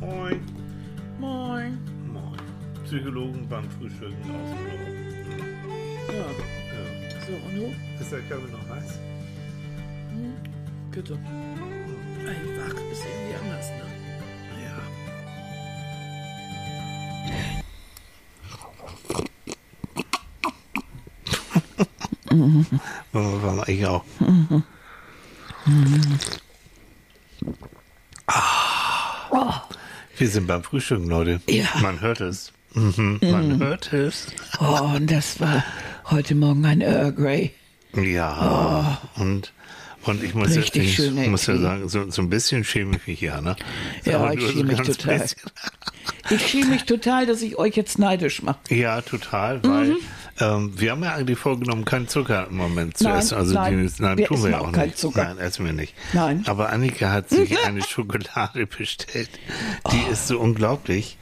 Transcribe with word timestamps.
Moin. 0.00 0.40
Moin. 1.18 1.78
Moin. 2.12 2.36
Psychologen 2.84 3.46
beim 3.48 3.68
Frühstücken 3.70 4.30
aus. 4.30 4.50
Ja, 6.08 6.14
Ja. 6.14 6.24
so, 7.26 7.32
und 7.46 7.54
du? 7.56 7.74
Ist 8.00 8.12
der 8.12 8.20
Körper 8.22 8.48
noch 8.48 8.68
heiß? 8.76 8.98
Bitte. 10.90 11.14
Ey, 11.14 12.58
wach 12.58 12.74
ist 12.92 13.04
irgendwie 13.04 13.36
anders, 13.40 13.68
ne? 13.70 13.86
Ja. 14.64 14.78
Warum 23.12 23.62
ich 23.66 23.86
auch? 23.86 24.04
Ah. 24.20 24.62
Wir 30.18 30.28
sind 30.28 30.46
beim 30.46 30.62
Frühstücken, 30.62 31.08
Leute. 31.08 31.40
Ja. 31.48 31.66
Man 31.80 32.00
hört 32.00 32.20
es. 32.20 32.52
Mhm, 32.74 33.18
man 33.22 33.58
hört 33.60 33.92
es. 33.92 34.26
Oh, 34.60 34.90
und 34.96 35.10
das 35.10 35.40
war 35.40 35.64
heute 36.10 36.34
Morgen 36.34 36.64
ein 36.66 36.80
Earl 36.80 37.12
Grey. 37.12 37.52
Ja. 37.94 39.00
Und, 39.16 39.52
und 40.04 40.22
ich 40.22 40.34
muss, 40.34 40.50
Oh. 40.56 40.60
Richtig 40.60 40.98
ich 40.98 41.28
muss 41.28 41.46
ja 41.46 41.56
sagen, 41.56 41.88
so, 41.88 42.10
so 42.10 42.22
ein 42.22 42.30
bisschen 42.30 42.64
schäme 42.64 42.96
ich 42.96 43.06
mich 43.06 43.20
ja, 43.20 43.40
ne? 43.40 43.56
Ja, 44.04 44.18
Aber 44.18 44.34
ich 44.34 44.40
so 44.40 44.48
schäme 44.48 44.64
mich 44.64 44.80
total. 44.82 45.18
bisschen. 45.18 45.40
Ich 46.30 46.46
schäme 46.46 46.66
mich 46.66 46.84
total, 46.84 47.26
dass 47.26 47.40
ich 47.42 47.56
euch 47.56 47.74
jetzt 47.76 47.98
neidisch 47.98 48.42
mache. 48.42 48.58
Ja, 48.68 49.00
total, 49.00 49.62
weil 49.64 49.96
ähm, 50.40 50.72
wir 50.78 50.92
haben 50.92 51.02
ja 51.02 51.14
eigentlich 51.14 51.38
vorgenommen, 51.38 51.84
keinen 51.84 52.08
Zucker 52.08 52.46
im 52.48 52.56
Moment 52.56 52.96
zu. 52.98 53.04
Nein, 53.04 53.18
essen. 53.18 53.36
Also 53.36 53.54
nein, 53.54 53.86
die, 53.96 54.02
nein 54.02 54.16
tun 54.24 54.42
wir 54.42 54.50
ja 54.50 54.58
auch 54.60 54.70
nicht. 54.72 54.96
Zucker. 54.98 55.24
Nein, 55.24 55.38
essen 55.38 55.64
wir 55.66 55.72
nicht. 55.72 55.94
Nein. 56.12 56.44
Aber 56.46 56.70
Annika 56.70 57.10
hat 57.10 57.28
sich 57.30 57.58
eine 57.64 57.82
Schokolade 57.82 58.66
bestellt. 58.66 59.30
Die 59.92 60.02
Oh. 60.08 60.12
ist 60.12 60.28
so 60.28 60.38
unglaublich. 60.38 61.16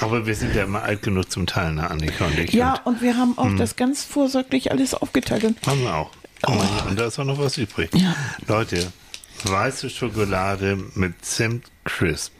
Aber 0.00 0.26
wir 0.26 0.34
sind 0.34 0.54
ja 0.54 0.64
immer 0.64 0.82
alt 0.82 1.02
genug 1.02 1.30
zum 1.30 1.46
Teilen, 1.46 1.76
ne, 1.76 1.90
Annika 1.90 2.26
und 2.26 2.38
ich. 2.38 2.52
Ja, 2.52 2.74
Und 2.84 2.90
und 2.96 3.02
wir 3.02 3.16
haben 3.16 3.38
auch 3.38 3.54
das 3.56 3.76
ganz 3.76 4.04
vorsorglich 4.04 4.70
alles 4.72 4.94
aufgeteilt. 4.94 5.44
Haben 5.66 5.82
wir 5.82 5.94
auch. 5.94 6.10
Oh, 6.46 6.52
und 6.88 6.98
da 6.98 7.06
ist 7.06 7.18
auch 7.18 7.24
noch 7.24 7.38
was 7.38 7.56
übrig. 7.58 7.90
Ja. 7.94 8.14
Leute, 8.48 8.92
weiße 9.44 9.90
Schokolade 9.90 10.76
mit 10.94 11.24
Zimt 11.24 11.64
Crisp. 11.84 12.32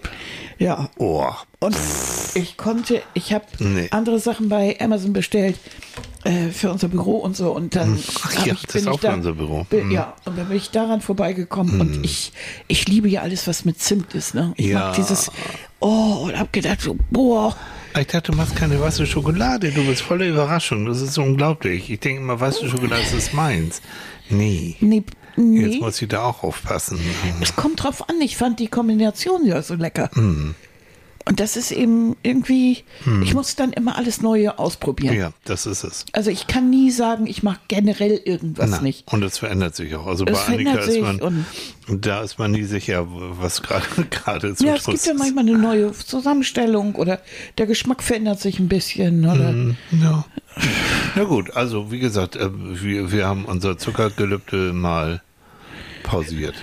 Ja, 0.60 0.88
Oh, 0.98 1.26
und 1.58 1.76
ich 2.34 2.56
konnte, 2.56 3.02
ich 3.14 3.32
habe 3.32 3.44
Nee. 3.58 3.88
andere 3.90 4.20
Sachen 4.20 4.48
bei 4.48 4.76
Amazon 4.80 5.12
bestellt 5.12 5.58
äh, 6.24 6.48
für 6.50 6.70
unser 6.70 6.86
Büro 6.88 7.16
und 7.16 7.36
so. 7.36 7.50
Und 7.50 7.74
dann 7.74 7.98
Ach 8.22 8.36
hab 8.36 8.46
ja, 8.46 8.52
ich, 8.54 8.62
das 8.62 8.72
bin 8.72 8.80
ist 8.82 8.86
ich 8.86 8.88
auch 8.92 9.00
für 9.00 9.06
da, 9.08 9.14
unser 9.14 9.32
Büro. 9.32 9.64
Bin, 9.68 9.86
Mhm. 9.86 9.90
Ja, 9.92 10.14
und 10.26 10.38
dann 10.38 10.46
bin 10.48 10.56
ich 10.56 10.70
daran 10.70 11.00
vorbeigekommen. 11.00 11.80
Und 11.80 12.04
ich, 12.04 12.32
ich 12.68 12.86
liebe 12.86 13.08
ja 13.08 13.22
alles, 13.22 13.46
was 13.48 13.64
mit 13.64 13.80
Zimt 13.80 14.14
ist. 14.14 14.34
Ne? 14.34 14.52
Ich 14.56 14.66
Ja. 14.66 14.78
mag 14.80 14.94
dieses, 14.96 15.30
oh, 15.80 16.26
und 16.26 16.38
hab 16.38 16.52
gedacht, 16.52 16.80
so, 16.82 16.96
boah, 17.10 17.56
Ich 17.98 18.06
dachte, 18.06 18.30
du 18.30 18.36
machst 18.38 18.54
keine 18.54 18.80
weiße 18.80 19.04
Schokolade. 19.06 19.72
Du 19.72 19.84
bist 19.84 20.02
voller 20.02 20.26
Überraschung. 20.26 20.86
Das 20.86 21.00
ist 21.00 21.18
unglaublich. 21.18 21.90
Ich 21.90 21.98
denke 22.00 22.20
immer, 22.22 22.38
weiße 22.38 22.68
Schokolade 22.68 23.02
ist 23.16 23.34
meins. 23.34 23.80
Nee. 24.28 24.76
nee, 24.80 25.02
nee. 25.40 25.66
Jetzt 25.66 25.80
muss 25.80 26.00
ich 26.02 26.08
da 26.08 26.22
auch 26.24 26.42
aufpassen. 26.42 26.98
Es 27.40 27.56
kommt 27.56 27.82
drauf 27.82 28.08
an, 28.08 28.20
ich 28.20 28.36
fand 28.36 28.60
die 28.60 28.68
Kombination 28.68 29.44
ja 29.46 29.60
so 29.62 29.74
lecker. 29.74 30.10
Mhm. 30.14 30.54
Und 31.26 31.38
das 31.38 31.56
ist 31.56 31.70
eben 31.70 32.16
irgendwie, 32.22 32.82
ich 33.22 33.34
muss 33.34 33.54
dann 33.54 33.72
immer 33.74 33.96
alles 33.96 34.22
Neue 34.22 34.58
ausprobieren. 34.58 35.14
Ja, 35.14 35.32
das 35.44 35.66
ist 35.66 35.84
es. 35.84 36.06
Also 36.12 36.30
ich 36.30 36.46
kann 36.46 36.70
nie 36.70 36.90
sagen, 36.90 37.26
ich 37.26 37.42
mache 37.42 37.60
generell 37.68 38.18
irgendwas 38.24 38.70
Na, 38.70 38.80
nicht. 38.80 39.12
Und 39.12 39.22
es 39.22 39.36
verändert 39.36 39.76
sich 39.76 39.94
auch. 39.94 40.06
Also 40.06 40.24
Es 40.24 40.32
bei 40.32 40.54
Annika 40.54 40.70
verändert 40.72 40.88
ist 40.88 40.92
sich 40.94 41.02
man, 41.02 41.20
und- 41.20 41.44
und 41.88 42.06
da 42.06 42.22
ist 42.22 42.38
man 42.38 42.52
nie 42.52 42.64
sicher, 42.64 43.06
was 43.08 43.60
gerade 43.62 43.84
gerade 44.10 44.54
so 44.56 44.64
Ja, 44.66 44.74
es 44.76 44.86
gibt 44.86 45.04
ja 45.06 45.12
manchmal 45.14 45.46
eine 45.46 45.58
neue 45.58 45.92
Zusammenstellung 45.92 46.94
oder 46.94 47.20
der 47.58 47.66
Geschmack 47.66 48.02
verändert 48.02 48.40
sich 48.40 48.58
ein 48.58 48.68
bisschen. 48.68 49.24
Oder 49.24 49.54
Ja. 49.92 50.24
Na 51.14 51.24
gut, 51.24 51.54
also 51.54 51.92
wie 51.92 51.98
gesagt, 51.98 52.34
äh, 52.36 52.48
wir, 52.50 53.12
wir 53.12 53.26
haben 53.26 53.44
unser 53.44 53.76
Zuckergelübde 53.78 54.72
mal 54.72 55.22
pausiert. 56.10 56.54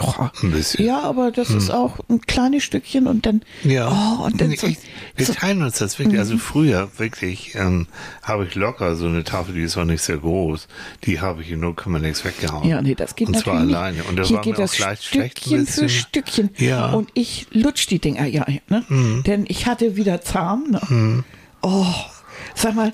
ja. 0.00 0.32
Ein 0.42 0.50
bisschen. 0.52 0.86
ja, 0.86 1.02
aber 1.02 1.30
das 1.30 1.50
ist 1.50 1.70
auch 1.70 1.98
ein 2.08 2.22
kleines 2.22 2.62
Stückchen 2.64 3.06
und 3.06 3.26
dann. 3.26 3.42
Hm. 3.62 3.70
Ja, 3.70 3.88
Oh, 4.18 4.24
und 4.24 4.40
dann 4.40 4.48
Nee, 4.48 4.56
so, 4.56 4.66
ich, 4.66 4.78
wir 5.16 5.26
so, 5.26 5.32
Mhm. 5.32 5.36
teilen 5.36 5.62
uns 5.62 5.76
das 5.78 5.98
wirklich. 5.98 6.18
Also 6.18 6.38
früher 6.38 6.88
wirklich 6.96 7.54
ähm, 7.54 7.86
habe 8.22 8.46
ich 8.46 8.54
locker 8.54 8.96
so 8.96 9.06
eine 9.06 9.24
Tafel, 9.24 9.54
die 9.54 9.60
ist 9.62 9.76
auch 9.76 9.84
nicht 9.84 10.00
sehr 10.02 10.16
groß. 10.16 10.68
Die 11.04 11.20
habe 11.20 11.42
ich 11.42 11.50
in 11.50 11.60
0, 11.60 11.74
nichts 12.00 12.24
weggehauen. 12.24 12.66
ja, 12.66 12.80
nee, 12.80 12.94
das 12.94 13.14
geht 13.14 13.28
Und 13.28 13.36
zwar 13.36 13.54
natürlich 13.56 13.68
nicht. 13.68 13.76
alleine. 13.76 14.04
Und 14.04 14.16
da 14.16 14.22
Hier 14.22 14.36
war 14.36 14.42
geht 14.42 14.52
mir 14.56 14.62
das 14.62 14.72
auch 14.72 14.76
gleich 14.76 15.02
schlecht 15.02 15.36
ein 15.38 15.66
Stückchen 15.66 15.66
für. 15.66 15.88
Stückchen. 15.90 16.50
Ja. 16.56 16.88
Mhm. 16.88 16.94
Und 16.94 17.10
ich 17.12 17.46
lutsch 17.50 17.86
die 17.88 17.98
Dinger 17.98 18.24
ja, 18.26 18.46
ne? 18.70 18.84
Denn 19.26 19.44
ich 19.48 19.66
hatte 19.66 19.96
wieder 19.96 20.22
Zahn. 20.22 20.70
Ne? 20.70 21.24
Oh, 21.60 21.84
sag 22.54 22.74
mal, 22.74 22.92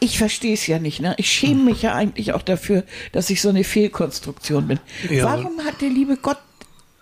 ich 0.00 0.18
verstehe 0.18 0.54
es 0.54 0.66
ja 0.66 0.78
nicht. 0.78 1.00
Ne? 1.00 1.14
Ich 1.18 1.30
schäme 1.30 1.62
mich 1.64 1.82
ja 1.82 1.94
eigentlich 1.94 2.32
auch 2.32 2.42
dafür, 2.42 2.84
dass 3.12 3.30
ich 3.30 3.40
so 3.42 3.48
eine 3.50 3.64
Fehlkonstruktion 3.64 4.66
bin. 4.68 4.80
Ja. 5.10 5.24
Warum 5.24 5.62
hat 5.64 5.80
der 5.80 5.90
liebe 5.90 6.16
Gott 6.16 6.38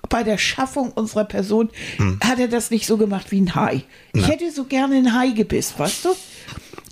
bei 0.09 0.23
der 0.23 0.39
Schaffung 0.39 0.91
unserer 0.93 1.25
Person, 1.25 1.69
Hm. 1.99 2.19
hat 2.25 2.39
er 2.39 2.49
das 2.49 2.71
nicht 2.71 2.87
so 2.87 2.97
gemacht 2.97 3.31
wie 3.31 3.41
ein 3.41 3.55
Hai? 3.55 3.83
Ich 4.15 4.27
hätte 4.27 4.51
so 4.51 4.65
gerne 4.65 4.97
ein 4.97 5.15
Hai-Gebiss, 5.15 5.75
weißt 5.79 6.07
du? 6.07 6.09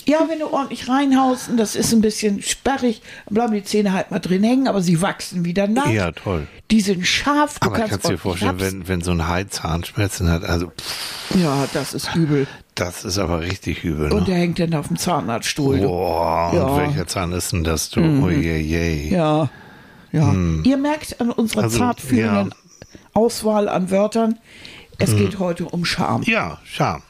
Ja, 0.09 0.27
wenn 0.29 0.39
du 0.39 0.53
ordentlich 0.53 0.89
reinhaust 0.89 1.49
und 1.49 1.57
das 1.57 1.75
ist 1.75 1.93
ein 1.93 2.01
bisschen 2.01 2.41
sperrig, 2.41 3.03
dann 3.27 3.35
bleiben 3.35 3.55
die 3.55 3.65
Zähne 3.65 3.93
halt 3.93 4.11
mal 4.13 4.21
drin 4.21 4.45
hängen, 4.45 4.69
aber 4.69 4.81
sie 4.81 5.03
wachsen 5.03 5.45
wieder 5.45 5.67
nach. 5.67 5.91
Ja, 5.91 6.13
toll. 6.13 6.47
Die 6.71 6.81
sind 6.81 7.05
scharf. 7.07 7.59
Du 7.59 7.67
Aber 7.67 7.77
kannst, 7.81 8.05
du 8.05 8.11
dir 8.11 8.19
vorstellen, 8.19 8.61
wenn, 8.61 8.87
wenn 8.89 9.01
so 9.01 9.11
ein 9.11 9.27
Hai 9.27 9.45
Zahnschmerzen 9.45 10.31
hat, 10.31 10.45
also 10.45 10.69
pff, 10.69 11.35
Ja, 11.43 11.67
das 11.73 11.93
ist 11.93 12.15
übel. 12.15 12.47
das 12.77 13.05
ist 13.05 13.19
aber 13.19 13.41
richtig 13.41 13.83
übel. 13.83 14.13
Und 14.13 14.21
Ne? 14.21 14.25
der 14.27 14.35
hängt 14.37 14.59
dann 14.61 14.75
auf 14.75 14.87
dem 14.89 14.97
Zahnarztstuhl. 14.97 15.79
Boah, 15.79 16.53
Ja. 16.55 16.65
Mhm. 16.67 16.71
und 16.71 16.77
welcher 16.83 17.07
Zahn 17.09 17.33
ist 17.33 17.51
denn 17.53 17.65
das, 17.65 17.91
du? 17.91 18.01
Oh 18.01 18.31
je, 18.31 18.59
je. 18.59 19.09
Ja. 19.11 19.51
Ja. 20.13 20.33
Ihr 20.63 20.77
merkt 20.77 21.21
an 21.21 21.31
unserer 21.33 21.63
Hm. 21.63 21.65
Also, 21.65 21.79
zartfühlenden 21.79 22.49
ja. 22.51 22.55
Hm. 22.93 23.01
Auswahl 23.13 23.69
an 23.69 23.91
Wörtern, 23.91 24.39
es 24.99 25.17
geht 25.17 25.41
heute 25.41 25.65
um 25.67 25.85
Charme. 25.85 26.23
Ja, 26.27 26.59
Scham. 26.65 27.03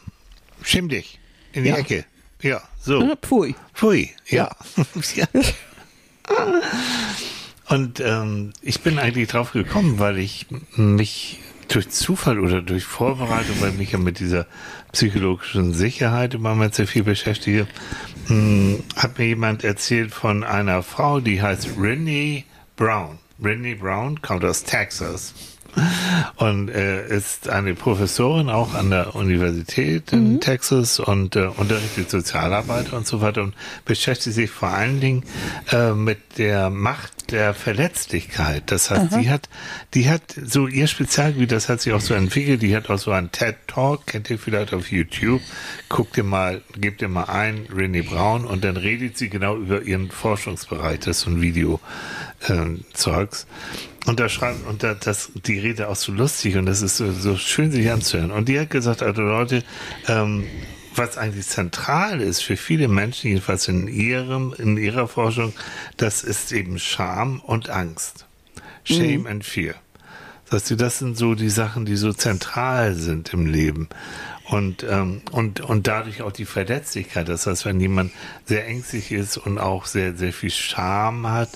Schäm 0.62 0.88
dich. 0.88 1.18
In 1.52 1.64
die 1.64 1.68
Ja. 1.70 1.76
Ecke. 1.76 2.04
Ja, 2.42 2.60
so. 2.80 3.16
Pfui. 3.16 3.54
Pfui, 3.74 4.10
ja. 4.26 4.50
ja. 5.14 5.26
Und 7.69 8.00
ähm, 8.00 8.52
ich 8.62 8.80
bin 8.80 8.98
eigentlich 8.98 9.28
drauf 9.28 9.52
gekommen, 9.52 9.98
weil 9.98 10.19
ich 10.19 10.46
mich 10.76 11.41
durch 11.69 11.88
Zufall 11.88 12.38
oder 12.38 12.62
durch 12.62 12.84
Vorbereitung, 12.84 13.60
weil 13.60 13.70
ich 13.70 13.78
mich 13.78 13.92
ja 13.92 13.98
mit 13.98 14.20
dieser 14.20 14.46
psychologischen 14.92 15.72
Sicherheit 15.72 16.34
im 16.34 16.42
Moment 16.42 16.75
sehr 16.75 16.86
viel 16.86 17.02
beschäftige, 17.02 17.66
mh, 18.28 18.78
hat 18.96 19.19
mir 19.19 19.26
jemand 19.26 19.64
erzählt 19.64 20.12
von 20.12 20.44
einer 20.44 20.82
Frau, 20.82 21.20
die 21.20 21.42
heißt 21.42 21.70
Rennie 21.78 22.44
Brown. 22.76 23.19
Rennie 23.42 23.75
Brown 23.75 24.22
kommt 24.22 24.44
aus 24.44 24.62
Texas 24.62 25.34
und 26.37 26.69
äh, 26.69 27.06
ist 27.09 27.48
eine 27.48 27.75
Professorin 27.75 28.48
auch 28.48 28.75
an 28.75 28.91
der 28.91 29.14
Universität 29.14 30.12
in 30.12 30.41
Texas 30.41 31.00
und 31.00 31.37
äh, 31.37 31.47
unterrichtet 31.56 32.10
Sozialarbeit 32.10 32.92
und 32.92 33.06
so 33.06 33.20
weiter 33.20 33.42
und 33.42 33.54
beschäftigt 33.84 34.34
sich 34.34 34.50
vor 34.50 34.69
allen 34.69 35.00
Dingen 35.00 35.25
äh, 35.72 35.92
mit 35.92 36.38
der 36.38 36.70
Macht 36.70 37.31
der 37.31 37.54
Verletzlichkeit. 37.54 38.64
Das 38.70 38.91
heißt, 38.91 39.16
die 39.16 39.31
hat, 39.31 39.48
die 39.94 40.09
hat 40.09 40.22
so 40.44 40.66
ihr 40.66 40.87
Spezialgebiet, 40.87 41.53
das 41.53 41.69
hat 41.69 41.81
sich 41.81 41.93
auch 41.93 42.00
so 42.00 42.14
entwickelt. 42.14 42.62
Die 42.62 42.76
hat 42.76 42.88
auch 42.91 42.98
so 42.98 43.10
einen 43.10 43.32
TED 43.32 43.56
Talk, 43.66 44.06
kennt 44.06 44.31
ihr 44.31 44.38
vielleicht 44.38 44.72
auf 44.72 44.91
YouTube. 44.91 45.43
Guckt 45.88 46.16
ihr 46.16 46.25
mal, 46.25 46.62
gebt 46.78 47.03
ihr 47.03 47.08
mal 47.08 47.25
ein, 47.25 47.66
Renee 47.75 48.03
Brown 48.03 48.44
und 48.44 48.64
dann 48.64 48.76
redet 48.76 49.19
sie 49.19 49.28
genau 49.28 49.56
über 49.56 49.82
ihren 49.82 50.10
Forschungsbereich. 50.10 51.00
Das 51.00 51.19
ist 51.19 51.20
so 51.22 51.31
ein 51.31 51.41
Video 51.41 51.81
ähm, 52.48 52.84
Zeugs. 52.92 53.46
Und 54.06 54.20
da 54.20 54.28
schreibt, 54.28 54.66
und 54.66 54.82
da, 54.82 54.94
das, 54.94 55.30
die 55.34 55.58
Rede 55.58 55.88
auch 55.88 55.96
so 55.96 56.12
lustig 56.12 56.56
und 56.56 56.66
das 56.66 56.80
ist 56.80 56.96
so, 56.96 57.10
so 57.12 57.36
schön 57.36 57.72
sich 57.72 57.90
anzuhören. 57.90 58.31
Und 58.31 58.48
die 58.48 58.58
hat 58.58 58.70
gesagt, 58.70 59.02
also 59.02 59.22
Leute, 59.22 59.64
ähm, 60.06 60.44
was 60.94 61.19
eigentlich 61.19 61.46
zentral 61.46 62.20
ist 62.20 62.43
für 62.43 62.56
viele 62.56 62.88
Menschen, 62.88 63.28
jedenfalls 63.28 63.69
in 63.69 63.88
ihrem, 63.88 64.54
in 64.56 64.76
ihrer 64.76 65.08
Forschung, 65.08 65.52
das 65.96 66.22
ist 66.22 66.52
eben 66.52 66.78
Scham 66.78 67.40
und 67.40 67.69
Angst. 67.69 68.26
Shame 68.84 69.26
and 69.26 69.44
Fear. 69.44 69.75
Das, 70.49 70.70
heißt, 70.70 70.81
das 70.81 70.99
sind 71.00 71.16
so 71.19 71.34
die 71.34 71.50
Sachen, 71.50 71.84
die 71.84 71.96
so 71.96 72.12
zentral 72.12 72.94
sind 72.94 73.32
im 73.32 73.46
Leben. 73.46 73.88
Und, 74.44 74.87
ähm, 74.88 75.22
und, 75.32 75.60
und 75.60 75.88
dadurch 75.88 76.22
auch 76.22 76.31
die 76.31 76.44
Verletzlichkeit. 76.44 77.28
Das 77.28 77.49
heißt, 77.49 77.64
wenn 77.64 77.81
jemand 77.81 78.12
sehr 78.44 78.66
ängstlich 78.69 79.10
ist 79.10 79.38
und 79.38 79.58
auch 79.58 79.87
sehr, 79.87 80.14
sehr 80.14 80.32
viel 80.32 80.50
Scham 80.50 81.28
hat, 81.28 81.50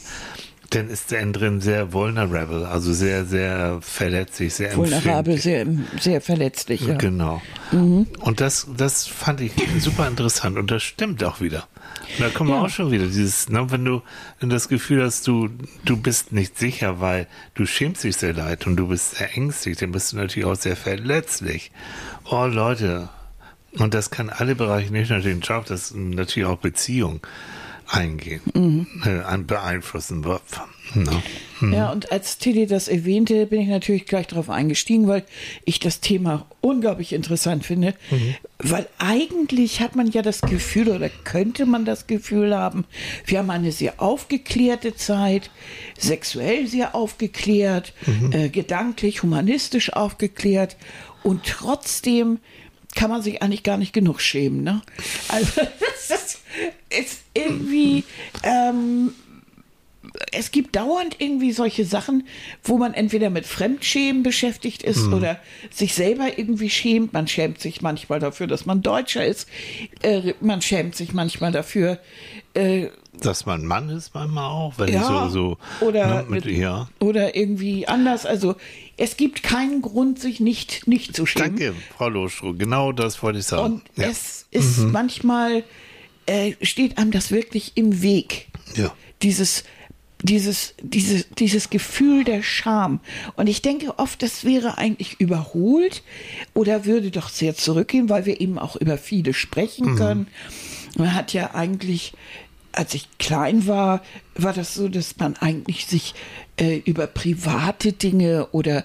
dann 0.71 0.89
ist 0.89 1.11
der 1.11 1.21
innen 1.21 1.33
drin 1.33 1.61
sehr 1.61 1.93
vulnerable, 1.93 2.69
also 2.69 2.93
sehr, 2.93 3.25
sehr 3.25 3.79
verletzlich, 3.83 4.55
sehr 4.55 4.77
Vulnerabel, 4.77 5.37
sehr, 5.39 5.67
sehr 6.01 6.21
verletzlich, 6.21 6.83
ja. 6.87 6.95
Genau. 6.97 7.43
Mhm. 7.73 8.07
Und 8.21 8.41
das, 8.41 8.69
das 8.77 9.07
fand 9.07 9.41
ich 9.41 9.53
super 9.81 10.07
interessant 10.07 10.57
und 10.59 10.71
das 10.71 10.83
stimmt 10.83 11.23
auch 11.25 11.41
wieder. 11.41 11.67
Und 12.17 12.21
da 12.25 12.29
kommen 12.31 12.51
wir 12.51 12.57
Ja. 12.57 12.63
auch 12.63 12.69
schon 12.69 12.91
wieder, 12.93 13.07
dieses, 13.07 13.49
ne, 13.49 13.71
wenn 13.71 13.85
du 13.85 14.03
das 14.41 14.69
Gefühl 14.69 15.03
hast, 15.05 15.27
du, 15.27 15.49
du 15.85 15.97
bist 15.97 16.33
nicht 16.33 16.57
sicher, 16.59 17.01
weil 17.01 17.27
du 17.55 17.67
schämst 17.67 18.05
dich 18.05 18.17
sehr 18.17 18.33
leid 18.33 18.67
und 18.67 18.77
du 18.77 18.89
bist 18.89 19.17
sehr 19.17 19.37
ängstlich, 19.37 19.77
dann 19.79 19.91
bist 19.93 20.13
du 20.13 20.17
natürlich 20.17 20.47
auch 20.47 20.57
sehr 20.57 20.77
verletzlich. 20.77 21.73
Oh 22.31 22.47
Leute, 22.47 23.09
und 23.79 23.93
das 23.95 24.11
kann 24.11 24.31
alle 24.31 24.55
Bereiche, 24.55 24.93
nicht 24.93 25.11
nur 25.11 25.21
den 25.21 25.41
Job, 25.41 25.67
das 25.67 25.93
natürlich 25.95 26.49
auch 26.49 26.59
Beziehung 26.59 27.21
eingehen, 27.91 28.41
Mhm. 28.55 28.87
äh, 29.05 29.39
beeinflussen 29.39 30.25
wird. 30.25 30.43
Ne? 30.95 31.23
Ja, 31.73 31.93
und 31.93 32.11
als 32.11 32.39
Tilly 32.39 32.67
das 32.67 32.89
erwähnte, 32.89 33.47
bin 33.47 33.61
ich 33.61 33.69
natürlich 33.69 34.07
gleich 34.07 34.27
darauf 34.27 34.49
eingestiegen, 34.51 35.07
weil 35.07 35.25
ich 35.65 35.79
das 35.79 36.01
Thema 36.01 36.47
unglaublich 36.63 37.13
interessant 37.13 37.65
finde. 37.67 37.95
Weil 38.59 38.89
eigentlich 38.99 39.81
hat 39.81 39.95
man 39.95 40.11
ja 40.11 40.23
das 40.23 40.41
Gefühl 40.41 40.89
oder 40.89 41.09
könnte 41.25 41.67
man 41.67 41.85
das 41.85 42.07
Gefühl 42.07 42.57
haben, 42.57 42.87
wir 43.27 43.39
haben 43.39 43.51
eine 43.51 43.73
sehr 43.73 44.01
aufgeklärte 44.01 44.95
Zeit, 44.97 45.51
sexuell 45.99 46.67
sehr 46.67 46.95
aufgeklärt, 46.95 47.93
äh, 48.33 48.49
gedanklich, 48.49 49.23
humanistisch 49.23 49.93
aufgeklärt 49.93 50.77
und 51.23 51.45
trotzdem 51.45 52.39
kann 52.95 53.11
man 53.11 53.23
sich 53.23 53.43
eigentlich 53.43 53.63
gar 53.63 53.77
nicht 53.77 53.93
genug 53.93 54.21
schämen. 54.21 54.63
Ne? 54.63 54.83
Also 55.29 55.61
das 56.09 56.39
ist 56.91 57.21
irgendwie... 57.35 58.05
Ähm, 58.43 59.13
es 60.33 60.51
gibt 60.51 60.77
dauernd 60.77 61.17
irgendwie 61.19 61.53
solche 61.53 61.85
Sachen, 61.85 62.27
wo 62.65 62.79
man 62.79 62.95
entweder 62.95 63.29
mit 63.29 63.47
Fremdschämen 63.47 64.23
beschäftigt 64.23 64.83
ist 64.83 65.09
oder 65.13 65.39
sich 65.71 65.95
selber 65.95 66.39
irgendwie 66.39 66.71
schämt. 66.71 67.13
Man 67.13 67.29
schämt 67.29 67.61
sich 67.61 67.83
manchmal 67.83 68.19
dafür, 68.19 68.47
dass 68.47 68.65
man 68.65 68.81
Deutscher 68.81 69.27
ist. 69.27 69.47
Äh, 70.03 70.35
man 70.41 70.63
schämt 70.63 70.97
sich 70.97 71.13
manchmal 71.13 71.53
dafür, 71.53 71.99
äh, 72.55 72.89
Dass 73.21 73.45
man 73.45 73.67
Mann 73.67 73.91
ist 73.91 74.15
manchmal 74.15 74.51
auch, 74.51 74.75
wenn 74.79 74.93
ja, 74.93 75.29
so, 75.29 75.59
so 75.81 75.87
oder, 75.87 76.07
ne, 76.07 76.27
mit, 76.29 76.47
mit, 76.47 76.57
ja. 76.57 76.89
oder 76.99 77.37
irgendwie 77.37 77.87
anders. 77.87 78.25
Also 78.25 78.57
es 78.97 79.19
gibt 79.19 79.43
keinen 79.43 79.83
Grund, 79.83 80.19
sich 80.19 80.41
nicht, 80.41 80.87
nicht 80.87 81.15
zu 81.15 81.27
schämen. 81.27 81.57
Danke, 81.57 81.75
Frau 81.97 82.09
Loschrow, 82.09 82.57
genau 82.57 82.93
das 82.93 83.23
wollte 83.23 83.41
ich 83.41 83.45
sagen. 83.45 83.75
Und 83.75 83.83
ja. 83.97 84.07
Mhm. 84.07 84.11
es 84.11 84.47
ist 84.51 84.79
manchmal, 84.79 85.63
äh, 86.25 86.55
steht 86.63 86.97
einem 86.97 87.11
das 87.11 87.31
wirklich 87.31 87.73
im 87.77 88.01
Weg. 88.01 88.49
Ja. 88.77 88.95
Dieses, 89.23 89.65
dieses, 90.23 90.75
dieses, 90.83 91.27
dieses 91.39 91.71
Gefühl 91.71 92.25
der 92.25 92.43
Scham. 92.43 93.01
Und 93.37 93.47
ich 93.47 93.63
denke 93.63 93.99
oft, 93.99 94.23
das 94.23 94.45
wäre 94.45 94.79
eigentlich 94.79 95.21
überholt 95.21 96.03
oder 96.55 96.85
würde 96.85 97.11
doch 97.11 97.29
sehr 97.29 97.55
zurückgehen, 97.55 98.09
weil 98.09 98.27
wir 98.27 98.41
eben 98.41 98.59
auch 98.59 98.77
über 98.77 98.99
viele 98.99 99.35
sprechen 99.35 99.97
können. 99.97 100.29
Man 100.97 101.15
hat 101.15 101.33
ja 101.33 101.55
eigentlich, 101.55 102.13
als 102.73 102.95
ich 102.95 103.09
klein 103.19 103.67
war, 103.67 104.03
war 104.35 104.53
das 104.53 104.75
so, 104.75 104.89
dass 104.89 105.17
man 105.17 105.37
eigentlich 105.37 105.87
sich 105.87 106.15
äh, 106.59 106.77
über 106.85 107.07
private 107.07 107.93
Dinge 107.93 108.49
oder 108.53 108.85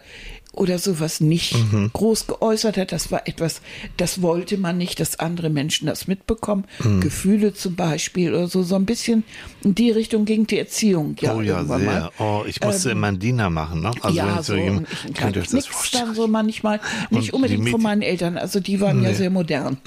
oder 0.56 0.80
sowas 0.80 1.22
nicht 1.22 1.56
groß 1.94 2.28
geäußert 2.28 2.78
hat. 2.78 2.92
Das 2.92 3.12
war 3.12 3.28
etwas, 3.28 3.62
das 3.98 4.22
wollte 4.22 4.58
man 4.58 4.78
nicht, 4.78 5.00
dass 5.00 5.20
andere 5.20 5.50
Menschen 5.50 5.88
das 5.88 6.08
mitbekommen. 6.08 6.66
Gefühle 7.02 7.54
zum 7.54 7.76
Beispiel 7.76 8.34
oder 8.34 8.48
so, 8.48 8.64
so 8.64 8.76
ein 8.76 8.86
bisschen 8.86 9.24
in 9.64 9.76
die 9.76 9.92
Richtung 9.92 10.26
ging 10.26 10.48
die 10.48 10.58
Erziehung. 10.60 11.16
Ja, 11.20 11.36
oh 11.36 11.42
ja, 11.42 11.64
sehr. 11.66 11.78
Mal. 11.80 12.10
Oh, 12.20 12.44
ich 12.48 12.62
musste 12.62 12.92
immer 12.92 13.08
einen 13.08 13.20
Diener 13.20 13.50
machen, 13.50 13.82
ne? 13.82 13.92
Also 14.02 14.18
ja, 14.18 14.42
so 14.44 14.56
jemand- 14.56 14.88
könnt 15.14 15.36
ihr 15.36 15.42
euch 15.42 15.50
das 15.50 15.66
vorstellen? 15.68 16.06
dann 16.08 16.16
so 16.16 16.28
manchmal. 16.28 16.80
Nicht 17.10 17.28
die 17.28 17.32
unbedingt 17.32 17.70
von 17.70 17.82
meinen 17.82 18.02
Eltern, 18.02 18.38
also 18.38 18.60
die 18.60 18.80
waren 18.82 19.04
ja 19.04 19.10
Nee. 19.10 19.16
sehr 19.16 19.30
modern. 19.30 19.78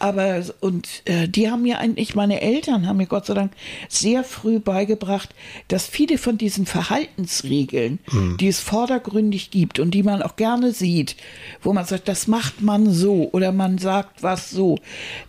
Aber, 0.00 0.42
und 0.60 0.88
äh, 1.04 1.28
die 1.28 1.50
haben 1.50 1.62
mir 1.62 1.78
eigentlich, 1.78 2.14
meine 2.14 2.40
Eltern 2.40 2.86
haben 2.86 2.96
mir 2.98 3.06
Gott 3.06 3.26
sei 3.26 3.34
Dank 3.34 3.52
sehr 3.88 4.24
früh 4.24 4.58
beigebracht, 4.58 5.34
dass 5.68 5.86
viele 5.86 6.18
von 6.18 6.38
diesen 6.38 6.66
Verhaltensregeln, 6.66 7.98
die 8.40 8.48
es 8.48 8.60
vordergründig 8.60 9.50
gibt 9.50 9.78
und 9.78 9.92
die 9.92 10.02
man 10.02 10.15
auch 10.22 10.36
gerne 10.36 10.72
sieht, 10.72 11.16
wo 11.62 11.72
man 11.72 11.84
sagt, 11.84 12.08
das 12.08 12.26
macht 12.26 12.60
man 12.60 12.90
so 12.90 13.30
oder 13.32 13.52
man 13.52 13.78
sagt 13.78 14.22
was 14.22 14.50
so, 14.50 14.78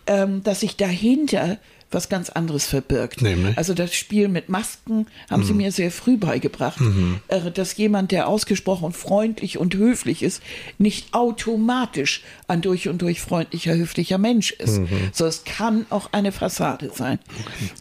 ähm, 0.06 0.42
dass 0.42 0.60
sich 0.60 0.76
dahinter 0.76 1.58
was 1.90 2.08
ganz 2.08 2.28
anderes 2.28 2.66
verbirgt. 2.66 3.22
Nämlich? 3.22 3.56
Also 3.56 3.72
das 3.72 3.94
Spiel 3.94 4.28
mit 4.28 4.48
Masken 4.48 5.06
haben 5.30 5.42
sie 5.42 5.54
mir 5.54 5.72
sehr 5.72 5.90
früh 5.90 6.16
beigebracht, 6.18 6.78
äh, 7.28 7.50
dass 7.50 7.76
jemand, 7.76 8.12
der 8.12 8.28
ausgesprochen 8.28 8.92
freundlich 8.92 9.58
und 9.58 9.74
höflich 9.74 10.22
ist, 10.22 10.42
nicht 10.76 11.14
automatisch 11.14 12.22
ein 12.46 12.60
durch 12.60 12.88
und 12.88 13.00
durch 13.00 13.20
freundlicher, 13.20 13.74
höflicher 13.74 14.18
Mensch 14.18 14.50
ist. 14.52 14.80
So, 15.12 15.24
es 15.24 15.44
kann 15.44 15.86
auch 15.90 16.12
eine 16.12 16.32
Fassade 16.32 16.90
sein. 16.94 17.18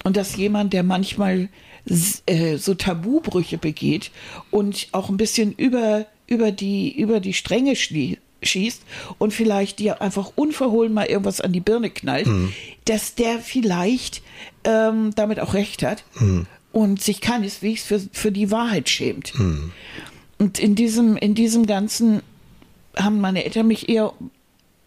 Und 0.04 0.16
dass 0.16 0.38
jemand, 0.38 0.72
der 0.74 0.84
manchmal 0.84 1.50
äh, 2.26 2.58
so 2.58 2.76
Tabubrüche 2.76 3.58
begeht 3.58 4.12
und 4.52 4.88
auch 4.92 5.10
ein 5.10 5.18
bisschen 5.18 5.54
über, 5.54 6.06
über, 6.28 6.52
die, 6.52 6.96
über 7.00 7.20
die 7.20 7.34
Stränge 7.34 7.76
schießt 7.76 8.82
und 9.18 9.34
vielleicht 9.34 9.80
dir 9.80 10.02
einfach 10.02 10.32
unverhohlen 10.36 10.94
mal 10.94 11.06
irgendwas 11.06 11.42
an 11.42 11.54
die 11.54 11.60
Birne 11.60 11.90
knallt, 11.90 12.28
dass 12.86 13.16
der 13.16 13.40
vielleicht 13.40 14.22
ähm, 14.64 15.12
damit 15.16 15.40
auch 15.40 15.54
recht 15.54 15.84
hat 15.84 16.04
und 16.72 17.02
sich 17.02 17.22
keineswegs 17.22 17.84
für, 17.84 18.00
für 18.12 18.32
die 18.32 18.52
Wahrheit 18.52 18.90
schämt. 18.90 19.34
Und 20.38 20.60
in 20.60 20.76
diesem, 20.76 21.18
in 21.18 21.34
diesem 21.34 21.66
Ganzen 21.66 22.22
haben 22.96 23.20
meine 23.22 23.44
Eltern 23.46 23.68
mich 23.68 23.90
eher 23.90 24.14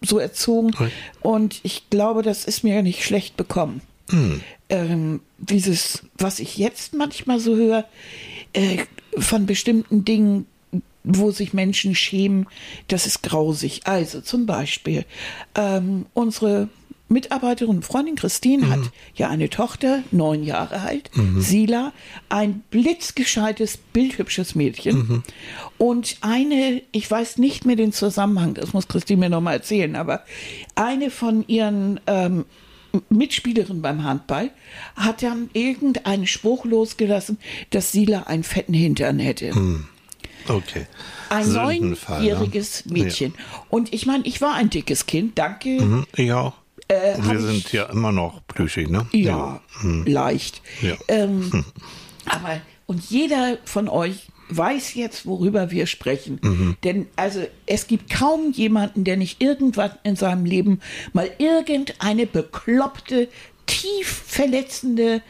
so 0.03 0.19
erzogen 0.19 0.69
Okay. 0.75 0.91
und 1.21 1.61
ich 1.63 1.91
glaube, 1.91 2.23
das 2.23 2.45
ist 2.45 2.65
mir 2.65 2.83
nicht 2.83 3.05
schlecht 3.05 3.37
bekommen. 3.37 3.81
Ähm, 4.69 5.21
dieses, 5.39 6.03
was 6.19 6.39
ich 6.41 6.57
jetzt 6.59 6.95
manchmal 6.95 7.39
so 7.41 7.57
höre, 7.57 7.85
äh, 8.53 8.79
von 9.19 9.47
bestimmten 9.47 10.05
Dingen, 10.05 10.47
wo 11.05 11.31
sich 11.31 11.53
Menschen 11.53 11.95
schämen, 11.95 12.47
das 12.89 13.07
ist 13.07 13.23
grausig. 13.23 13.83
Also 13.85 14.21
zum 14.21 14.47
Beispiel, 14.47 15.05
ähm, 15.55 16.07
unsere 16.15 16.69
Mitarbeiterin 17.11 17.77
und 17.77 17.85
Freundin 17.85 18.15
Christine 18.15 18.71
hat 18.71 18.93
ja 19.17 19.29
eine 19.29 19.51
Tochter, 19.51 20.05
neun 20.13 20.45
Jahre 20.45 20.81
alt, 20.81 21.11
Sila, 21.39 21.93
ein 22.29 22.63
blitzgescheites, 22.71 23.79
bildhübsches 23.93 24.55
Mädchen. 24.55 25.25
Und 25.77 26.19
eine, 26.21 26.83
ich 26.93 27.11
weiß 27.11 27.39
nicht 27.39 27.67
mehr 27.67 27.75
den 27.75 27.93
Zusammenhang, 27.93 28.55
das 28.55 28.73
muss 28.75 28.87
Christine 28.87 29.21
mir 29.21 29.29
nochmal 29.29 29.55
erzählen, 29.55 29.97
aber 29.97 30.23
eine 30.77 31.11
von 31.11 31.45
ihren 31.49 31.99
ähm, 32.07 32.45
Mitspielerin 33.09 33.83
beim 33.83 34.05
Handball 34.05 34.51
hat 34.95 35.25
dann 35.25 35.51
irgendeinen 35.53 36.29
Spruch 36.29 36.65
losgelassen, 36.65 37.39
dass 37.71 37.91
Sila 37.91 38.25
einen 38.25 38.45
fetten 38.45 38.75
Hintern 38.75 39.19
hätte. 39.19 39.51
Okay. 40.51 40.87
Ein 41.29 41.47
ne? 41.49 41.55
neunjähriges 41.55 42.87
Mädchen. 42.87 43.35
Und 43.69 43.93
ich 43.95 44.07
meine, 44.07 44.25
ich 44.27 44.41
war 44.41 44.55
ein 44.55 44.71
dickes 44.71 45.07
Kind, 45.07 45.39
danke. 45.39 45.77
Ja. 45.77 45.85
Mhm, 45.85 46.07
ich 46.17 46.33
auch. 46.33 46.55
hab 46.91 47.25
Wir 47.27 47.35
ich- 47.35 47.41
sind 47.47 47.73
ja 47.73 47.85
immer 47.85 48.13
noch 48.13 48.41
plüschig, 48.49 48.89
ne? 48.89 49.07
Ja, 49.13 49.61
leicht. 50.05 50.63
Ja. 50.83 50.95
Ähm, 51.09 51.65
aber, 52.27 52.61
und 52.87 53.09
jeder 53.11 53.59
von 53.65 53.89
euch 53.89 54.27
weiß 54.49 54.95
jetzt, 54.95 55.27
worüber 55.27 55.71
wir 55.71 55.87
sprechen. 55.87 56.41
Mhm. 56.43 56.77
Denn 56.83 57.07
also 57.15 57.47
es 57.67 57.87
gibt 57.87 58.11
kaum 58.11 58.51
jemanden, 58.53 59.05
der 59.05 59.17
nicht 59.17 59.41
irgendwann 59.41 59.93
in 60.03 60.17
seinem 60.17 60.45
Leben 60.45 60.81
mal 61.13 61.31
irgendeine 61.39 62.27
bekloppte, 62.27 63.29
tief 63.67 64.25
verletzende 64.27 65.23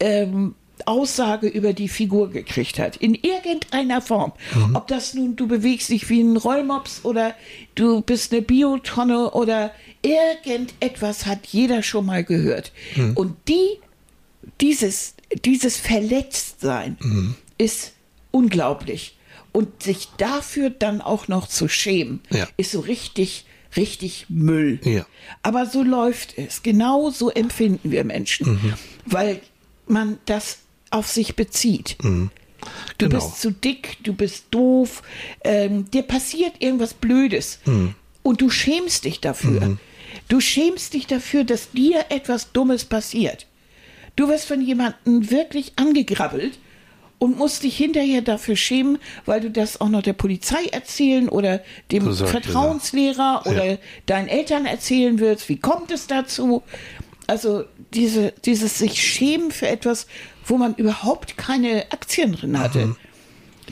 ähm, 0.00 0.54
Aussage 0.86 1.48
über 1.48 1.72
die 1.72 1.88
Figur 1.88 2.30
gekriegt 2.30 2.78
hat. 2.78 2.96
In 2.96 3.14
irgendeiner 3.14 4.00
Form. 4.00 4.32
Mhm. 4.54 4.76
Ob 4.76 4.86
das 4.86 5.14
nun, 5.14 5.34
du 5.36 5.48
bewegst 5.48 5.88
dich 5.88 6.08
wie 6.08 6.20
ein 6.20 6.36
Rollmops 6.36 7.04
oder 7.04 7.34
du 7.74 8.00
bist 8.02 8.32
eine 8.32 8.42
Biotonne 8.42 9.30
oder 9.32 9.72
irgendetwas 10.02 11.26
hat 11.26 11.46
jeder 11.46 11.82
schon 11.82 12.06
mal 12.06 12.24
gehört. 12.24 12.72
Mhm. 12.96 13.14
Und 13.16 13.36
die, 13.48 13.78
dieses, 14.60 15.14
dieses 15.44 15.76
Verletztsein 15.76 16.96
Mhm. 17.00 17.34
ist 17.58 17.92
unglaublich. 18.30 19.16
Und 19.52 19.82
sich 19.82 20.08
dafür 20.18 20.70
dann 20.70 21.00
auch 21.00 21.26
noch 21.28 21.48
zu 21.48 21.68
schämen, 21.68 22.20
Ja. 22.30 22.46
ist 22.56 22.72
so 22.72 22.80
richtig, 22.80 23.46
richtig 23.76 24.26
Müll. 24.28 24.78
Ja. 24.84 25.06
Aber 25.42 25.66
so 25.66 25.82
läuft 25.82 26.36
es. 26.38 26.62
Genau 26.62 27.10
so 27.10 27.30
empfinden 27.30 27.90
wir 27.90 28.04
Menschen. 28.04 28.52
Mhm. 28.52 28.74
Weil 29.06 29.40
man 29.86 30.18
das 30.26 30.58
auf 30.90 31.08
sich 31.08 31.36
bezieht. 31.36 31.96
Du 32.00 32.08
Mhm. 32.08 32.30
Genau. 32.98 33.14
bist 33.16 33.40
zu 33.40 33.50
dick, 33.52 33.98
du 34.02 34.12
bist 34.12 34.46
doof, 34.50 35.02
ähm, 35.44 35.88
dir 35.90 36.02
passiert 36.02 36.54
irgendwas 36.58 36.92
Blödes 36.94 37.60
Mhm. 37.66 37.94
und 38.22 38.40
du 38.40 38.50
schämst 38.50 39.04
dich 39.04 39.20
dafür. 39.20 39.78
Du 40.28 40.40
schämst 40.40 40.94
dich 40.94 41.06
dafür, 41.06 41.44
dass 41.44 41.70
dir 41.70 42.06
etwas 42.08 42.52
Dummes 42.52 42.84
passiert. 42.84 43.46
Du 44.16 44.28
wirst 44.28 44.46
von 44.46 44.60
jemandem 44.60 45.30
wirklich 45.30 45.72
angegrabbelt 45.76 46.58
und 47.20 47.36
musst 47.38 47.62
dich 47.62 47.76
hinterher 47.76 48.22
dafür 48.22 48.56
schämen, 48.56 48.98
weil 49.26 49.40
du 49.40 49.50
das 49.50 49.80
auch 49.80 49.88
noch 49.88 50.02
der 50.02 50.12
Polizei 50.14 50.64
erzählen 50.72 51.28
oder 51.28 51.62
dem 51.92 52.12
So 52.12 52.26
Vertrauenslehrer 52.26 53.42
Sachen. 53.44 53.52
oder 53.52 53.64
Ja. 53.72 53.78
deinen 54.06 54.28
Eltern 54.28 54.66
erzählen 54.66 55.18
willst. 55.20 55.48
Wie 55.48 55.58
kommt 55.58 55.90
es 55.92 56.06
dazu? 56.08 56.62
Also 57.28 57.64
diese, 57.94 58.32
dieses 58.44 58.78
sich 58.78 59.00
schämen 59.02 59.50
für 59.52 59.68
etwas, 59.68 60.06
wo 60.48 60.56
man 60.56 60.74
überhaupt 60.74 61.36
keine 61.36 61.86
Aktien 61.90 62.32
drin 62.32 62.58
hatte, 62.58 62.96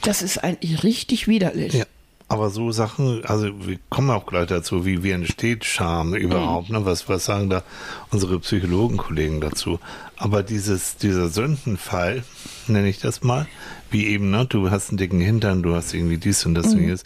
das 0.02 0.23
ist 0.23 0.38
eigentlich 0.38 0.83
richtig 0.83 1.28
widerlich. 1.28 1.75
Ja. 1.75 1.85
Aber 2.28 2.50
so 2.50 2.73
Sachen, 2.73 3.25
also 3.25 3.66
wir 3.68 3.78
kommen 3.88 4.11
auch 4.11 4.26
gleich 4.26 4.49
dazu, 4.49 4.85
wie, 4.85 5.04
wie 5.04 5.12
entsteht 5.12 5.64
Scham 5.64 6.12
überhaupt, 6.16 6.71
ne? 6.71 6.85
Was, 6.85 7.09
was 7.09 7.25
sagen 7.25 7.49
da 7.50 7.62
unsere 8.11 8.40
Psychologenkollegen 8.40 9.40
dazu? 9.40 9.78
Aber 10.16 10.42
dieses, 10.42 10.97
dieser 10.97 11.28
Sündenfall, 11.28 12.25
nenne 12.66 12.88
ich 12.88 12.99
das 12.99 13.23
mal, 13.23 13.47
wie 13.92 14.06
eben, 14.06 14.30
ne, 14.30 14.45
du 14.45 14.73
hast 14.73 14.88
einen 14.88 14.99
dicken 14.99 15.21
Hintern, 15.21 15.62
du 15.62 15.76
hast 15.76 15.95
irgendwie 15.95 16.18
dies 16.18 16.45
und 16.47 16.54
das 16.54 16.75
und 16.75 16.80
jenes, 16.80 17.04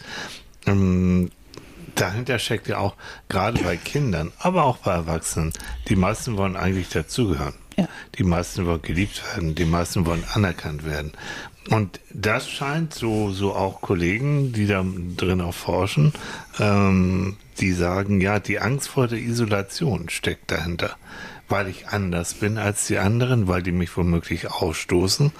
ähm, 0.65 1.29
dahinter 1.93 2.39
steckt 2.39 2.67
ja 2.67 2.79
auch, 2.79 2.95
gerade 3.29 3.61
bei 3.61 3.77
Kindern, 3.77 4.31
aber 4.39 4.63
auch 4.63 4.77
bei 4.77 4.93
Erwachsenen, 4.93 5.53
die 5.87 5.95
meisten 5.95 6.35
wollen 6.35 6.55
eigentlich 6.55 6.89
dazugehören. 6.89 7.60
Ja. 7.77 7.87
Die 8.17 8.23
meisten 8.23 8.65
wollen 8.65 8.81
geliebt 8.81 9.23
werden, 9.33 9.55
die 9.55 9.65
meisten 9.65 10.05
wollen 10.05 10.23
anerkannt 10.33 10.85
werden. 10.85 11.13
Und 11.69 11.99
das 12.11 12.49
scheint 12.49 12.93
so, 12.93 13.31
so 13.31 13.53
auch 13.53 13.81
Kollegen, 13.81 14.51
die 14.51 14.67
da 14.67 14.83
drin 15.15 15.41
auch 15.41 15.53
forschen, 15.53 16.11
ähm, 16.59 17.37
die 17.59 17.71
sagen, 17.71 18.19
ja, 18.19 18.39
die 18.39 18.59
Angst 18.59 18.89
vor 18.89 19.07
der 19.07 19.19
Isolation 19.19 20.09
steckt 20.09 20.51
dahinter. 20.51 20.97
Weil 21.51 21.67
ich 21.67 21.89
anders 21.89 22.33
bin 22.35 22.57
als 22.57 22.87
die 22.87 22.97
anderen, 22.97 23.47
weil 23.47 23.61
die 23.61 23.73
mich 23.73 23.95
womöglich 23.97 24.49
ausstoßen. 24.49 25.31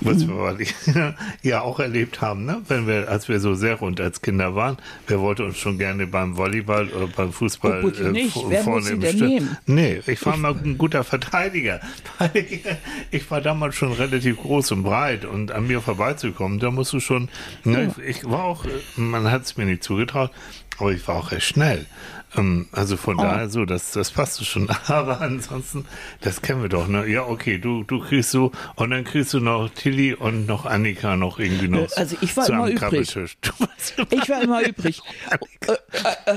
Was 0.00 0.26
wir 0.26 0.38
weil 0.38 0.60
ich, 0.60 0.74
ja 1.42 1.60
auch 1.60 1.78
erlebt 1.78 2.20
haben, 2.20 2.44
ne? 2.44 2.62
Wenn 2.66 2.86
wir, 2.86 3.08
als 3.08 3.28
wir 3.28 3.38
so 3.38 3.54
sehr 3.54 3.76
rund 3.76 4.00
als 4.00 4.20
Kinder 4.20 4.54
waren, 4.56 4.76
wer 5.06 5.20
wollte 5.20 5.44
uns 5.44 5.56
schon 5.56 5.78
gerne 5.78 6.06
beim 6.06 6.36
Volleyball 6.36 6.88
oder 6.88 7.06
beim 7.06 7.32
Fußball 7.32 7.82
Oh, 7.82 7.86
bitte 7.86 8.10
nicht. 8.10 8.36
Wer 8.48 8.62
vorne 8.62 8.90
im 8.90 9.02
Stück-? 9.02 9.42
Nee, 9.66 10.00
ich 10.06 10.26
war 10.26 10.36
mal 10.36 10.54
ein 10.54 10.76
guter 10.76 11.04
Verteidiger. 11.04 11.80
Ich 13.10 13.30
war 13.30 13.40
damals 13.40 13.76
schon 13.76 13.92
relativ 13.92 14.38
groß 14.38 14.72
und 14.72 14.82
breit 14.82 15.24
und 15.24 15.52
an 15.52 15.66
mir 15.66 15.80
vorbeizukommen, 15.80 16.58
da 16.58 16.70
musst 16.70 16.92
du 16.92 17.00
schon, 17.00 17.28
ne, 17.62 17.94
ich 18.04 18.24
war 18.24 18.44
auch, 18.44 18.64
man 18.96 19.30
hat 19.30 19.42
es 19.42 19.56
mir 19.56 19.66
nicht 19.66 19.84
zugetraut, 19.84 20.30
aber 20.78 20.92
ich 20.92 21.06
war 21.06 21.16
auch 21.16 21.30
recht 21.30 21.46
schnell. 21.46 21.86
Ähm, 22.36 22.66
Also 22.72 22.96
von 22.96 23.16
daher 23.16 23.48
so, 23.48 23.64
das, 23.64 23.92
das 23.92 24.10
passte 24.10 24.44
schon. 24.44 24.68
Aber 24.86 25.20
ansonsten, 25.20 25.84
das 26.20 26.42
kennen 26.42 26.62
wir 26.62 26.68
doch, 26.68 26.88
ne? 26.88 27.06
Ja, 27.06 27.22
okay, 27.26 27.58
du, 27.58 27.84
du 27.84 28.00
kriegst 28.00 28.30
so, 28.30 28.52
und 28.76 28.90
dann 28.90 29.04
kriegst 29.04 29.32
du 29.34 29.40
noch 29.40 29.68
Tilly 29.70 30.14
und 30.14 30.46
noch 30.46 30.66
Annika 30.66 31.16
noch 31.16 31.38
irgendwie 31.38 31.68
noch. 31.68 31.88
Also 31.96 32.16
ich 32.20 32.36
war 32.36 32.48
immer 32.48 32.68
übrig. 32.68 33.14
Ich 34.10 34.28
war 34.28 34.42
immer 34.42 34.62
übrig. 34.66 35.02
Äh, 35.30 35.72
äh, 35.72 36.30
äh, 36.30 36.34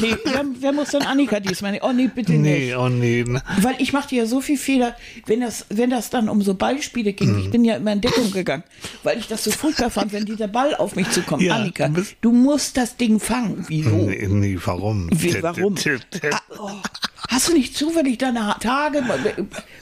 nee, 0.00 0.16
wer, 0.24 0.44
wer 0.60 0.72
muss 0.72 0.90
denn 0.90 1.02
Annika 1.02 1.40
diesmal? 1.40 1.72
nehmen? 1.72 1.84
Oh 1.84 1.92
nee, 1.92 2.10
bitte 2.12 2.32
nicht. 2.32 2.42
Nee, 2.42 2.74
oh 2.74 2.88
nee. 2.88 3.24
ne? 3.26 3.42
Weil 3.60 3.76
ich 3.78 3.92
machte 3.92 4.16
ja 4.16 4.26
so 4.26 4.40
viel 4.40 4.58
Fehler, 4.58 4.96
wenn 5.26 5.40
das, 5.40 5.66
wenn 5.68 5.90
das 5.90 6.10
dann 6.10 6.28
um 6.28 6.42
so 6.42 6.54
Ballspiele 6.54 7.12
ging. 7.12 7.32
Mhm. 7.32 7.38
Ich 7.38 7.50
bin 7.50 7.64
ja 7.64 7.76
immer 7.76 7.92
in 7.92 8.00
Deckung 8.00 8.30
gegangen, 8.32 8.64
weil 9.02 9.18
ich 9.18 9.28
das 9.28 9.44
so 9.44 9.50
furchtbar 9.50 9.90
fand, 9.90 10.12
wenn 10.12 10.24
dieser 10.24 10.48
Ball 10.48 10.74
auf 10.74 10.96
mich 10.96 11.08
zukommt. 11.10 11.42
Ja, 11.42 11.56
Annika, 11.56 11.90
du 12.20 12.32
musst 12.32 12.76
das 12.76 12.96
Ding 12.96 13.20
fangen. 13.20 13.64
Wieso? 13.68 13.90
Nee, 13.90 14.26
nee, 14.28 14.58
warum? 14.64 15.08
Wie, 15.12 15.37
Warum? 15.42 15.74
Ah, 16.32 16.40
oh. 16.58 16.70
Hast 17.30 17.48
du 17.48 17.52
nicht 17.52 17.76
zufällig 17.76 18.18
deine 18.18 18.56
Tage? 18.60 19.02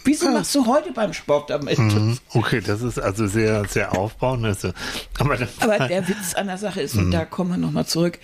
Wieso 0.04 0.30
machst 0.30 0.54
du 0.54 0.66
heute 0.66 0.92
beim 0.92 1.12
Sport 1.12 1.50
damit? 1.50 1.78
Mhm. 1.78 2.18
Okay, 2.30 2.60
das 2.60 2.82
ist 2.82 2.98
also 2.98 3.26
sehr, 3.26 3.64
sehr 3.66 3.96
aufbauend. 3.96 4.44
Also, 4.44 4.72
aber, 5.18 5.38
Aber 5.60 5.88
der 5.88 6.08
Witz 6.08 6.34
an 6.34 6.46
der 6.48 6.58
Sache 6.58 6.80
ist, 6.82 6.94
Mhm. 6.94 7.04
und 7.06 7.10
da 7.12 7.24
kommen 7.24 7.50
wir 7.50 7.56
nochmal 7.58 7.86
zurück, 7.86 8.18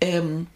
ähm, 0.00 0.46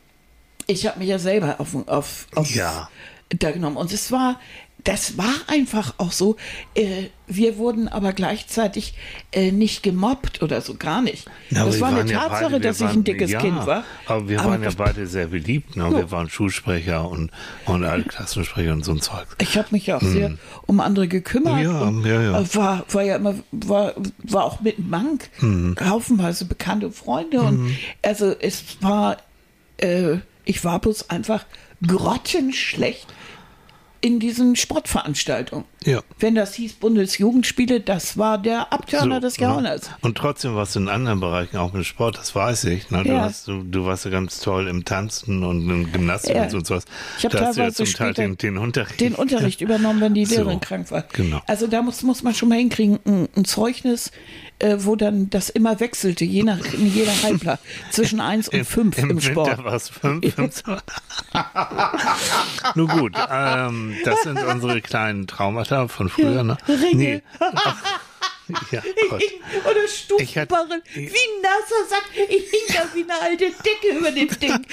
ich 0.67 0.87
habe 0.87 0.99
mich 0.99 1.09
ja 1.09 1.19
selber 1.19 1.61
auf, 1.61 1.75
auf, 1.89 2.27
auf 2.35 2.51
Ja. 2.55 2.89
da 3.31 3.51
genommen. 3.51 3.77
Und 3.77 3.93
es 3.93 4.11
war, 4.11 4.41
das 4.87 5.19
war 5.19 5.35
einfach 5.49 5.95
auch 5.99 6.13
so, 6.13 6.37
äh, 6.75 7.09
wir 7.27 7.59
wurden 7.59 7.89
aber 7.89 8.13
gleichzeitig 8.13 8.95
äh, 9.33 9.51
nicht 9.51 9.83
gemobbt 9.83 10.43
oder 10.43 10.61
so, 10.61 10.75
gar 10.77 11.03
nicht. 11.03 11.27
Aber 11.55 11.67
das 11.67 11.81
war 11.81 11.89
eine 11.89 11.97
waren 11.99 12.07
ja 12.09 12.21
Tatsache, 12.21 12.43
beide- 12.53 12.61
dass 12.61 12.77
ich 12.81 12.87
waren- 12.87 12.99
ein 13.01 13.05
dickes 13.05 13.31
ja, 13.33 13.41
Kind 13.41 13.67
war. 13.67 13.83
Aber 14.07 14.29
wir 14.29 14.41
Aber 14.41 14.51
waren 14.53 14.63
ja 14.63 14.71
beide 14.77 15.07
sehr 15.09 15.27
beliebt. 15.27 15.75
Ne? 15.75 15.91
Wir 15.91 16.11
waren 16.13 16.31
Schulsprecher 16.31 17.11
und, 17.11 17.33
und 17.65 17.85
Altklassensprecher 17.85 18.73
und 18.73 18.85
so 18.85 18.93
ein 18.93 19.01
Zeug. 19.01 19.27
Ich 19.41 19.59
habe 19.59 19.67
mich 19.73 19.87
ja 19.89 19.97
auch 19.97 20.03
sehr 20.03 20.39
um 20.67 20.79
andere 20.79 21.09
gekümmert. 21.09 21.65
Hm. 21.65 22.05
Ja, 22.07 22.13
ja, 22.15 22.23
ja. 22.23 22.41
äh, 22.41 22.55
War, 22.55 22.85
war 22.89 23.03
ja 23.03 23.17
immer, 23.17 23.35
war, 23.51 23.95
war 24.23 24.45
auch 24.45 24.61
mit 24.61 24.79
dem 24.79 24.89
Bank, 24.91 25.29
Hm. 25.41 25.75
haufenweise 25.85 26.45
bekannte 26.45 26.93
Freunde. 26.93 27.41
Und 27.41 27.77
also 28.03 28.35
es 28.39 28.63
war, 28.83 29.17
äh, 29.79 30.19
ich 30.45 30.65
war 30.65 30.79
bloß 30.81 31.11
einfach 31.11 31.45
grottenschlecht 31.85 33.07
in 34.07 34.21
diesen 34.21 34.55
Sportveranstaltungen. 34.55 35.65
Ja. 35.85 36.01
Wenn 36.21 36.37
das 36.37 36.55
hieß 36.55 36.75
Bundesjugendspiele, 36.75 37.81
das 37.81 38.17
war 38.17 38.39
der 38.39 38.73
Abtörner 38.73 39.17
So, 39.17 39.21
des? 39.21 39.37
Jahrhunderts. 39.39 39.91
Und 40.01 40.17
trotzdem 40.17 40.55
warst 40.55 40.77
du 40.77 40.81
in 40.81 40.89
anderen 40.89 41.19
Bereichen 41.19 41.57
auch 41.57 41.73
mit 41.73 41.85
Sport, 41.85 42.17
das 42.19 42.35
weiß 42.35 42.65
ich. 42.65 42.89
Ne? 42.91 43.03
Du, 43.03 43.09
Ja. 43.11 43.23
hast, 43.23 43.49
du, 43.49 43.63
du 43.65 43.85
warst 43.85 44.05
ja 44.05 44.13
ganz 44.13 44.39
toll 44.41 44.69
im 44.69 44.85
Tanzen 44.85 45.43
und 45.43 45.69
im 45.69 45.93
Gymnastik 45.93 46.37
Ja. 46.37 46.45
und 46.45 46.51
so 46.51 46.61
sowas. 46.63 46.85
Ich 47.19 47.25
hab 47.25 47.33
da 47.33 47.47
hast 47.47 47.57
du 47.57 47.61
ja 47.63 47.67
teilweise 47.67 47.85
zum 47.85 47.95
Teil 47.95 48.15
den, 48.15 48.37
den 48.39 48.59
Unterricht. 48.59 49.01
den 49.01 49.15
Unterricht 49.17 49.61
übernommen, 49.67 50.01
wenn 50.01 50.15
die 50.15 50.25
So, 50.25 50.37
Lehrerin 50.37 50.61
krank 50.61 50.91
war. 50.93 51.03
genau. 51.13 51.41
Also 51.49 51.67
da 51.67 51.83
muss, 51.83 52.03
muss 52.03 52.23
man 52.23 52.33
schon 52.35 52.49
mal 52.49 52.59
hinkriegen, 52.59 52.99
ein, 53.05 53.29
ein 53.37 53.45
Zeugnis, 53.45 54.13
äh, 54.59 54.77
wo 54.81 54.97
dann 54.97 55.29
das 55.31 55.49
immer 55.51 55.81
wechselte, 55.81 56.25
je 56.25 56.43
nach 56.43 56.59
in 56.73 56.93
jeder 56.93 57.13
Halbler, 57.23 57.59
zwischen 57.91 58.21
1 58.21 58.49
und 58.49 58.65
5 58.65 58.99
im, 58.99 59.11
Im 59.11 59.21
Sport. 59.21 59.49
Winter 59.51 59.65
war 59.65 59.75
es 59.75 59.89
fünf. 59.89 60.25
im 60.39 60.51
Sommer- 60.51 60.83
Nun 62.75 62.89
gut, 62.89 63.15
ähm, 63.31 63.97
das 64.05 64.23
sind 64.23 64.43
unsere 64.43 64.81
kleinen 64.81 65.27
Traumata 65.27 65.89
von 65.89 66.09
früher. 66.09 66.43
Ne? 66.43 66.57
Ringe. 66.69 67.23
Ja, 68.71 68.81
Gott. 69.11 69.21
Oder 69.69 69.89
Stufenbarren, 69.89 70.81
wie 70.95 71.01
ein 71.09 71.43
nasser 71.43 71.89
Sack. 71.91 72.05
Ich 72.15 72.49
hing 72.49 72.77
da 72.77 72.85
wie 72.95 73.03
eine 73.03 73.21
alte 73.21 73.47
Decke 73.47 73.99
über 73.99 74.13
dem 74.13 74.29
Ding. 74.39 74.65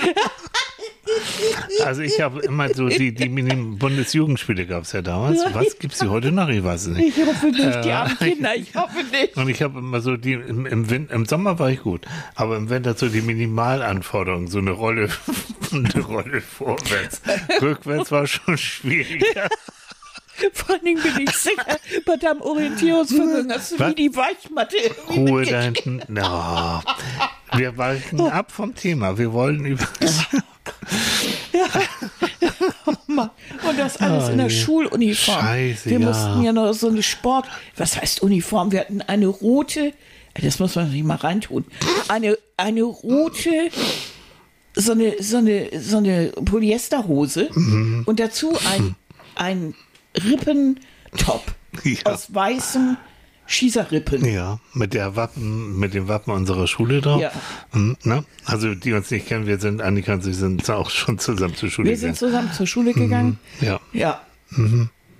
Also 1.83 2.01
ich 2.01 2.21
habe 2.21 2.39
immer 2.41 2.73
so 2.73 2.87
die, 2.87 3.13
die 3.13 3.27
Mini- 3.29 3.75
Bundesjugendspiele 3.77 4.65
gab 4.65 4.83
es 4.83 4.93
ja 4.93 5.01
damals. 5.01 5.39
Was 5.53 5.77
gibt's 5.77 5.99
die 5.99 6.07
heute 6.07 6.31
noch? 6.31 6.47
Ich 6.49 6.63
weiß 6.63 6.87
es 6.87 6.97
nicht. 6.97 7.17
Ich 7.17 7.25
hoffe 7.25 7.47
nicht, 7.47 7.83
die 7.83 7.89
Äh, 7.89 7.91
armen 7.93 8.17
Kinder, 8.17 8.55
ich 8.55 8.73
hoffe 8.75 9.03
nicht. 9.11 9.35
Und 9.37 9.49
ich 9.49 9.61
habe 9.61 9.79
immer 9.79 9.99
so 10.01 10.15
die 10.17 10.33
im, 10.33 10.65
im, 10.65 10.89
Win 10.89 11.09
im 11.11 11.25
Sommer 11.25 11.59
war 11.59 11.69
ich 11.69 11.81
gut, 11.81 12.05
aber 12.35 12.55
im 12.57 12.69
Winter 12.69 12.93
so 12.95 13.09
die 13.09 13.21
Minimalanforderungen, 13.21 14.47
so 14.47 14.59
eine 14.59 14.71
Rolle, 14.71 15.09
eine 15.71 15.99
Rolle 16.03 16.41
vorwärts, 16.41 17.21
rückwärts 17.61 18.11
war 18.11 18.25
schon 18.27 18.57
schwieriger. 18.57 19.49
Vor 20.53 20.75
allen 20.75 20.83
Dingen 20.85 21.01
bin 21.01 21.25
ich 21.27 21.31
sicher, 21.35 21.77
bei 22.05 22.15
deinem 22.17 22.41
Orientierungsvermögen 22.41 23.51
hast 23.51 23.71
du 23.73 23.79
Was? 23.79 23.89
nie 23.89 23.95
die 23.95 24.15
Weichmatte. 24.15 24.77
Ruhe 25.09 25.45
da 25.45 25.61
hinten. 25.61 26.01
No. 26.07 26.81
Wir 27.55 27.77
weichen 27.77 28.19
ab 28.21 28.51
vom 28.51 28.73
Thema. 28.75 29.17
Wir 29.17 29.31
wollen 29.31 29.65
über. 29.65 29.87
Mann. 33.07 33.29
Und 33.69 33.79
das 33.79 33.97
alles 33.97 34.25
Oh 34.27 34.31
in 34.31 34.37
der 34.37 34.47
je. 34.47 34.63
Schuluniform. 34.63 35.39
Scheiße, 35.39 35.89
wir 35.89 35.99
ja. 35.99 36.07
mussten 36.07 36.43
ja 36.43 36.51
noch 36.53 36.73
so 36.73 36.87
eine 36.89 37.03
Sport, 37.03 37.45
was 37.77 37.99
heißt 37.99 38.21
Uniform? 38.21 38.71
Wir 38.71 38.81
hatten 38.81 39.01
eine 39.01 39.27
rote, 39.27 39.93
das 40.41 40.59
muss 40.59 40.75
man 40.75 40.91
nicht 40.91 41.05
mal 41.05 41.15
reintun, 41.15 41.65
eine, 42.07 42.37
eine 42.57 42.81
rote, 42.83 43.69
so 44.75 44.93
eine, 44.93 45.15
so 45.21 45.37
eine, 45.37 45.69
so 45.79 45.97
eine 45.97 46.27
Polyesterhose 46.45 47.49
Mhm. 47.53 48.03
und 48.05 48.19
dazu 48.19 48.57
ein, 48.73 48.95
ein 49.35 49.75
Rippentop 50.17 51.43
Ja. 51.83 52.11
aus 52.11 52.33
weißen 52.33 52.97
Schießerrippen. 53.45 54.23
Ja, 54.25 54.59
mit 54.73 54.93
der 54.93 55.15
Wappen, 55.15 55.77
mit 55.77 55.93
dem 55.93 56.07
Wappen 56.07 56.31
unserer 56.31 56.65
Schule 56.67 57.01
drauf. 57.01 57.21
Ja. 57.21 57.31
Mhm, 57.73 57.97
ne? 58.03 58.23
Also 58.45 58.73
die 58.73 58.93
uns 58.93 59.11
nicht 59.11 59.27
kennen, 59.27 59.47
wir 59.47 59.59
sind, 59.59 59.81
Annika 59.81 60.13
und 60.13 60.23
sie 60.23 60.33
sind 60.33 60.69
auch 60.69 60.89
schon 60.89 61.19
zusammen 61.19 61.55
zur 61.55 61.69
Schule 61.69 61.89
Wir 61.89 61.97
sind 61.97 62.13
gegangen. 62.13 62.31
zusammen 62.31 62.53
zur 62.53 62.67
Schule 62.67 62.93
gegangen. 62.93 63.39
Ja. 63.59 63.79
Ja. 63.91 64.21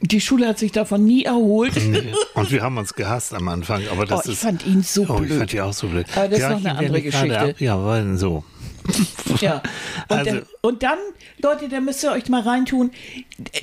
Die 0.01 0.21
Schule 0.21 0.47
hat 0.47 0.59
sich 0.59 0.71
davon 0.71 1.03
nie 1.05 1.23
erholt. 1.23 1.73
Nee. 1.75 2.13
Und 2.35 2.51
wir 2.51 2.61
haben 2.61 2.77
uns 2.77 2.93
gehasst 2.93 3.33
am 3.33 3.47
Anfang, 3.47 3.81
aber 3.91 4.05
das 4.05 4.19
Oh, 4.19 4.21
ich 4.25 4.33
ist. 4.33 4.41
fand 4.41 4.65
ihn 4.65 4.83
so 4.83 5.05
oh, 5.07 5.15
ich 5.21 5.27
blöd. 5.27 5.39
fand 5.39 5.51
die 5.53 5.61
auch 5.61 5.73
so 5.73 5.87
blöd. 5.87 6.05
Aber 6.15 6.27
das 6.27 6.37
ist 6.37 6.43
Ja, 6.43 6.49
noch 6.51 6.57
eine 6.59 6.77
andere 6.77 7.01
Geschichte. 7.01 7.39
Ab, 7.39 7.59
ja, 7.59 7.83
weil 7.85 8.17
so. 8.17 8.43
Ja. 9.41 9.61
Und, 10.09 10.17
Also- 10.17 10.31
dann, 10.31 10.45
und 10.61 10.83
dann, 10.83 10.97
Leute, 11.39 11.69
da 11.69 11.79
müsst 11.79 12.03
ihr 12.03 12.11
euch 12.11 12.29
mal 12.29 12.41
reintun, 12.41 12.91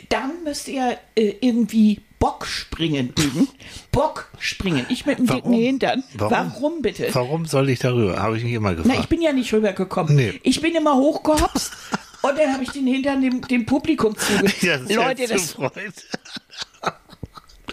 dann 0.08 0.42
müsst 0.44 0.68
ihr 0.68 0.98
äh, 1.14 1.34
irgendwie 1.40 2.00
Bockspringen 2.18 3.14
üben. 3.18 3.48
Bockspringen. 3.92 4.86
Ich 4.88 5.06
mit 5.06 5.18
dem 5.18 5.26
dicken 5.26 5.52
Hintern. 5.52 6.04
Warum, 6.14 6.82
bitte? 6.82 7.08
Warum 7.12 7.46
soll 7.46 7.70
ich 7.70 7.78
darüber? 7.78 8.20
Habe 8.20 8.36
ich 8.36 8.44
mich 8.44 8.52
immer 8.52 8.74
gefragt. 8.74 8.94
Na, 8.94 9.00
ich 9.00 9.08
bin 9.08 9.22
ja 9.22 9.32
nicht 9.32 9.52
rübergekommen. 9.52 10.14
Nee. 10.14 10.38
Ich 10.42 10.60
bin 10.60 10.74
immer 10.74 10.96
hochgehopst 10.96 11.72
und 12.22 12.38
dann 12.38 12.52
habe 12.52 12.62
ich 12.62 12.70
den 12.70 12.86
Hintern 12.86 13.22
dem, 13.22 13.40
dem 13.42 13.64
Publikum 13.66 14.16
zuge... 14.16 14.52
ja, 14.60 14.76
das 14.78 14.92
Leute, 14.94 15.26
das, 15.26 15.56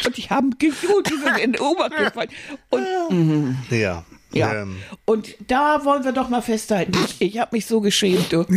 und 0.06 0.30
haben 0.30 0.58
gejohlt, 0.58 1.10
die 1.10 1.18
sind 1.18 1.38
in 1.40 1.54
den 1.54 1.62
Oberkörper. 1.62 2.26
Und, 2.70 2.88
mhm. 3.10 3.58
Ja. 3.70 4.06
Ja. 4.34 4.54
Ähm, 4.64 4.78
und 5.06 5.30
da 5.48 5.86
wollen 5.86 6.04
wir 6.04 6.12
doch 6.12 6.28
mal 6.30 6.42
festhalten. 6.42 6.92
Ich, 7.06 7.22
ich 7.22 7.40
habe 7.40 7.56
mich 7.56 7.66
so 7.66 7.80
geschämt. 7.82 8.32
Du. 8.34 8.46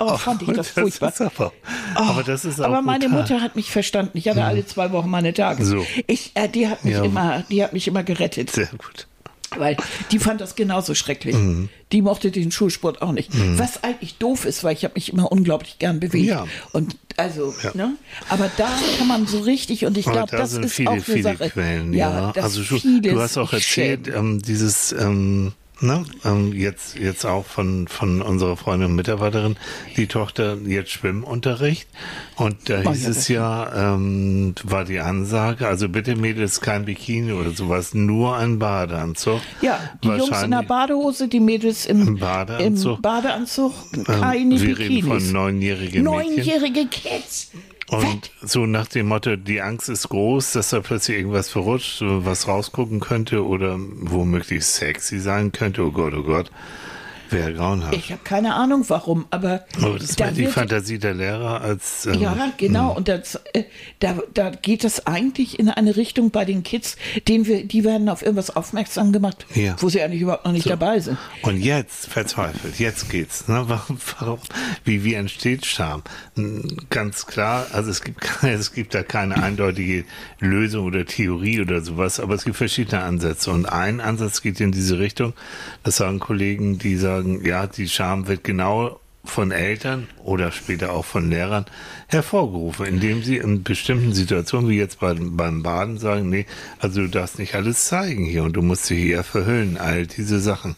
Oh, 0.00 0.16
fand 0.16 0.42
ich 0.42 0.52
das 0.52 0.68
furchtbar. 0.68 1.08
Ist 1.08 1.20
aber, 1.20 1.52
Oh, 1.96 2.00
aber 2.02 2.22
das 2.22 2.44
ist 2.44 2.60
auch 2.60 2.66
aber 2.66 2.82
meine 2.82 3.06
brutal. 3.08 3.22
Mutter 3.22 3.40
hat 3.40 3.56
mich 3.56 3.70
verstanden. 3.72 4.16
Ich 4.16 4.28
hatte 4.28 4.44
alle 4.44 4.64
zwei 4.64 4.92
Wochen 4.92 5.10
meine 5.10 5.34
Tage. 5.34 5.64
So. 5.64 5.84
Ich, 6.06 6.30
äh, 6.34 6.48
die 6.48 6.68
hat 6.68 6.84
mich 6.84 6.94
Ja. 6.94 7.02
immer, 7.02 7.42
die 7.50 7.64
hat 7.64 7.72
mich 7.72 7.88
immer 7.88 8.04
gerettet, 8.04 8.50
Sehr 8.50 8.66
gut. 8.78 9.07
Weil 9.56 9.76
die 10.12 10.18
fand 10.18 10.40
das 10.40 10.54
genauso 10.54 10.94
schrecklich. 10.94 11.34
Mhm. 11.36 11.68
Die 11.92 12.02
mochte 12.02 12.30
den 12.30 12.50
Schulsport 12.50 13.00
auch 13.00 13.12
nicht. 13.12 13.30
Was 13.58 13.82
eigentlich 13.82 14.16
doof 14.18 14.44
ist, 14.44 14.62
weil 14.64 14.74
ich 14.74 14.84
habe 14.84 14.94
mich 14.94 15.12
immer 15.12 15.32
unglaublich 15.32 15.78
gern 15.78 16.00
bewegt. 16.00 16.26
Ja. 16.28 16.46
Und 16.72 16.96
also, 17.16 17.54
Ja. 17.62 17.70
ne? 17.74 17.94
Aber 18.28 18.50
da 18.56 18.68
kann 18.98 19.08
man 19.08 19.26
so 19.26 19.40
richtig 19.40 19.84
und 19.86 19.96
ich 19.96 20.04
glaube, 20.04 20.30
da 20.30 20.38
das 20.38 20.52
sind 20.52 20.64
ist 20.64 20.74
viele, 20.74 20.90
auch 20.90 20.94
eine 20.94 21.02
viele 21.02 21.22
Sache. 21.22 21.50
Quellen, 21.50 21.92
ja, 21.94 22.32
ja. 22.34 22.42
Also 22.42 22.62
du, 22.62 23.00
du 23.00 23.20
hast 23.20 23.36
auch 23.38 23.52
erzählt, 23.52 24.08
ähm, 24.08 24.40
dieses, 24.42 24.92
ähm, 24.92 25.52
ne, 25.80 26.04
ähm, 26.24 26.52
jetzt, 26.52 26.96
jetzt 26.98 27.24
auch 27.24 27.44
von, 27.46 27.88
von 27.88 28.22
unserer 28.22 28.56
Freundin 28.56 28.90
und 28.90 28.96
Mitarbeiterin, 28.96 29.56
die 29.96 30.06
Tochter 30.06 30.56
jetzt 30.66 30.90
Schwimmunterricht. 30.90 31.88
Und 32.36 32.68
da 32.68 32.82
Oh, 32.84 32.90
hieß 32.92 33.04
ja, 33.04 33.10
es 33.10 33.28
ja, 33.28 33.94
ähm, 33.94 34.54
war 34.64 34.84
die 34.84 35.00
Ansage, 35.00 35.66
also 35.66 35.88
bitte 35.88 36.16
Mädels 36.16 36.60
kein 36.60 36.84
Bikini 36.84 37.32
oder 37.32 37.50
sowas, 37.50 37.94
nur 37.94 38.36
ein 38.36 38.58
Badeanzug. 38.58 39.40
Ja, 39.60 39.78
die 40.02 40.08
Jungs 40.08 40.42
in 40.42 40.50
der 40.50 40.62
Badehose, 40.62 41.28
die 41.28 41.40
Mädels 41.40 41.86
im, 41.86 42.18
Badeanzug. 42.18 42.96
im 42.96 43.02
Badeanzug 43.02 43.72
ähm, 43.94 44.04
keine 44.04 44.60
wir 44.60 44.78
reden 44.78 44.94
Bikinis. 44.94 45.24
von 45.24 45.32
neunjährigen 45.32 46.04
Mädchen. 46.04 46.34
Neunjährige 46.36 46.86
Kids. 46.86 47.50
Und 47.88 48.30
so 48.42 48.66
nach 48.66 48.86
dem 48.86 49.08
Motto, 49.08 49.36
die 49.36 49.62
Angst 49.62 49.88
ist 49.88 50.10
groß, 50.10 50.52
dass 50.52 50.70
da 50.70 50.80
plötzlich 50.80 51.16
irgendwas 51.16 51.48
verrutscht, 51.48 52.02
was 52.02 52.46
rausgucken 52.46 53.00
könnte 53.00 53.46
oder 53.46 53.78
womöglich 53.78 54.66
sexy 54.66 55.18
sein 55.18 55.52
könnte. 55.52 55.82
Oh 55.82 55.90
Gott, 55.90 56.12
oh 56.14 56.22
Gott. 56.22 56.50
Wäre 57.30 57.52
grauenhaft. 57.54 57.94
Ich 57.96 58.10
habe 58.10 58.20
keine 58.24 58.54
Ahnung 58.54 58.84
warum, 58.88 59.26
aber 59.30 59.64
Aber 59.82 59.98
das 59.98 60.16
da 60.16 60.26
war 60.26 60.32
die 60.32 60.46
Fantasie 60.46 60.98
der 60.98 61.14
Lehrer 61.14 61.60
als. 61.60 62.06
ähm, 62.06 62.20
Ja, 62.20 62.52
genau. 62.56 62.94
Und 62.96 63.08
das, 63.08 63.36
äh, 63.52 63.64
da, 64.00 64.18
da 64.34 64.50
geht 64.50 64.84
es 64.84 65.06
eigentlich 65.06 65.58
in 65.58 65.68
eine 65.68 65.96
Richtung 65.96 66.30
bei 66.30 66.44
den 66.44 66.62
Kids, 66.62 66.96
denen 67.26 67.46
wir, 67.46 67.64
die 67.64 67.84
werden 67.84 68.08
auf 68.08 68.22
irgendwas 68.22 68.54
aufmerksam 68.54 69.12
gemacht, 69.12 69.46
Ja. 69.54 69.76
wo 69.80 69.88
sie 69.88 70.00
eigentlich 70.02 70.22
überhaupt 70.22 70.44
noch 70.44 70.52
nicht 70.52 70.64
So. 70.64 70.70
dabei 70.70 71.00
sind. 71.00 71.18
Und 71.42 71.58
jetzt 71.60 72.06
verzweifelt, 72.06 72.78
jetzt 72.78 73.10
geht's. 73.10 73.48
Ne? 73.48 73.64
Warum, 73.66 73.98
warum, 74.18 74.38
wie, 74.84 75.04
wie 75.04 75.14
entsteht 75.14 75.66
Scham? 75.66 76.02
Hm, 76.36 76.76
Ganz 76.90 77.26
klar, 77.26 77.66
also 77.72 77.90
es 77.90 78.02
gibt, 78.02 78.20
es 78.42 78.72
gibt 78.72 78.94
da 78.94 79.02
keine 79.02 79.42
eindeutige 79.42 80.04
Lösung 80.40 80.86
oder 80.86 81.04
Theorie 81.04 81.60
oder 81.60 81.80
sowas, 81.82 82.20
aber 82.20 82.34
es 82.34 82.44
gibt 82.44 82.56
verschiedene 82.56 83.02
Ansätze. 83.02 83.50
Und 83.50 83.66
ein 83.66 84.00
Ansatz 84.00 84.42
geht 84.42 84.60
in 84.60 84.72
diese 84.72 84.98
Richtung. 84.98 85.34
Das 85.82 85.96
sagen 85.96 86.18
Kollegen, 86.18 86.78
die 86.78 86.96
sagen, 87.18 87.44
ja, 87.44 87.66
die 87.66 87.88
Scham 87.88 88.28
wird 88.28 88.44
genau 88.44 89.00
von 89.24 89.50
Eltern 89.50 90.06
oder 90.24 90.50
später 90.52 90.92
auch 90.92 91.04
von 91.04 91.28
Lehrern 91.28 91.66
hervorgerufen, 92.06 92.86
indem 92.86 93.22
sie 93.22 93.36
in 93.36 93.62
bestimmten 93.62 94.14
Situationen, 94.14 94.70
wie 94.70 94.78
jetzt 94.78 95.00
beim, 95.00 95.36
beim 95.36 95.62
Baden, 95.62 95.98
sagen, 95.98 96.30
nee, 96.30 96.46
also 96.78 97.02
du 97.02 97.08
darfst 97.08 97.38
nicht 97.38 97.54
alles 97.54 97.84
zeigen 97.86 98.24
hier 98.24 98.44
und 98.44 98.54
du 98.54 98.62
musst 98.62 98.88
dich 98.88 98.98
hier 98.98 99.22
verhüllen, 99.22 99.76
all 99.76 100.06
diese 100.06 100.40
Sachen, 100.40 100.76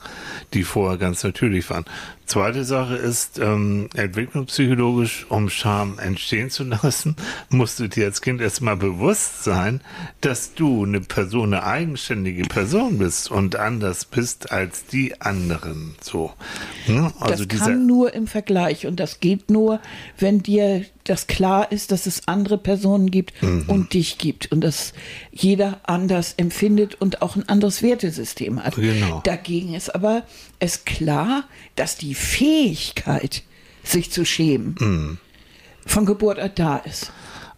die 0.52 0.64
vorher 0.64 0.99
ganz 0.99 1.23
natürlich 1.23 1.68
waren. 1.70 1.85
Zweite 2.30 2.64
Sache 2.64 2.94
ist, 2.94 3.40
ähm, 3.40 3.88
entwicklungspsychologisch, 3.92 5.26
um 5.30 5.50
Scham 5.50 5.99
entstehen 5.99 6.49
zu 6.49 6.62
lassen, 6.62 7.16
musst 7.50 7.80
du 7.80 7.88
dir 7.88 8.04
als 8.04 8.22
Kind 8.22 8.40
erstmal 8.40 8.76
bewusst 8.76 9.42
sein, 9.42 9.80
dass 10.20 10.54
du 10.54 10.84
eine 10.84 11.00
Person, 11.00 11.52
eine 11.52 11.64
eigenständige 11.64 12.44
Person 12.44 12.99
bist 12.99 13.32
und 13.32 13.56
anders 13.56 14.04
bist 14.04 14.52
als 14.52 14.87
die 14.87 15.20
anderen. 15.20 15.96
So. 16.00 16.32
Ne? 16.87 17.12
Also 17.18 17.44
das 17.46 17.58
kann 17.58 17.88
nur 17.88 18.14
im 18.14 18.28
Vergleich 18.28 18.87
und 18.87 19.00
das 19.00 19.18
geht 19.18 19.50
nur, 19.50 19.80
wenn 20.16 20.40
dir 20.40 20.84
das 21.04 21.26
klar 21.26 21.73
ist, 21.73 21.92
dass 21.92 22.07
es 22.07 22.28
andere 22.28 22.59
Personen 22.59 23.11
gibt 23.11 23.42
Mhm. 23.42 23.64
und 23.69 23.95
dich 23.95 24.19
gibt 24.19 24.52
und 24.52 24.61
dass 24.61 24.92
jeder 25.33 25.80
anders 25.85 26.35
empfindet 26.37 26.95
und 27.00 27.23
auch 27.23 27.37
ein 27.37 27.49
anderes 27.49 27.83
Wertesystem 27.83 28.62
hat. 28.62 28.75
Genau. 28.76 29.21
Dagegen 29.25 29.75
ist 29.75 29.95
aber 29.95 30.25
es 30.59 30.85
klar, 30.85 31.45
dass 31.76 31.97
die 31.97 32.14
Fähigkeit, 32.14 33.42
sich 33.83 34.11
zu 34.11 34.25
schämen, 34.26 34.75
Mhm. 34.78 35.19
von 35.87 36.04
Geburt 36.07 36.38
an 36.38 36.50
da 36.54 36.76
ist. 36.76 37.11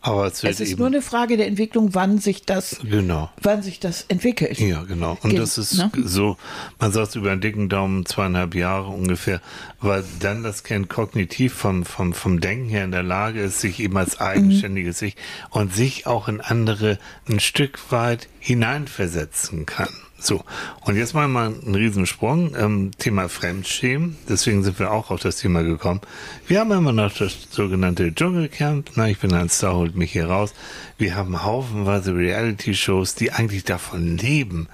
Aber 0.02 0.26
es 0.26 0.42
wird 0.42 0.52
Es 0.52 0.60
ist 0.60 0.78
nur 0.78 0.88
eine 0.88 1.00
Frage 1.00 1.36
der 1.36 1.46
Entwicklung, 1.46 1.94
wann 1.94 2.18
sich 2.18 2.44
das, 2.44 2.78
genau. 2.82 3.30
wann 3.40 3.62
sich 3.62 3.80
das 3.80 4.04
entwickelt. 4.08 4.58
Ja, 4.58 4.82
genau. 4.82 5.16
Und 5.22 5.30
Ge- 5.30 5.38
das 5.38 5.56
ist 5.58 5.74
ne? 5.78 5.90
so, 6.04 6.36
man 6.78 6.92
sagt 6.92 7.14
über 7.16 7.30
einen 7.30 7.40
dicken 7.40 7.68
Daumen 7.68 8.04
zweieinhalb 8.04 8.54
Jahre 8.54 8.88
ungefähr, 8.88 9.40
weil 9.80 10.04
dann 10.20 10.42
das 10.42 10.64
Kind 10.64 10.88
kognitiv 10.88 11.54
vom, 11.54 11.84
vom, 11.84 12.12
vom 12.12 12.40
Denken 12.40 12.68
her 12.68 12.84
in 12.84 12.90
der 12.90 13.02
Lage 13.02 13.40
ist, 13.40 13.60
sich 13.60 13.80
eben 13.80 13.96
als 13.96 14.20
eigenständiges 14.20 15.00
Ich 15.02 15.16
und 15.50 15.72
sich 15.74 16.06
auch 16.06 16.28
in 16.28 16.40
andere 16.40 16.98
ein 17.28 17.40
Stück 17.40 17.78
weit 17.90 18.28
hineinversetzen 18.40 19.66
kann. 19.66 19.88
So, 20.22 20.44
und 20.82 20.96
jetzt 20.96 21.14
machen 21.14 21.32
wir 21.32 21.40
mal 21.40 21.46
einen 21.46 21.74
Riesensprung. 21.74 22.54
Ähm, 22.56 22.92
Thema 22.96 23.28
Fremdschämen. 23.28 24.16
Deswegen 24.28 24.62
sind 24.62 24.78
wir 24.78 24.92
auch 24.92 25.10
auf 25.10 25.18
das 25.18 25.38
Thema 25.38 25.64
gekommen. 25.64 26.00
Wir 26.46 26.60
haben 26.60 26.70
immer 26.70 26.92
noch 26.92 27.12
das 27.12 27.48
sogenannte 27.50 28.14
Dschungelcamp. 28.14 28.90
Na, 28.94 29.08
ich 29.08 29.18
bin 29.18 29.34
ein 29.34 29.48
Star, 29.48 29.74
holt 29.74 29.96
mich 29.96 30.12
hier 30.12 30.26
raus. 30.26 30.54
Wir 30.96 31.16
haben 31.16 31.42
haufenweise 31.42 32.14
Reality-Shows, 32.14 33.16
die 33.16 33.32
eigentlich 33.32 33.64
davon 33.64 34.16
leben, 34.16 34.68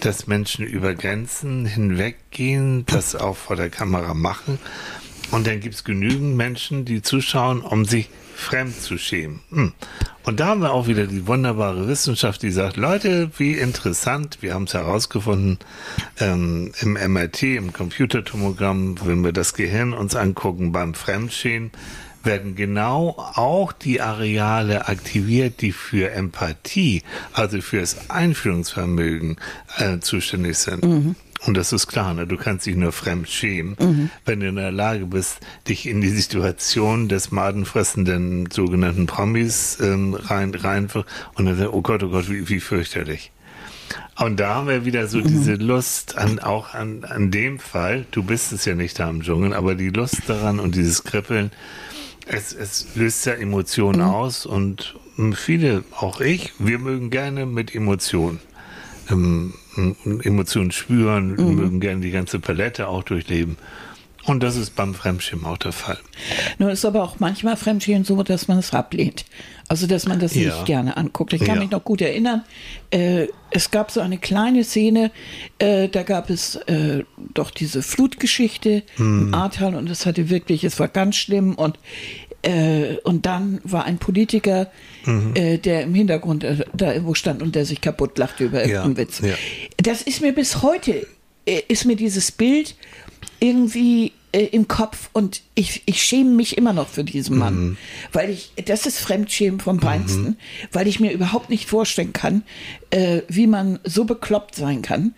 dass 0.00 0.26
Menschen 0.26 0.64
über 0.64 0.94
Grenzen 0.94 1.66
hinweggehen, 1.66 2.86
das 2.86 3.14
auch 3.14 3.36
vor 3.36 3.56
der 3.56 3.68
Kamera 3.68 4.14
machen. 4.14 4.58
Und 5.30 5.46
dann 5.46 5.60
gibt's 5.60 5.84
genügend 5.84 6.36
Menschen, 6.36 6.86
die 6.86 7.02
zuschauen, 7.02 7.60
um 7.60 7.84
sich 7.84 8.08
fremd 8.36 8.80
zu 8.80 8.98
schämen. 8.98 9.40
Hm. 9.50 9.72
Und 10.24 10.40
da 10.40 10.46
haben 10.46 10.60
wir 10.60 10.72
auch 10.72 10.86
wieder 10.86 11.06
die 11.06 11.26
wunderbare 11.26 11.88
Wissenschaft, 11.88 12.42
die 12.42 12.50
sagt, 12.50 12.76
Leute, 12.76 13.30
wie 13.38 13.54
interessant, 13.54 14.38
wir 14.40 14.54
haben 14.54 14.64
es 14.64 14.74
herausgefunden, 14.74 15.58
ähm, 16.20 16.72
im 16.80 16.92
MRT, 16.94 17.42
im 17.44 17.72
Computertomogramm, 17.72 18.96
wenn 19.04 19.24
wir 19.24 19.32
das 19.32 19.54
Gehirn 19.54 19.92
uns 19.92 20.14
angucken 20.14 20.72
beim 20.72 20.94
Fremdschämen, 20.94 21.70
werden 22.24 22.56
genau 22.56 23.14
auch 23.16 23.72
die 23.72 24.00
Areale 24.00 24.88
aktiviert, 24.88 25.62
die 25.62 25.72
für 25.72 26.10
Empathie, 26.10 27.02
also 27.32 27.60
für 27.60 27.80
das 27.80 28.10
Einfühlungsvermögen 28.10 29.36
äh, 29.78 30.00
zuständig 30.00 30.58
sind. 30.58 30.84
Und 31.44 31.56
das 31.56 31.72
ist 31.72 31.86
klar, 31.86 32.14
ne? 32.14 32.26
du 32.26 32.36
kannst 32.36 32.66
dich 32.66 32.76
nur 32.76 32.92
fremd 32.92 33.28
schämen, 33.28 34.10
wenn 34.24 34.40
du 34.40 34.48
in 34.48 34.56
der 34.56 34.72
Lage 34.72 35.06
bist, 35.06 35.38
dich 35.68 35.86
in 35.86 36.00
die 36.00 36.08
Situation 36.08 37.08
des 37.08 37.30
madenfressenden 37.30 38.50
sogenannten 38.50 39.06
Promis 39.06 39.78
ähm, 39.80 40.14
rein, 40.14 40.54
rein 40.54 40.88
und 41.34 41.46
dann 41.46 41.66
oh 41.68 41.82
Gott, 41.82 42.02
oh 42.02 42.08
Gott, 42.08 42.30
wie, 42.30 42.48
wie 42.48 42.60
fürchterlich. 42.60 43.32
Und 44.18 44.40
da 44.40 44.54
haben 44.54 44.68
wir 44.68 44.84
wieder 44.86 45.06
so 45.08 45.20
diese 45.20 45.54
Lust 45.54 46.16
an, 46.16 46.38
auch 46.38 46.72
an, 46.72 47.04
an 47.04 47.30
dem 47.30 47.58
Fall, 47.58 48.06
du 48.12 48.22
bist 48.22 48.50
es 48.52 48.64
ja 48.64 48.74
nicht 48.74 48.98
da 48.98 49.10
im 49.10 49.22
Dschungel, 49.22 49.52
aber 49.52 49.74
die 49.74 49.90
Lust 49.90 50.22
daran 50.26 50.58
und 50.58 50.74
dieses 50.74 51.04
Kribbeln, 51.04 51.50
es, 52.26 52.52
es 52.54 52.88
löst 52.94 53.26
ja 53.26 53.34
Emotionen 53.34 54.00
aus 54.00 54.46
und 54.46 54.96
ähm, 55.18 55.34
viele, 55.34 55.84
auch 55.92 56.20
ich, 56.20 56.52
wir 56.58 56.78
mögen 56.78 57.10
gerne 57.10 57.46
mit 57.46 57.74
Emotionen. 57.74 58.40
Ähm, 59.10 59.54
Emotionen 60.22 60.72
spüren, 60.72 61.36
mögen 61.36 61.80
gerne 61.80 62.00
die 62.00 62.10
ganze 62.10 62.38
Palette 62.40 62.88
auch 62.88 63.02
durchleben. 63.02 63.56
Und 64.24 64.42
das 64.42 64.56
ist 64.56 64.74
beim 64.74 64.92
Fremdschirm 64.94 65.44
auch 65.44 65.56
der 65.58 65.70
Fall. 65.70 65.98
Nur 66.58 66.72
ist 66.72 66.84
aber 66.84 67.04
auch 67.04 67.20
manchmal 67.20 67.56
Fremdschämen 67.56 68.02
so, 68.02 68.20
dass 68.24 68.48
man 68.48 68.58
es 68.58 68.72
ablehnt. 68.74 69.24
Also, 69.68 69.86
dass 69.86 70.06
man 70.08 70.18
das 70.18 70.34
Ja. 70.34 70.46
nicht 70.46 70.64
gerne 70.64 70.96
anguckt. 70.96 71.32
Ich 71.32 71.40
kann 71.44 71.56
Ja. 71.56 71.60
mich 71.62 71.70
noch 71.70 71.84
gut 71.84 72.00
erinnern, 72.00 72.42
äh, 72.90 73.28
es 73.50 73.70
gab 73.70 73.92
so 73.92 74.00
eine 74.00 74.18
kleine 74.18 74.64
Szene, 74.64 75.12
äh, 75.60 75.88
da 75.88 76.02
gab 76.02 76.28
es 76.30 76.56
äh, 76.56 77.04
doch 77.34 77.52
diese 77.52 77.82
Flutgeschichte 77.82 78.82
Hm. 78.96 79.28
im 79.28 79.34
Ahrtal 79.34 79.76
und 79.76 79.88
es 79.88 80.06
hatte 80.06 80.28
wirklich, 80.28 80.64
es 80.64 80.80
war 80.80 80.88
ganz 80.88 81.14
schlimm 81.14 81.54
und 81.54 81.78
äh, 82.42 82.96
und 83.04 83.26
dann 83.26 83.60
war 83.64 83.84
ein 83.84 83.98
Politiker, 83.98 84.70
Mhm. 85.06 85.34
äh, 85.36 85.58
der 85.58 85.82
im 85.82 85.94
Hintergrund 85.94 86.44
äh, 86.44 86.64
da 86.74 86.92
irgendwo 86.92 87.14
stand 87.14 87.42
und 87.42 87.54
der 87.54 87.64
sich 87.64 87.80
kaputt 87.80 88.18
lachte 88.18 88.44
über 88.44 88.60
Ja, 88.66 88.82
irgendeinen 88.82 89.08
Witz. 89.08 89.20
ja. 89.20 89.34
Das 89.78 90.02
ist 90.02 90.20
mir 90.20 90.32
bis 90.34 90.62
heute, 90.62 91.06
äh, 91.46 91.62
ist 91.68 91.84
mir 91.84 91.96
dieses 91.96 92.32
Bild 92.32 92.74
irgendwie 93.40 94.12
äh, 94.32 94.44
im 94.46 94.68
Kopf 94.68 95.10
und 95.12 95.42
ich, 95.54 95.82
ich 95.86 96.02
schäme 96.02 96.30
mich 96.30 96.56
immer 96.58 96.72
noch 96.72 96.88
für 96.88 97.04
diesen 97.04 97.38
Mann, 97.38 97.54
Mhm. 97.56 97.76
weil 98.12 98.30
ich, 98.30 98.52
das 98.64 98.86
ist 98.86 98.98
Fremdschämen 98.98 99.60
vom 99.60 99.80
Feinsten, 99.80 100.36
weil 100.72 100.86
ich 100.86 101.00
mir 101.00 101.12
überhaupt 101.12 101.50
nicht 101.50 101.68
vorstellen 101.68 102.12
kann, 102.12 102.42
äh, 102.90 103.22
wie 103.28 103.46
man 103.46 103.78
so 103.84 104.04
bekloppt 104.04 104.54
sein 104.54 104.82
kann, 104.82 105.14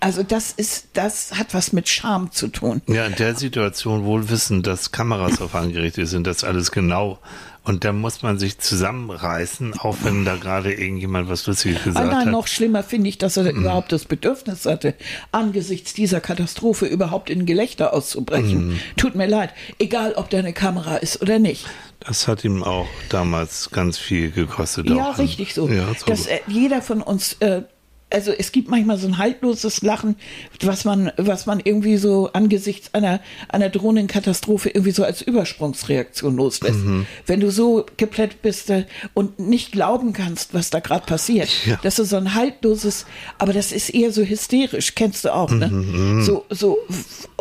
Also 0.00 0.22
das 0.22 0.52
ist, 0.52 0.88
das 0.94 1.32
hat 1.38 1.54
was 1.54 1.72
mit 1.72 1.88
Scham 1.88 2.30
zu 2.32 2.48
tun. 2.48 2.82
Ja, 2.86 3.06
in 3.06 3.14
der 3.14 3.34
Situation 3.34 4.04
wohl 4.04 4.28
wissen, 4.28 4.62
dass 4.62 4.92
Kameras 4.92 5.40
auf 5.40 5.54
angerichtet 5.54 6.08
sind, 6.08 6.26
das 6.26 6.44
alles 6.44 6.70
genau. 6.70 7.18
Und 7.64 7.82
da 7.84 7.92
muss 7.92 8.22
man 8.22 8.38
sich 8.38 8.58
zusammenreißen, 8.60 9.74
auch 9.80 9.96
wenn 10.02 10.24
da 10.24 10.36
gerade 10.36 10.72
irgendjemand 10.72 11.28
was 11.28 11.46
Lustiges 11.46 11.82
gesagt 11.82 12.06
Ah, 12.06 12.08
nein, 12.08 12.26
hat. 12.26 12.32
noch 12.32 12.46
schlimmer 12.46 12.84
finde 12.84 13.08
ich, 13.08 13.18
dass 13.18 13.36
er 13.36 13.44
Mhm. 13.52 13.60
überhaupt 13.62 13.90
das 13.90 14.04
Bedürfnis 14.04 14.66
hatte, 14.66 14.94
angesichts 15.32 15.92
dieser 15.92 16.20
Katastrophe 16.20 16.86
überhaupt 16.86 17.28
in 17.28 17.44
Gelächter 17.44 17.92
auszubrechen. 17.92 18.68
Mhm. 18.68 18.80
Tut 18.96 19.16
mir 19.16 19.26
leid, 19.26 19.50
egal 19.80 20.12
ob 20.14 20.30
da 20.30 20.38
eine 20.38 20.52
Kamera 20.52 20.96
ist 20.98 21.20
oder 21.22 21.38
nicht. 21.40 21.66
Das 22.00 22.28
hat 22.28 22.44
ihm 22.44 22.62
auch 22.62 22.86
damals 23.08 23.70
ganz 23.70 23.98
viel 23.98 24.30
gekostet. 24.30 24.88
Ja, 24.88 25.10
richtig 25.12 25.52
so. 25.54 25.68
Ja, 25.68 25.86
so. 25.98 26.06
dass 26.06 26.26
äh, 26.26 26.38
jeder 26.46 26.82
von 26.82 27.02
uns, 27.02 27.32
äh, 27.40 27.62
also 28.08 28.30
es 28.30 28.52
gibt 28.52 28.68
manchmal 28.70 28.98
so 28.98 29.08
ein 29.08 29.18
haltloses 29.18 29.82
Lachen, 29.82 30.16
was 30.60 30.84
man, 30.84 31.10
was 31.16 31.46
man 31.46 31.60
irgendwie 31.62 31.96
so 31.96 32.30
angesichts 32.32 32.94
einer, 32.94 33.20
einer 33.48 33.68
drohenden 33.68 34.06
Katastrophe 34.06 34.70
irgendwie 34.70 34.92
so 34.92 35.04
als 35.04 35.22
Übersprungsreaktion 35.22 36.36
loslässt. 36.36 36.78
Mhm. 36.78 37.06
Wenn 37.26 37.40
du 37.40 37.50
so 37.50 37.84
geplätt 37.96 38.42
bist 38.42 38.70
äh, 38.70 38.86
und 39.12 39.40
nicht 39.40 39.72
glauben 39.72 40.12
kannst, 40.12 40.54
was 40.54 40.70
da 40.70 40.78
gerade 40.78 41.04
passiert. 41.04 41.48
Ja. 41.66 41.80
Das 41.82 41.98
ist 41.98 42.10
so 42.10 42.16
ein 42.16 42.34
haltloses, 42.34 43.06
aber 43.38 43.52
das 43.52 43.72
ist 43.72 43.90
eher 43.90 44.12
so 44.12 44.22
hysterisch, 44.22 44.94
kennst 44.94 45.24
du 45.24 45.34
auch, 45.34 45.50
ne? 45.50 45.68
Mhm, 45.68 46.22
So, 46.22 46.44
so, 46.48 46.78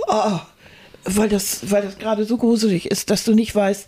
oh, 0.07 0.39
weil 1.03 1.29
das, 1.29 1.71
weil 1.71 1.83
das 1.83 1.99
gerade 1.99 2.25
so 2.25 2.37
gruselig 2.37 2.89
ist, 2.89 3.11
dass 3.11 3.23
du 3.23 3.33
nicht 3.35 3.53
weißt, 3.53 3.87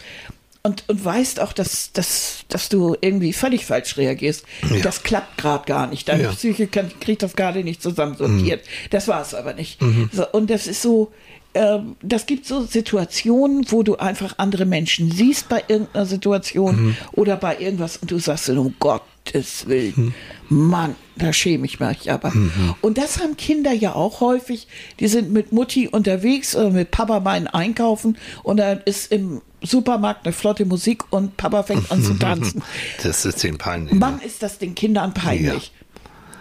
und, 0.67 0.83
und 0.87 1.03
weißt 1.03 1.39
auch, 1.39 1.53
dass, 1.53 1.91
dass, 1.93 2.45
dass 2.49 2.69
du 2.69 2.95
irgendwie 3.01 3.33
völlig 3.33 3.65
falsch 3.65 3.97
reagierst. 3.97 4.45
Ja. 4.69 4.81
Das 4.83 5.01
klappt 5.03 5.37
gerade 5.37 5.65
gar 5.65 5.87
nicht. 5.87 6.07
Deine 6.07 6.23
Ja. 6.23 6.29
Mhm. 6.31 6.35
Psyche 6.35 6.67
kann, 6.67 6.91
kriegt 6.99 7.23
das 7.23 7.35
gerade 7.35 7.63
nicht 7.63 7.81
zusammensortiert. 7.81 8.63
Das 8.91 9.07
war 9.07 9.21
es 9.21 9.33
aber 9.33 9.53
nicht. 9.53 9.79
So, 10.11 10.27
und 10.31 10.49
das 10.49 10.67
ist 10.67 10.81
so, 10.81 11.11
ähm, 11.53 11.95
das 12.03 12.25
gibt 12.27 12.45
so 12.45 12.61
Situationen, 12.63 13.65
wo 13.71 13.81
du 13.81 13.95
einfach 13.95 14.35
andere 14.37 14.65
Menschen 14.65 15.11
siehst 15.11 15.49
bei 15.49 15.63
irgendeiner 15.67 16.05
Situation 16.05 16.75
Mhm. 16.87 16.97
oder 17.13 17.35
bei 17.37 17.57
irgendwas 17.59 17.97
und 17.97 18.11
du 18.11 18.19
sagst 18.19 18.49
um 18.49 18.75
Gottes 18.79 19.67
Willen, 19.67 20.13
Mann, 20.49 20.95
da 21.15 21.33
schäme 21.33 21.65
ich 21.65 21.79
mich 21.79 22.11
aber. 22.11 22.31
Mhm. 22.31 22.75
Und 22.81 22.97
das 22.97 23.19
haben 23.19 23.35
Kinder 23.37 23.71
ja 23.73 23.93
auch 23.95 24.21
häufig. 24.21 24.67
Die 24.99 25.07
sind 25.07 25.31
mit 25.33 25.51
Mutti 25.51 25.87
unterwegs 25.87 26.55
oder 26.55 26.69
mit 26.69 26.91
Papa 26.91 27.19
mal 27.19 27.47
einkaufen 27.51 28.17
und 28.43 28.57
dann 28.57 28.81
ist 28.85 29.11
im 29.11 29.41
Supermarkt 29.61 30.25
eine 30.25 30.33
flotte 30.33 30.65
Musik 30.65 31.03
und 31.11 31.37
Papa 31.37 31.63
fängt 31.63 31.91
an 31.91 32.03
zu 32.03 32.13
tanzen. 32.19 32.63
Das 33.03 33.25
ist 33.25 33.43
den 33.43 33.57
peinlich. 33.57 33.93
Mann, 33.93 34.19
ist 34.19 34.43
das 34.43 34.57
den 34.57 34.75
Kindern 34.75 35.13
peinlich. 35.13 35.71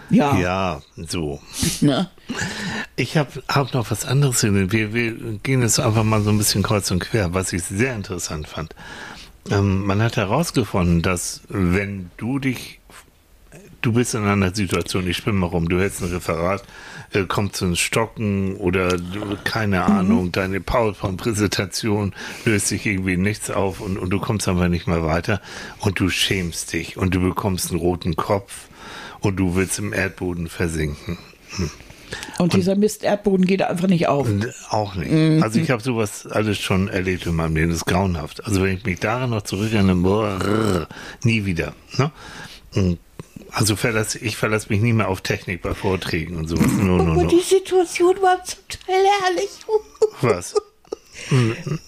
Ja. 0.09 0.37
Ja, 0.37 0.81
so. 0.95 1.41
Ne? 1.81 2.09
Ich 2.95 3.17
habe 3.17 3.43
hab 3.49 3.73
noch 3.73 3.91
was 3.91 4.05
anderes 4.05 4.35
gesehen. 4.35 4.71
Wir, 4.71 4.93
wir 4.93 5.13
gehen 5.43 5.61
jetzt 5.61 5.79
einfach 5.79 6.03
mal 6.03 6.21
so 6.21 6.29
ein 6.29 6.37
bisschen 6.37 6.63
kreuz 6.63 6.89
und 6.91 6.99
quer, 6.99 7.33
was 7.33 7.51
ich 7.51 7.63
sehr 7.63 7.93
interessant 7.95 8.47
fand. 8.47 8.73
Ähm, 9.49 9.85
man 9.85 10.01
hat 10.01 10.17
herausgefunden, 10.17 11.01
dass 11.01 11.41
wenn 11.49 12.09
du 12.17 12.39
dich, 12.39 12.76
du 13.87 13.93
bist 13.93 14.13
in 14.15 14.25
einer 14.25 14.53
Situation, 14.53 15.07
ich 15.07 15.15
spinne 15.15 15.39
mal 15.39 15.47
rum, 15.47 15.69
du 15.69 15.79
hältst 15.79 16.01
ein 16.01 16.09
Referat, 16.09 16.61
äh, 17.13 17.23
kommt 17.23 17.55
zu 17.55 17.67
ins 17.67 17.79
Stocken 17.79 18.57
oder 18.57 18.97
du, 18.97 19.37
keine 19.45 19.85
Ahnung, 19.85 20.33
deine 20.33 20.59
PowerPoint-Präsentation 20.59 22.13
löst 22.43 22.67
sich 22.67 22.85
irgendwie 22.85 23.15
nichts 23.15 23.49
auf 23.49 23.79
und, 23.79 23.97
und 23.97 24.09
du 24.09 24.19
kommst 24.19 24.49
einfach 24.49 24.67
nicht 24.67 24.87
mehr 24.87 25.05
weiter 25.05 25.41
und 25.79 26.01
du 26.01 26.09
schämst 26.09 26.73
dich 26.73 26.97
und 26.97 27.15
du 27.15 27.21
bekommst 27.21 27.71
einen 27.71 27.79
roten 27.79 28.17
Kopf 28.17 28.67
und 29.21 29.37
du 29.37 29.55
willst 29.55 29.79
im 29.79 29.93
Erdboden 29.93 30.49
versinken. 30.49 31.17
Und 32.39 32.53
dieser 32.53 32.75
Mist 32.75 33.03
Erdboden 33.03 33.45
geht 33.45 33.61
einfach 33.61 33.87
nicht 33.87 34.09
auf. 34.09 34.27
Und 34.27 34.53
Auch 34.69 34.95
nicht. 34.95 35.43
Also 35.43 35.59
ich 35.59 35.71
habe 35.71 35.81
sowas 35.81 36.27
alles 36.27 36.57
schon 36.57 36.89
erlebt 36.89 37.25
in 37.25 37.35
meinem 37.35 37.55
Leben. 37.55 37.69
Das 37.69 37.79
ist 37.79 37.85
grauenhaft. 37.85 38.45
Also 38.45 38.63
wenn 38.63 38.75
ich 38.77 38.83
mich 38.83 38.99
daran 38.99 39.29
noch 39.29 39.43
zurückerinnere, 39.43 40.87
nie 41.23 41.45
wieder. 41.45 41.73
Ne? 41.97 42.11
Und 42.75 42.99
Also 43.57 43.75
verlass, 43.75 44.13
ich 44.13 44.37
verlasse 44.37 44.67
mich 44.69 44.81
nie 44.81 44.93
mehr 44.93 45.07
auf 45.09 45.21
Technik 45.21 45.63
bei 45.63 45.73
Vorträgen 45.73 46.37
und 46.37 46.47
sowas. 46.47 46.67
No, 46.73 46.97
no, 46.97 47.13
Aber 47.13 47.23
no. 47.23 47.27
die 47.27 47.39
Situation 47.39 48.15
war 48.21 48.43
zum 48.43 48.59
Teil 48.69 49.03
herrlich. 49.23 49.49
Was? 50.21 50.53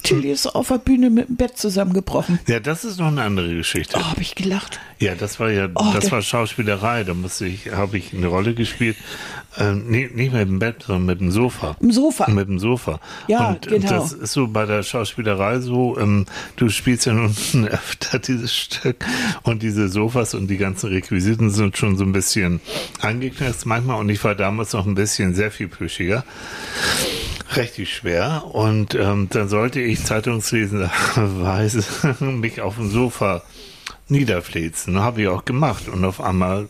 Tilly 0.03 0.31
ist 0.31 0.47
auf 0.47 0.67
der 0.69 0.77
Bühne 0.79 1.09
mit 1.09 1.27
dem 1.29 1.35
Bett 1.35 1.57
zusammengebrochen. 1.57 2.39
Ja, 2.47 2.59
das 2.59 2.83
ist 2.83 2.99
noch 2.99 3.07
eine 3.07 3.23
andere 3.23 3.53
Geschichte. 3.55 3.97
Oh, 3.99 4.03
habe 4.03 4.21
ich 4.21 4.35
gelacht. 4.35 4.79
Ja, 4.99 5.15
das 5.15 5.39
war 5.39 5.49
ja, 5.49 5.67
Oh, 5.75 5.91
das 5.93 6.05
der- 6.05 6.11
war 6.11 6.21
Schauspielerei. 6.21 7.03
Da 7.03 7.13
musste 7.13 7.45
ich, 7.45 7.71
habe 7.71 7.97
ich 7.97 8.13
eine 8.13 8.27
Rolle 8.27 8.53
gespielt. 8.53 8.97
Ähm, 9.57 9.85
nee, 9.87 10.09
nicht 10.13 10.31
mit 10.31 10.41
dem 10.47 10.59
Bett, 10.59 10.83
sondern 10.85 11.05
mit 11.05 11.19
dem 11.21 11.31
Sofa. 11.31 11.75
Im 11.79 11.91
Sofa. 11.91 12.29
Mit 12.29 12.47
dem 12.47 12.59
Sofa. 12.59 12.99
Ja, 13.27 13.49
und 13.49 13.67
genau. 13.67 13.89
das 13.89 14.13
ist 14.13 14.33
so 14.33 14.47
bei 14.47 14.65
der 14.65 14.83
Schauspielerei 14.83 15.59
so, 15.59 15.97
ähm, 15.97 16.25
du 16.55 16.69
spielst 16.69 17.05
ja 17.07 17.13
nun 17.13 17.33
öfter 17.69 18.19
dieses 18.19 18.53
Stück 18.53 19.03
und 19.43 19.63
diese 19.63 19.89
Sofas 19.89 20.33
und 20.35 20.47
die 20.47 20.57
ganzen 20.57 20.89
Requisiten 20.89 21.49
sind 21.49 21.77
schon 21.77 21.97
so 21.97 22.03
ein 22.03 22.11
bisschen 22.11 22.61
angeknackt 23.01 23.65
manchmal 23.65 23.99
und 23.99 24.09
ich 24.09 24.23
war 24.23 24.35
damals 24.35 24.73
noch 24.73 24.85
ein 24.85 24.95
bisschen 24.95 25.33
sehr 25.33 25.49
viel 25.51 25.67
plüschiger. 25.67 26.23
Richtig 27.55 27.95
schwer 27.95 28.43
und 28.51 28.93
ähm, 28.93 29.27
dann 29.31 29.49
sollte 29.49 29.81
ich 29.81 30.03
zeitungslesenderweise 30.03 31.83
mich 32.23 32.61
auf 32.61 32.75
dem 32.75 32.89
Sofa 32.89 33.41
niederfläzen. 34.07 34.99
Habe 34.99 35.23
ich 35.23 35.27
auch 35.27 35.45
gemacht 35.45 35.87
und 35.87 36.05
auf 36.05 36.21
einmal 36.21 36.69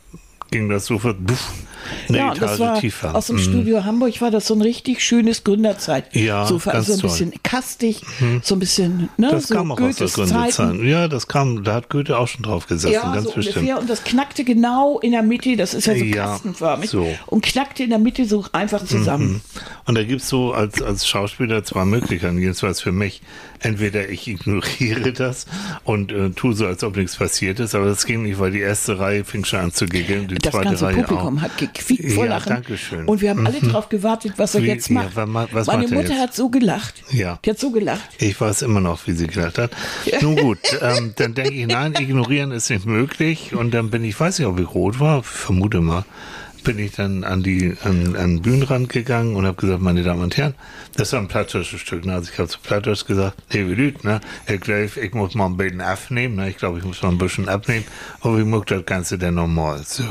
ging 0.52 0.70
das 0.70 0.86
Sofa 0.86 1.14
buff, 1.14 1.52
eine 2.08 2.18
ja, 2.18 2.26
Etage 2.28 2.40
das 2.40 2.60
war 2.60 2.80
tiefer. 2.80 3.16
aus 3.16 3.28
dem 3.28 3.36
Mhm. 3.38 3.42
Studio 3.42 3.84
Hamburg 3.86 4.20
war 4.22 4.32
das 4.32 4.48
so 4.48 4.54
ein 4.56 4.62
richtig 4.62 5.04
schönes 5.04 5.44
Gründerzeit. 5.44 6.16
Ja, 6.16 6.46
Sofa, 6.46 6.72
ganz 6.74 6.88
so 6.88 6.94
ein 6.94 7.00
toll. 7.00 7.10
bisschen 7.10 7.34
kastig, 7.44 8.02
so 8.44 8.56
ein 8.56 8.60
bisschen, 8.60 9.10
ne, 9.18 9.30
Das 9.32 9.48
so 9.48 9.56
kam 9.56 9.72
auch 9.72 9.80
aus 9.80 9.96
der 9.96 10.08
Goethes 10.08 10.14
Gründezeit. 10.14 10.54
Zeiten. 10.54 10.88
Ja, 10.88 11.08
das 11.08 11.28
kam, 11.28 11.64
da 11.64 11.74
hat 11.76 11.90
Goethe 11.90 12.18
auch 12.18 12.28
schon 12.28 12.44
drauf 12.44 12.68
gesessen, 12.68 12.94
Ja, 12.94 13.14
ganz 13.14 13.26
so 13.28 13.32
bestimmt. 13.34 13.58
ungefähr. 13.58 13.80
Und 13.80 13.90
das 13.90 14.04
knackte 14.04 14.44
genau 14.44 15.00
in 15.00 15.12
der 15.12 15.24
Mitte, 15.24 15.56
das 15.56 15.74
ist 15.74 15.86
ja 15.88 15.96
so 15.98 16.04
Ja, 16.04 16.26
kastenförmig. 16.28 16.90
so. 16.90 17.08
Und 17.28 17.44
knackte 17.46 17.84
in 17.84 17.90
der 17.92 18.00
Mitte 18.00 18.26
so 18.26 18.46
einfach 18.52 18.84
zusammen. 18.86 19.42
Und 19.86 19.96
da 19.96 20.04
gibt's 20.04 20.30
so 20.30 20.54
als, 20.54 20.82
als 20.82 21.08
Schauspieler 21.08 21.64
zwei 21.64 21.86
Möglichkeiten, 21.86 22.38
jedenfalls 22.40 22.82
für 22.82 22.92
mich. 22.92 23.22
Entweder 23.62 24.08
ich 24.10 24.28
ignoriere 24.28 25.12
das 25.14 25.46
und 25.84 26.12
äh, 26.12 26.30
tue 26.32 26.54
so, 26.54 26.66
als 26.66 26.84
ob 26.84 26.96
nichts 26.96 27.18
passiert 27.18 27.60
ist, 27.60 27.76
aber 27.76 27.86
das 27.86 28.06
ging 28.06 28.24
nicht, 28.24 28.40
weil 28.40 28.52
die 28.52 28.60
erste 28.62 29.00
Reihe 29.00 29.24
fing 29.26 29.44
schon 29.46 29.60
an 29.60 29.72
zu 29.74 29.86
giggeln, 29.86 30.28
die 30.28 30.36
Das 30.36 30.52
zweite 30.52 30.66
ganze 30.70 30.86
Reihe 30.86 30.96
Publikum 31.04 31.38
auch. 31.38 31.42
hat 31.42 31.58
gequiekt 31.58 32.12
vor 32.14 32.26
Ja, 32.26 32.30
Lachen. 32.32 32.50
danke 32.50 32.78
schön. 32.78 33.06
Und 33.06 33.22
wir 33.22 33.32
haben 33.32 33.46
alle 33.46 33.60
drauf 33.60 33.90
gewartet, 33.90 34.34
was 34.38 34.56
er 34.56 34.64
Wie- 34.64 34.68
jetzt 34.68 34.90
ja, 34.90 34.96
macht. 34.96 35.16
ma- 35.28 35.48
was 35.52 35.68
Meine 35.68 35.84
macht 35.84 35.92
er 35.92 35.98
Mutter 35.98 36.14
jetzt? 36.14 36.22
hat 36.22 36.36
so 36.36 36.50
gelacht. 36.50 37.04
Ja. 37.12 37.40
Die 37.44 37.50
hat 37.50 37.60
so 37.60 37.72
gelacht. 37.72 38.10
Ich 38.20 38.40
weiß 38.40 38.62
immer 38.62 38.80
noch, 38.82 39.06
wie 39.08 39.12
sie 39.14 39.28
gelacht 39.28 39.58
hat. 39.58 39.72
Nun 40.22 40.36
gut, 40.38 40.60
ähm, 40.82 41.14
dann 41.18 41.34
denke 41.34 41.54
ich, 41.54 41.68
nein, 41.68 41.94
ignorieren 42.00 42.52
ist 42.52 42.70
nicht 42.70 42.86
möglich. 42.86 43.54
Und 43.54 43.72
dann 43.74 43.90
bin 43.90 44.04
ich, 44.04 44.20
weiß 44.20 44.40
nicht, 44.40 44.48
ob 44.48 44.60
ich 44.60 44.74
rot 44.74 45.00
war, 45.00 45.22
vermute 45.24 45.82
mal, 45.82 46.06
bin 46.64 46.80
ich 46.80 46.94
dann 46.94 47.24
an 47.24 47.44
die 47.44 47.76
an, 47.84 48.16
an 48.16 48.36
den 48.38 48.42
Bühnenrand 48.42 48.90
gegangen 48.90 49.36
und 49.36 49.46
habe 49.46 49.58
gesagt, 49.58 49.82
meine 49.82 50.04
Damen 50.04 50.22
und 50.22 50.38
Herren, 50.38 50.56
das 50.96 51.14
war 51.14 51.20
ein 51.20 51.28
plattdeutsches 51.28 51.80
Stück. 51.80 52.06
Ne? 52.06 52.14
Also 52.14 52.30
ich 52.32 52.40
habe 52.40 52.50
zu 52.50 52.60
plattdeutsch 52.60 53.06
gesagt, 53.06 53.38
wie 53.50 53.60
Lüt, 53.60 54.04
ne? 54.04 54.22
Herr 54.46 54.58
Gleif, 54.58 54.98
ich 54.98 55.14
muss 55.14 55.36
mal 55.36 55.46
ein 55.46 55.58
bisschen 55.58 55.82
abnehmen. 55.82 56.36
Ne? 56.36 56.50
Ich 56.50 56.58
glaube, 56.58 56.80
ich 56.80 56.84
muss 56.84 57.02
mal 57.02 57.10
ein 57.10 57.18
bisschen 57.18 57.50
abnehmen. 57.50 57.86
Aber 58.22 58.38
ich 58.38 58.46
mag 58.46 58.66
das 58.68 58.86
Ganze 58.86 59.18
dann 59.18 59.36
nochmal. 59.36 59.84
So. 59.86 60.04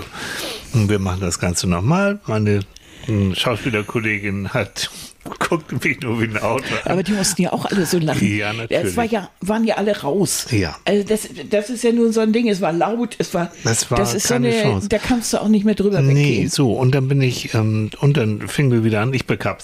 Und 0.73 0.89
wir 0.89 0.99
machen 0.99 1.21
das 1.21 1.39
Ganze 1.39 1.69
nochmal. 1.69 2.21
Meine 2.27 2.61
ähm, 3.07 3.35
Schauspielerkollegin 3.35 4.51
hat 4.53 4.91
guckt 5.49 5.85
mich 5.85 6.01
nur 6.01 6.21
wie 6.21 6.25
ein 6.25 6.39
Auto 6.39 6.65
an. 6.85 6.93
Aber 6.93 7.03
die 7.03 7.13
mussten 7.13 7.43
ja 7.43 7.53
auch 7.53 7.65
alle 7.67 7.85
so 7.87 7.99
lachen. 7.99 8.37
Ja, 8.37 8.53
natürlich. 8.53 8.85
Es 8.85 8.97
war 8.97 9.05
ja, 9.05 9.29
waren 9.41 9.65
ja 9.65 9.77
alle 9.77 9.99
raus. 10.01 10.47
Ja. 10.51 10.77
Also 10.85 11.05
das, 11.07 11.29
das 11.51 11.71
ist 11.71 11.85
ja 11.85 11.93
nur 11.93 12.13
so 12.13 12.21
ein 12.21 12.33
Ding. 12.33 12.49
Es 12.49 12.61
war 12.61 12.73
laut, 12.73 13.17
es 13.19 13.35
war, 13.35 13.51
Es 13.65 13.91
war 13.91 13.99
das 13.99 14.15
ist 14.15 14.29
keine 14.29 14.51
so 14.53 14.59
eine, 14.59 14.63
Chance. 14.71 14.89
da 14.89 14.99
kannst 14.99 15.33
du 15.33 15.39
auch 15.41 15.49
nicht 15.49 15.65
mehr 15.65 15.75
drüber 15.75 16.01
Nee, 16.01 16.15
weggehen. 16.15 16.49
so, 16.51 16.73
und 16.73 16.95
dann 16.95 17.09
bin 17.09 17.21
ich, 17.21 17.53
ähm, 17.55 17.91
und 18.01 18.17
dann 18.17 18.47
fingen 18.49 18.71
wir 18.71 18.85
wieder 18.85 19.01
an, 19.03 19.13
ich 19.13 19.27
bekam, 19.27 19.57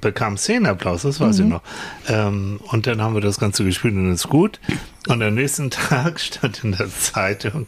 bekam 0.00 0.36
Szenenapplaus, 0.36 1.02
das 1.02 1.20
weiß 1.20 1.40
ich 1.40 1.46
noch. 1.46 1.62
Ähm, 2.08 2.60
und 2.70 2.86
dann 2.86 3.00
haben 3.02 3.14
wir 3.14 3.20
das 3.20 3.38
Ganze 3.38 3.64
gespielt 3.64 3.94
und 3.94 4.12
ist 4.12 4.28
gut. 4.28 4.60
Und 5.08 5.20
am 5.20 5.34
nächsten 5.34 5.68
Tag 5.70 6.20
stand 6.20 6.62
in 6.62 6.72
der 6.72 6.88
Zeitung, 6.88 7.66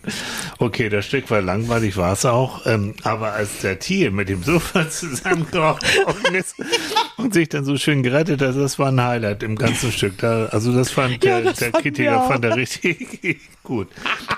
okay, 0.59 0.89
das 0.89 1.05
Stück 1.05 1.31
war 1.33 1.41
langweilig, 1.41 1.97
war 1.97 2.13
es 2.13 2.25
auch, 2.25 2.65
ähm, 2.65 2.95
aber 3.03 3.33
als 3.33 3.59
der 3.59 3.81
Tier 3.81 4.13
mit 4.13 4.29
dem 4.29 4.45
Sofa 4.45 4.89
zusammengebrochen 4.91 6.35
ist 6.35 6.55
und 7.17 7.35
sich 7.35 7.49
dann 7.49 7.65
so 7.65 7.77
schön 7.77 8.05
gerettet 8.05 8.41
hat, 8.41 8.55
das 8.55 8.79
war 8.79 8.89
ein 8.89 9.03
Highlight 9.03 9.43
im 9.43 9.57
ganzen 9.57 9.91
Stück. 9.91 10.19
Da, 10.19 10.47
also 10.47 10.73
das 10.73 10.93
fand 10.93 11.25
Ja, 11.25 11.41
der, 11.41 11.51
das 11.51 11.59
der 11.59 11.73
Kritiker 11.73 12.23
fand 12.29 12.45
er 12.45 12.55
richtig 12.55 13.41
gut. 13.65 13.89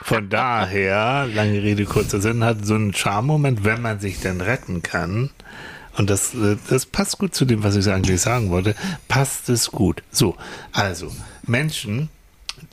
Von 0.03 0.31
daher, 0.31 1.27
lange 1.27 1.63
Rede, 1.63 1.85
kurzer 1.85 2.23
Sinn, 2.23 2.45
hat 2.45 2.65
so 2.65 2.77
einen 2.77 2.95
Charme-Moment, 2.95 3.63
wenn 3.65 3.83
man 3.83 4.01
sich 4.01 4.21
dann 4.21 4.41
retten 4.41 4.83
kann. 4.83 5.31
Und 5.99 6.09
das, 6.09 6.35
äh, 6.35 6.57
das 6.71 6.87
passt 6.87 7.19
gut 7.19 7.35
zu 7.35 7.45
dem, 7.45 7.63
was 7.63 7.77
ich 7.77 7.89
eigentlich 7.89 8.23
sagen 8.23 8.51
wollte. 8.51 8.75
Passt 9.09 9.51
es 9.51 9.71
gut. 9.71 10.03
So, 10.11 10.37
also, 10.73 11.11
Menschen, 11.47 12.09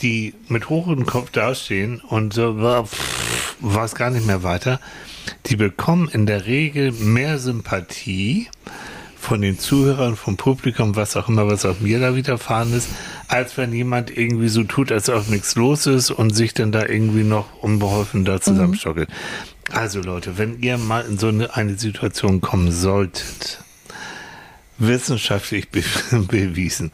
die 0.03 0.33
mit 0.49 0.69
hochem 0.69 1.05
Kopf 1.05 1.31
dastehen 1.31 1.99
und 2.01 2.33
so, 2.33 2.83
pff, 2.85 3.55
weiß 3.61 3.95
gar 3.95 4.09
nicht 4.09 4.27
mehr 4.27 4.43
weiter, 4.43 4.79
die 5.47 5.55
bekommen 5.55 6.09
in 6.09 6.25
der 6.25 6.45
Regel 6.45 6.91
mehr 6.91 7.39
Sympathie 7.39 8.49
von 9.17 9.41
den 9.41 9.57
Zuhörern, 9.57 10.17
vom 10.17 10.35
Publikum, 10.35 10.97
was 10.97 11.15
auch 11.15 11.29
immer, 11.29 11.47
was 11.47 11.65
auch 11.65 11.79
mir 11.79 11.99
da 11.99 12.13
widerfahren 12.15 12.73
ist, 12.73 12.89
als 13.29 13.57
wenn 13.57 13.71
jemand 13.71 14.15
irgendwie 14.15 14.49
so 14.49 14.63
tut, 14.63 14.91
als 14.91 15.09
ob 15.09 15.29
nichts 15.29 15.55
los 15.55 15.87
ist 15.87 16.11
und 16.11 16.35
sich 16.35 16.53
dann 16.53 16.73
da 16.73 16.85
irgendwie 16.85 17.23
noch 17.23 17.63
unbeholfen 17.63 18.25
da 18.25 18.41
zusammenstockelt. 18.41 19.09
Mhm. 19.09 19.75
Also 19.75 20.01
Leute, 20.01 20.37
wenn 20.37 20.61
ihr 20.61 20.77
mal 20.77 21.05
in 21.05 21.17
so 21.17 21.29
eine, 21.29 21.55
eine 21.55 21.75
Situation 21.77 22.41
kommen 22.41 22.73
solltet, 22.73 23.63
wissenschaftlich 24.77 25.69
be 25.69 25.83
bewiesen, 26.11 26.91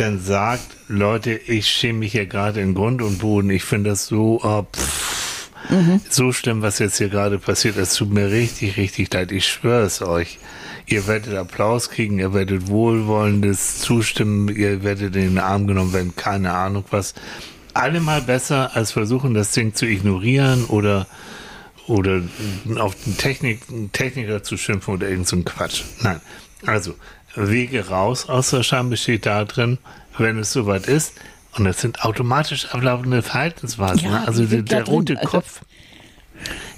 dann 0.00 0.18
sagt, 0.18 0.64
Leute, 0.88 1.32
ich 1.32 1.68
schäme 1.68 2.00
mich 2.00 2.12
hier 2.12 2.24
gerade 2.24 2.60
in 2.60 2.74
Grund 2.74 3.02
und 3.02 3.18
Boden. 3.18 3.50
Ich 3.50 3.64
finde 3.64 3.90
das 3.90 4.06
so, 4.06 4.40
oh, 4.42 4.62
pff, 4.62 5.50
mhm. 5.68 6.00
so 6.08 6.32
schlimm, 6.32 6.62
was 6.62 6.78
jetzt 6.78 6.96
hier 6.96 7.10
gerade 7.10 7.38
passiert. 7.38 7.76
Es 7.76 7.94
tut 7.94 8.10
mir 8.10 8.30
richtig, 8.30 8.78
richtig 8.78 9.12
leid. 9.12 9.30
Ich 9.30 9.46
schwöre 9.46 9.84
es 9.84 10.00
euch. 10.00 10.38
Ihr 10.86 11.06
werdet 11.06 11.34
Applaus 11.34 11.90
kriegen, 11.90 12.18
ihr 12.18 12.32
werdet 12.32 12.68
wohlwollendes 12.68 13.80
Zustimmen, 13.80 14.48
ihr 14.48 14.82
werdet 14.82 15.14
in 15.16 15.34
den 15.34 15.38
Arm 15.38 15.66
genommen 15.66 15.92
werden, 15.92 16.16
keine 16.16 16.52
Ahnung 16.54 16.84
was. 16.90 17.14
Allemal 17.74 18.22
besser, 18.22 18.74
als 18.74 18.92
versuchen, 18.92 19.34
das 19.34 19.52
Ding 19.52 19.74
zu 19.74 19.86
ignorieren 19.86 20.64
oder 20.64 21.06
oder 21.86 22.22
auf 22.78 22.94
den 23.04 23.18
Technik, 23.18 23.62
Techniker 23.92 24.42
zu 24.42 24.56
schimpfen 24.56 24.94
oder 24.94 25.08
irgend 25.08 25.28
so 25.28 25.36
ein 25.36 25.44
Quatsch. 25.44 25.82
Nein. 26.00 26.20
Also, 26.66 26.94
Wege 27.34 27.88
raus 27.88 28.28
aus 28.28 28.50
der 28.50 28.62
Scham 28.62 28.90
besteht 28.90 29.26
darin, 29.26 29.78
wenn 30.18 30.38
es 30.38 30.52
soweit 30.52 30.86
ist, 30.86 31.14
und 31.56 31.64
das 31.64 31.80
sind 31.80 32.04
automatisch 32.04 32.66
ablaufende 32.66 33.22
Verhaltensweisen. 33.22 34.04
Ja, 34.04 34.20
ne? 34.20 34.26
Also 34.26 34.44
der, 34.44 34.62
der 34.62 34.84
rote 34.84 35.18
also 35.18 35.28
Kopf 35.28 35.62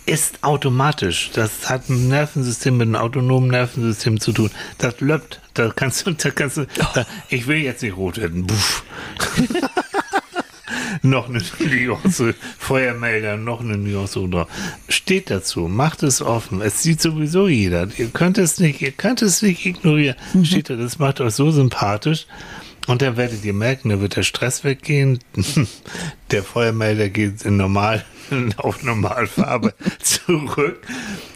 ist 0.07 0.43
automatisch. 0.43 1.31
Das 1.35 1.69
hat 1.69 1.88
ein 1.88 2.09
Nervensystem 2.09 2.77
mit 2.77 2.88
einem 2.88 2.97
autonomen 2.97 3.51
Nervensystem 3.51 4.19
zu 4.19 4.33
tun. 4.33 4.51
Das 4.79 5.01
löppt. 5.01 5.41
Da 5.55 5.71
kannst 5.75 6.07
du, 6.07 6.12
da 6.12 6.31
kannst 6.31 6.57
du, 6.57 6.67
da, 6.95 7.07
ich 7.29 7.47
will 7.47 7.59
jetzt 7.59 7.83
nicht 7.83 7.97
rot 7.97 8.19
werden. 8.19 8.47
Noch 11.03 11.29
eine 11.29 11.43
Nuance, 11.59 12.35
Feuermelder, 12.59 13.37
noch 13.37 13.61
eine 13.61 13.77
Nuance 13.77 14.29
drauf. 14.29 14.49
Steht 14.88 15.31
dazu, 15.31 15.62
macht 15.62 16.03
es 16.05 16.23
offen. 16.23 16.61
Es 16.61 16.83
sieht 16.83 17.01
sowieso 17.01 17.49
jeder. 17.49 17.88
Ihr 17.99 18.09
könnt 18.09 18.38
es 18.38 18.61
nicht, 18.61 18.81
ihr 18.81 18.93
könnt 18.93 19.21
es 19.21 19.43
nicht 19.43 19.67
ignorieren. 19.67 20.17
Mhm. 20.33 20.45
Steht 20.45 20.71
da, 20.71 20.77
das 20.77 20.99
macht 21.01 21.21
euch 21.21 21.35
so 21.35 21.51
sympathisch. 21.51 22.27
Und 22.88 23.01
dann 23.01 23.16
werdet 23.16 23.45
ihr 23.45 23.53
merken, 23.53 23.90
da 23.90 24.01
wird 24.01 24.16
der 24.16 24.23
Stress 24.23 24.64
weggehen. 24.64 25.21
Der 26.31 26.42
Feuermelder 26.42 27.11
geht 27.11 27.42
in 27.42 27.59
normal, 27.59 28.05
auf 28.57 28.83
Normalfarbe 28.83 29.75
zurück. 30.03 30.81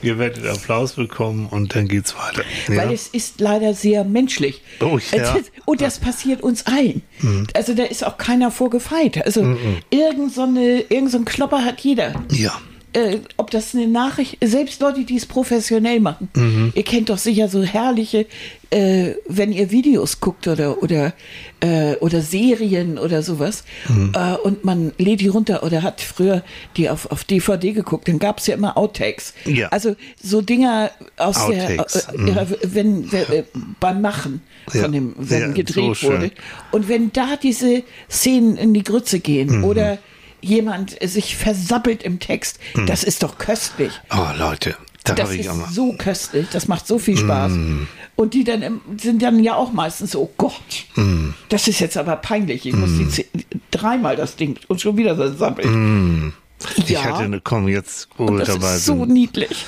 Ihr 0.02 0.18
werdet 0.18 0.46
Applaus 0.46 0.94
bekommen 0.94 1.46
und 1.46 1.74
dann 1.74 1.86
geht's 1.86 2.16
weiter. 2.16 2.42
Ja? 2.68 2.76
Weil 2.76 2.94
es 2.94 3.08
ist 3.08 3.40
leider 3.40 3.74
sehr 3.74 4.04
menschlich. 4.04 4.62
Oh, 4.80 4.98
ja. 5.12 5.36
Und 5.66 5.82
das 5.82 5.98
passiert 5.98 6.42
uns 6.42 6.66
allen. 6.66 7.02
Mhm. 7.20 7.46
Also 7.54 7.74
da 7.74 7.84
ist 7.84 8.06
auch 8.06 8.16
keiner 8.16 8.50
vorgefeit. 8.50 9.24
Also 9.24 9.42
mhm. 9.42 9.78
irgend, 9.90 10.32
so 10.32 10.42
eine, 10.42 10.80
irgend 10.88 11.10
so 11.10 11.18
ein 11.18 11.24
Klopper 11.26 11.64
hat 11.64 11.80
jeder. 11.80 12.24
Ja 12.30 12.58
äh, 12.96 13.20
ob 13.36 13.50
das 13.50 13.74
eine 13.74 13.86
Nachricht, 13.86 14.38
selbst 14.42 14.80
Leute, 14.80 15.04
die 15.04 15.16
es 15.16 15.26
professionell 15.26 16.00
machen. 16.00 16.30
Mhm. 16.34 16.72
Ihr 16.74 16.82
kennt 16.82 17.10
doch 17.10 17.18
sicher 17.18 17.48
so 17.48 17.62
herrliche, 17.62 18.26
äh, 18.70 19.12
wenn 19.28 19.52
ihr 19.52 19.70
Videos 19.70 20.20
guckt 20.20 20.48
oder 20.48 20.82
oder 20.82 21.12
äh, 21.60 21.96
oder 21.96 22.22
Serien 22.22 22.98
oder 22.98 23.22
sowas 23.22 23.64
mhm. 23.88 24.12
äh, 24.14 24.34
und 24.36 24.64
man 24.64 24.92
lädt 24.96 25.20
die 25.20 25.28
runter 25.28 25.62
oder 25.62 25.82
hat 25.82 26.00
früher 26.00 26.42
die 26.78 26.88
auf, 26.88 27.10
auf 27.10 27.24
DVD 27.24 27.72
geguckt, 27.72 28.08
dann 28.08 28.18
gab 28.18 28.38
es 28.38 28.46
ja 28.46 28.54
immer 28.54 28.78
Outtakes. 28.78 29.34
Ja. 29.44 29.68
Also 29.68 29.94
so 30.22 30.40
Dinger 30.40 30.90
aus 31.18 31.36
Outtakes. 31.36 32.08
der, 32.12 32.14
äh, 32.14 32.18
mhm. 32.18 32.56
wenn, 32.62 33.12
wenn 33.12 33.22
äh, 33.30 33.44
beim 33.78 34.00
Machen 34.00 34.40
von 34.68 34.80
ja. 34.80 34.88
dem, 34.88 35.14
wenn 35.18 35.40
ja, 35.40 35.48
gedreht 35.48 35.96
so 35.96 36.08
wurde. 36.08 36.30
Und 36.72 36.88
wenn 36.88 37.12
da 37.12 37.36
diese 37.36 37.82
Szenen 38.10 38.56
in 38.56 38.72
die 38.72 38.82
Grütze 38.82 39.20
gehen 39.20 39.58
mhm. 39.58 39.64
oder 39.64 39.98
jemand 40.40 40.96
sich 41.02 41.36
versappelt 41.36 42.02
im 42.02 42.20
Text, 42.20 42.58
mm. 42.74 42.86
das 42.86 43.04
ist 43.04 43.22
doch 43.22 43.38
köstlich. 43.38 43.92
Oh, 44.10 44.38
Leute. 44.38 44.76
Da 45.04 45.14
das 45.14 45.32
ist 45.32 45.48
so 45.70 45.94
köstlich, 45.96 46.48
das 46.50 46.66
macht 46.66 46.86
so 46.86 46.98
viel 46.98 47.16
Spaß. 47.16 47.52
Mm. 47.52 47.86
Und 48.16 48.34
die 48.34 48.42
dann 48.42 48.80
sind 49.00 49.22
dann 49.22 49.38
ja 49.38 49.54
auch 49.54 49.72
meistens 49.72 50.12
so, 50.12 50.22
oh 50.22 50.32
Gott, 50.36 50.86
mm. 50.96 51.30
das 51.48 51.68
ist 51.68 51.78
jetzt 51.80 51.96
aber 51.96 52.16
peinlich. 52.16 52.66
Ich 52.66 52.74
muss 52.74 52.90
die 52.96 53.26
dreimal 53.70 54.16
das 54.16 54.36
Ding 54.36 54.58
und 54.68 54.80
schon 54.80 54.96
wieder 54.96 55.14
versappeln. 55.14 56.32
Ich 56.76 56.88
ja. 56.88 57.04
hatte 57.04 57.24
eine, 57.24 57.40
komm 57.40 57.68
jetzt, 57.68 58.08
wo 58.16 58.38
das 58.38 58.48
dabei 58.48 58.76
ist 58.76 58.86
so 58.86 59.00
sind. 59.00 59.12
niedlich. 59.12 59.66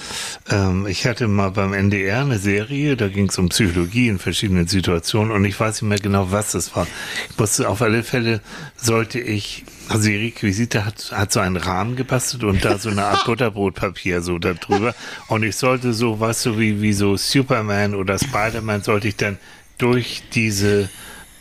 Ähm, 0.51 0.87
ich 0.87 1.07
hatte 1.07 1.29
mal 1.29 1.51
beim 1.51 1.75
NDR 1.75 2.23
eine 2.23 2.39
Serie, 2.39 2.97
da 2.97 3.09
ging 3.09 3.29
es 3.29 3.39
um 3.39 3.51
Psychologie 3.51 4.09
in 4.09 4.19
verschiedenen 4.19 4.67
Situationen 4.67 5.33
und 5.33 5.45
ich 5.45 5.59
weiß 5.59 5.83
nicht 5.83 5.89
mehr 5.89 5.99
genau, 5.99 6.33
was 6.33 6.55
es 6.55 6.75
war. 6.75 6.87
Ich 7.31 7.39
wusste, 7.39 7.69
auf 7.69 7.83
alle 7.83 8.03
Fälle 8.03 8.41
sollte 8.77 9.21
ich, 9.21 9.65
also 9.89 10.09
die 10.09 10.17
Requisite 10.17 10.87
hat, 10.87 11.13
hat 11.13 11.33
so 11.33 11.41
einen 11.41 11.57
Rahmen 11.57 11.95
gebastelt 11.95 12.45
und 12.45 12.65
da 12.65 12.79
so 12.79 12.89
eine 12.89 13.05
Art 13.05 13.25
Butterbrotpapier 13.27 14.23
so 14.23 14.39
da 14.39 14.55
drüber 14.55 14.95
und 15.29 15.43
ich 15.43 15.57
sollte 15.57 15.93
so, 15.93 16.19
weißt 16.19 16.47
du, 16.47 16.59
wie, 16.59 16.81
wie 16.81 16.95
so 16.95 17.17
Superman 17.17 17.95
oder 17.95 18.19
Spider-Man 18.19 18.83
sollte 18.83 19.09
ich 19.09 19.17
dann 19.17 19.39
durch 19.77 20.23
diese 20.33 20.89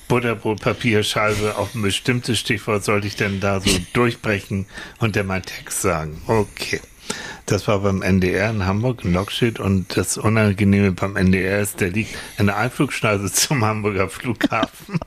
Butterbrotpapierscheibe 0.08 1.58
auf 1.58 1.76
ein 1.76 1.82
bestimmtes 1.82 2.40
Stichwort 2.40 2.84
sollte 2.84 3.08
ich 3.08 3.16
denn 3.16 3.40
da 3.40 3.60
so 3.60 3.70
durchbrechen 3.94 4.66
und 5.00 5.16
dann 5.16 5.28
meinen 5.28 5.44
Text 5.44 5.82
sagen. 5.82 6.22
Okay. 6.28 6.82
Das 7.46 7.68
war 7.70 7.80
beim 7.80 8.02
NDR 8.02 8.50
in 8.50 8.66
Hamburg, 8.66 9.06
in 9.06 9.14
Lockschild 9.14 9.62
und 9.62 9.96
das 9.96 10.18
Unangenehme 10.18 10.92
beim 10.92 11.16
NDR 11.16 11.62
ist, 11.62 11.80
der 11.80 11.92
liegt 11.92 12.14
in 12.38 12.48
der 12.48 12.58
Einflugschneise 12.58 13.32
zum 13.32 13.64
Hamburger 13.64 14.10
Flughafen. 14.10 15.00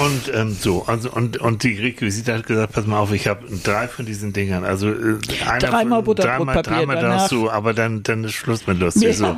Und 0.00 0.32
ähm, 0.34 0.56
so, 0.58 0.84
also 0.86 1.10
und, 1.10 1.36
und 1.36 1.62
die 1.62 1.78
Requisite 1.78 2.32
hat 2.32 2.46
gesagt, 2.46 2.72
pass 2.72 2.86
mal 2.86 2.98
auf, 2.98 3.12
ich 3.12 3.26
habe 3.26 3.44
drei 3.62 3.86
von 3.86 4.06
diesen 4.06 4.32
Dingern. 4.32 4.64
Also 4.64 4.88
äh, 4.88 5.18
einer 5.46 5.58
dreimal 5.58 6.02
Butterbrotpapier 6.02 6.62
dreimal, 6.62 6.96
dreimal 6.96 7.02
darfst 7.02 7.32
du, 7.32 7.50
aber 7.50 7.74
dann, 7.74 8.02
dann 8.02 8.24
ist 8.24 8.32
Schluss 8.32 8.66
mit 8.66 8.78
lustig. 8.78 9.18
So. 9.18 9.36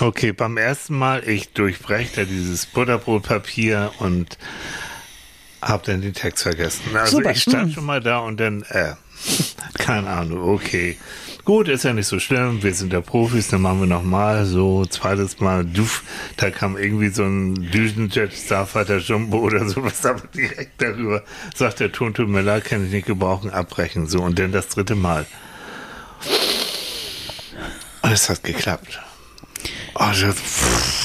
Okay, 0.00 0.32
beim 0.32 0.56
ersten 0.56 0.96
Mal, 0.96 1.28
ich 1.28 1.52
durchbreche 1.52 2.16
da 2.16 2.24
dieses 2.24 2.64
Butterbrotpapier 2.64 3.92
und 3.98 4.38
hab 5.60 5.82
dann 5.84 6.00
den 6.00 6.14
Text 6.14 6.44
vergessen. 6.44 6.80
Also 6.94 7.18
Super. 7.18 7.32
ich 7.32 7.42
stand 7.42 7.68
mhm. 7.68 7.72
schon 7.72 7.84
mal 7.84 8.00
da 8.00 8.20
und 8.20 8.40
dann, 8.40 8.62
äh, 8.70 8.94
keine 9.74 10.08
Ahnung, 10.08 10.48
okay. 10.48 10.96
Gut, 11.44 11.68
ist 11.68 11.84
ja 11.84 11.92
nicht 11.92 12.06
so 12.06 12.18
schlimm. 12.18 12.62
Wir 12.62 12.72
sind 12.72 12.94
ja 12.94 13.02
Profis, 13.02 13.48
dann 13.48 13.60
machen 13.60 13.80
wir 13.80 13.86
nochmal 13.86 14.46
so, 14.46 14.86
zweites 14.86 15.40
Mal, 15.40 15.62
duff, 15.66 16.02
da 16.38 16.50
kam 16.50 16.78
irgendwie 16.78 17.10
so 17.10 17.24
ein 17.24 17.70
Düsenjet 17.70 18.32
Starfighter 18.32 18.96
Jumbo 18.96 19.40
oder 19.40 19.68
sowas, 19.68 20.06
aber 20.06 20.22
direkt 20.34 20.80
darüber 20.80 21.22
sagt 21.54 21.80
der 21.80 21.92
Ton, 21.92 22.14
tut 22.14 22.28
mir 22.28 22.40
leid, 22.40 22.64
kann 22.64 22.86
ich 22.86 22.92
nicht 22.92 23.06
gebrauchen, 23.06 23.50
abbrechen, 23.50 24.06
so. 24.06 24.22
Und 24.22 24.38
dann 24.38 24.52
das 24.52 24.68
dritte 24.68 24.94
Mal. 24.94 25.26
Und 28.00 28.10
es 28.10 28.30
hat 28.30 28.42
geklappt. 28.42 29.02
Oh, 29.96 30.12
das, 30.18 31.03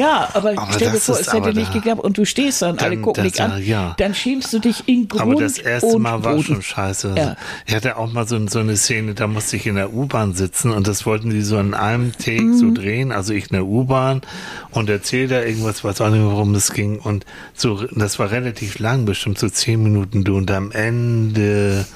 ja, 0.00 0.28
aber, 0.32 0.50
aber 0.50 0.72
stell 0.72 0.90
dir 0.90 1.00
vor, 1.00 1.18
es 1.18 1.32
hätte 1.32 1.52
nicht 1.52 1.72
geklappt 1.72 2.02
und 2.02 2.16
du 2.16 2.24
stehst 2.24 2.62
dann, 2.62 2.76
dann 2.76 2.86
alle 2.86 3.00
gucken 3.00 3.24
dich 3.24 3.40
an, 3.40 3.62
ja. 3.62 3.94
dann 3.98 4.14
schämst 4.14 4.52
du 4.52 4.58
dich 4.58 4.88
in 4.88 5.08
Grund 5.08 5.22
Aber 5.22 5.34
das 5.36 5.58
erste 5.58 5.98
Mal 5.98 6.24
war 6.24 6.32
Boden. 6.32 6.44
schon 6.44 6.62
scheiße. 6.62 7.14
Ja. 7.16 7.36
Ich 7.66 7.74
hatte 7.74 7.96
auch 7.96 8.12
mal 8.12 8.26
so, 8.26 8.44
so 8.48 8.60
eine 8.60 8.76
Szene, 8.76 9.14
da 9.14 9.26
musste 9.26 9.56
ich 9.56 9.66
in 9.66 9.74
der 9.74 9.92
U-Bahn 9.92 10.34
sitzen 10.34 10.70
und 10.70 10.88
das 10.88 11.06
wollten 11.06 11.30
die 11.30 11.42
so 11.42 11.58
in 11.58 11.74
einem 11.74 12.12
Take 12.12 12.42
mhm. 12.42 12.56
so 12.56 12.72
drehen, 12.72 13.12
also 13.12 13.32
ich 13.34 13.50
in 13.50 13.54
der 13.54 13.66
U-Bahn 13.66 14.22
und 14.70 14.88
erzähl 14.88 15.28
da 15.28 15.42
irgendwas, 15.42 15.84
weiß 15.84 16.00
auch 16.00 16.10
nicht, 16.10 16.24
worum 16.24 16.54
es 16.54 16.72
ging 16.72 16.98
und 16.98 17.26
so, 17.54 17.84
das 17.92 18.18
war 18.18 18.30
relativ 18.30 18.78
lang, 18.78 19.04
bestimmt 19.04 19.38
so 19.38 19.48
zehn 19.48 19.82
Minuten 19.82 20.24
du 20.24 20.36
und 20.36 20.50
am 20.50 20.72
Ende 20.72 21.86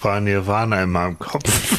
war 0.00 0.20
Nirvana 0.20 0.82
in 0.82 0.90
meinem 0.90 1.18
Kopf. 1.18 1.78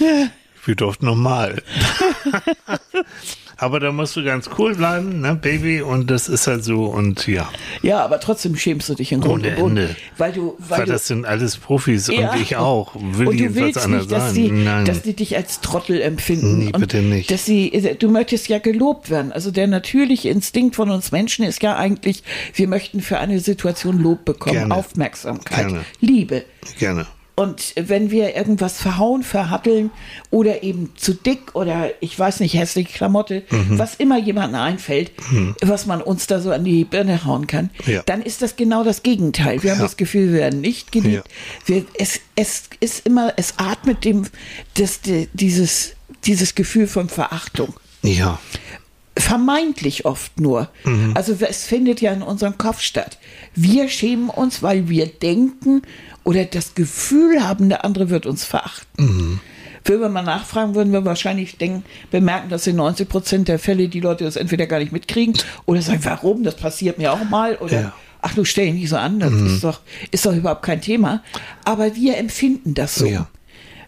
wir 0.64 0.74
durften 0.74 1.06
normal. 1.06 1.62
aber 3.60 3.78
da 3.78 3.92
musst 3.92 4.16
du 4.16 4.24
ganz 4.24 4.48
cool 4.58 4.74
bleiben, 4.74 5.20
ne, 5.20 5.34
Baby, 5.34 5.82
und 5.82 6.10
das 6.10 6.28
ist 6.28 6.46
halt 6.46 6.64
so 6.64 6.86
und 6.86 7.26
ja. 7.26 7.50
Ja, 7.82 8.02
aber 8.02 8.18
trotzdem 8.18 8.56
schämst 8.56 8.88
du 8.88 8.94
dich 8.94 9.12
in 9.12 9.20
Grund 9.20 9.46
und 9.46 9.56
Boden. 9.56 9.96
Weil 10.16 10.32
du, 10.32 10.56
weil, 10.58 10.80
weil 10.80 10.86
das 10.86 11.06
sind 11.06 11.26
alles 11.26 11.58
Profis 11.58 12.06
ja, 12.06 12.32
und 12.32 12.40
ich 12.40 12.56
auch. 12.56 12.94
Will 12.94 13.28
und 13.28 13.38
du 13.38 13.54
willst 13.54 13.86
nicht, 13.86 14.10
dass 14.10 14.32
sie, 14.32 14.50
Nein. 14.50 14.86
dass 14.86 15.02
die 15.02 15.14
dich 15.14 15.36
als 15.36 15.60
Trottel 15.60 16.00
empfinden. 16.00 16.58
Nee, 16.58 16.72
bitte 16.72 17.02
nicht. 17.02 17.30
Dass 17.30 17.44
sie, 17.44 17.70
du 17.98 18.08
möchtest 18.08 18.48
ja 18.48 18.58
gelobt 18.58 19.10
werden. 19.10 19.30
Also 19.30 19.50
der 19.50 19.66
natürliche 19.66 20.30
Instinkt 20.30 20.76
von 20.76 20.90
uns 20.90 21.12
Menschen 21.12 21.44
ist 21.44 21.62
ja 21.62 21.76
eigentlich, 21.76 22.22
wir 22.54 22.66
möchten 22.66 23.02
für 23.02 23.18
eine 23.18 23.40
Situation 23.40 23.98
Lob 23.98 24.24
bekommen, 24.24 24.54
Gerne. 24.54 24.74
Aufmerksamkeit, 24.74 25.68
Gerne. 25.68 25.84
Liebe. 26.00 26.44
Gerne. 26.78 27.06
Und 27.40 27.72
wenn 27.76 28.10
wir 28.10 28.36
irgendwas 28.36 28.80
verhauen, 28.80 29.22
verhatteln 29.22 29.90
oder 30.30 30.62
eben 30.62 30.92
zu 30.96 31.14
dick 31.14 31.54
oder 31.54 31.90
ich 32.00 32.18
weiß 32.18 32.40
nicht, 32.40 32.54
hässliche 32.54 32.92
Klamotte, 32.92 33.42
Mhm. 33.50 33.78
was 33.78 33.94
immer 33.96 34.18
jemandem 34.18 34.60
einfällt, 34.60 35.10
was 35.62 35.86
man 35.86 36.02
uns 36.02 36.26
da 36.26 36.40
so 36.40 36.50
an 36.52 36.64
die 36.64 36.84
Birne 36.84 37.24
hauen 37.24 37.46
kann, 37.46 37.70
Ja. 37.86 38.02
dann 38.04 38.22
ist 38.22 38.42
das 38.42 38.56
genau 38.56 38.84
das 38.84 39.02
Gegenteil. 39.02 39.62
Wir 39.62 39.72
haben 39.72 39.78
Ja. 39.78 39.84
das 39.86 39.96
Gefühl, 39.96 40.32
wir 40.32 40.38
werden 40.40 40.60
nicht 40.60 40.92
geliebt. 40.92 41.24
Ja. 41.66 41.74
Wir, 41.74 41.84
es, 41.98 42.20
es 42.36 42.64
ist 42.80 43.06
immer, 43.06 43.32
es 43.36 43.54
atmet 43.56 44.04
dem, 44.04 44.26
das, 44.74 45.00
die- 45.00 45.28
dieses, 45.32 45.92
dieses 46.26 46.54
Gefühl 46.54 46.86
von 46.86 47.08
Verachtung 47.08 47.74
Ja. 48.02 48.38
vermeintlich 49.16 50.04
oft 50.06 50.40
nur. 50.40 50.68
Also 51.14 51.36
es 51.40 51.64
findet 51.64 52.00
ja 52.00 52.12
in 52.12 52.22
unserem 52.22 52.56
Kopf 52.58 52.80
statt. 52.80 53.18
Wir 53.54 53.88
schämen 53.88 54.30
uns, 54.30 54.62
weil 54.62 54.88
wir 54.88 55.06
denken 55.06 55.82
oder 56.24 56.44
das 56.44 56.74
Gefühl 56.74 57.42
haben, 57.46 57.68
der 57.68 57.84
andere 57.84 58.10
wird 58.10 58.26
uns 58.26 58.44
verachten. 58.44 59.40
Wenn 59.84 60.00
wir 60.00 60.08
mal 60.10 60.22
nachfragen, 60.22 60.74
würden 60.74 60.92
wir 60.92 61.04
wahrscheinlich 61.04 61.56
denken, 61.56 61.84
bemerken, 62.10 62.50
dass 62.50 62.66
in 62.66 62.76
90 62.76 63.08
Prozent 63.08 63.48
der 63.48 63.58
Fälle 63.58 63.88
die 63.88 64.00
Leute 64.00 64.24
das 64.24 64.36
entweder 64.36 64.66
gar 64.66 64.78
nicht 64.78 64.92
mitkriegen 64.92 65.34
oder 65.66 65.80
sagen, 65.80 66.00
warum, 66.04 66.42
das 66.42 66.56
passiert 66.56 66.98
mir 66.98 67.12
auch 67.12 67.24
mal 67.30 67.56
oder 67.56 67.80
Ja. 67.80 67.92
ach 68.20 68.34
du 68.34 68.44
stell 68.44 68.66
dich 68.66 68.74
nicht 68.74 68.88
so 68.90 68.96
an, 68.96 69.18
das 69.20 69.32
ist, 69.32 69.64
doch, 69.64 69.80
ist 70.10 70.26
doch 70.26 70.34
überhaupt 70.36 70.62
kein 70.62 70.82
Thema. 70.82 71.22
Aber 71.64 71.96
wir 71.96 72.18
empfinden 72.18 72.74
das 72.74 72.96
so. 72.96 73.06
Ja. 73.06 73.28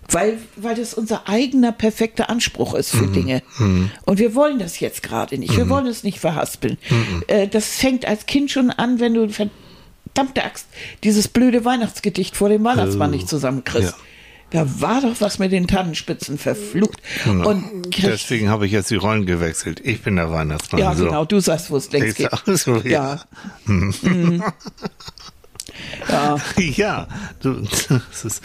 Weil, 0.08 0.38
weil 0.56 0.74
das 0.74 0.92
unser 0.94 1.28
eigener 1.28 1.72
perfekter 1.72 2.28
Anspruch 2.28 2.74
ist 2.74 2.90
für 2.90 3.06
Dinge. 3.06 3.42
Und 4.04 4.18
wir 4.18 4.34
wollen 4.34 4.58
das 4.58 4.80
jetzt 4.80 5.02
gerade 5.02 5.38
nicht. 5.38 5.56
Wir 5.56 5.68
wollen 5.70 5.86
es 5.86 6.02
nicht 6.04 6.18
verhaspeln. 6.18 6.76
Äh, 7.28 7.48
das 7.48 7.76
fängt 7.76 8.04
als 8.06 8.26
Kind 8.26 8.50
schon 8.50 8.70
an, 8.70 8.98
wenn 9.00 9.14
du 9.14 9.28
verdammte 10.14 10.44
Axt 10.44 10.66
dieses 11.04 11.28
blöde 11.28 11.64
Weihnachtsgedicht 11.64 12.36
vor 12.36 12.48
dem 12.48 12.64
Weihnachtsmann 12.64 13.10
Oh, 13.10 13.14
nicht 13.14 13.28
zusammenkriegst. 13.28 13.90
ja. 13.92 13.96
Da 14.50 14.66
war 14.82 15.00
doch 15.00 15.18
was 15.20 15.38
mit 15.38 15.50
den 15.50 15.66
Tannenspitzen 15.66 16.36
verflucht. 16.36 17.00
Genau. 17.24 17.48
Und 17.48 17.96
Deswegen 18.02 18.50
habe 18.50 18.66
ich 18.66 18.72
jetzt 18.72 18.90
die 18.90 18.96
Rollen 18.96 19.24
gewechselt. 19.24 19.80
Ich 19.82 20.02
bin 20.02 20.16
der 20.16 20.30
Weihnachtsmann. 20.30 20.78
ja, 20.82 20.94
so. 20.94 21.06
genau, 21.06 21.24
du 21.24 21.40
sagst, 21.40 21.70
wo 21.70 21.78
es 21.78 21.90
längst 21.90 22.18
geht. 22.18 22.28
so, 22.46 22.76
ja. 22.76 23.22
Ja. 23.66 24.46
Ja, 26.08 26.36
Ja, 26.58 27.08
du, 27.40 27.60
ist, 27.60 28.42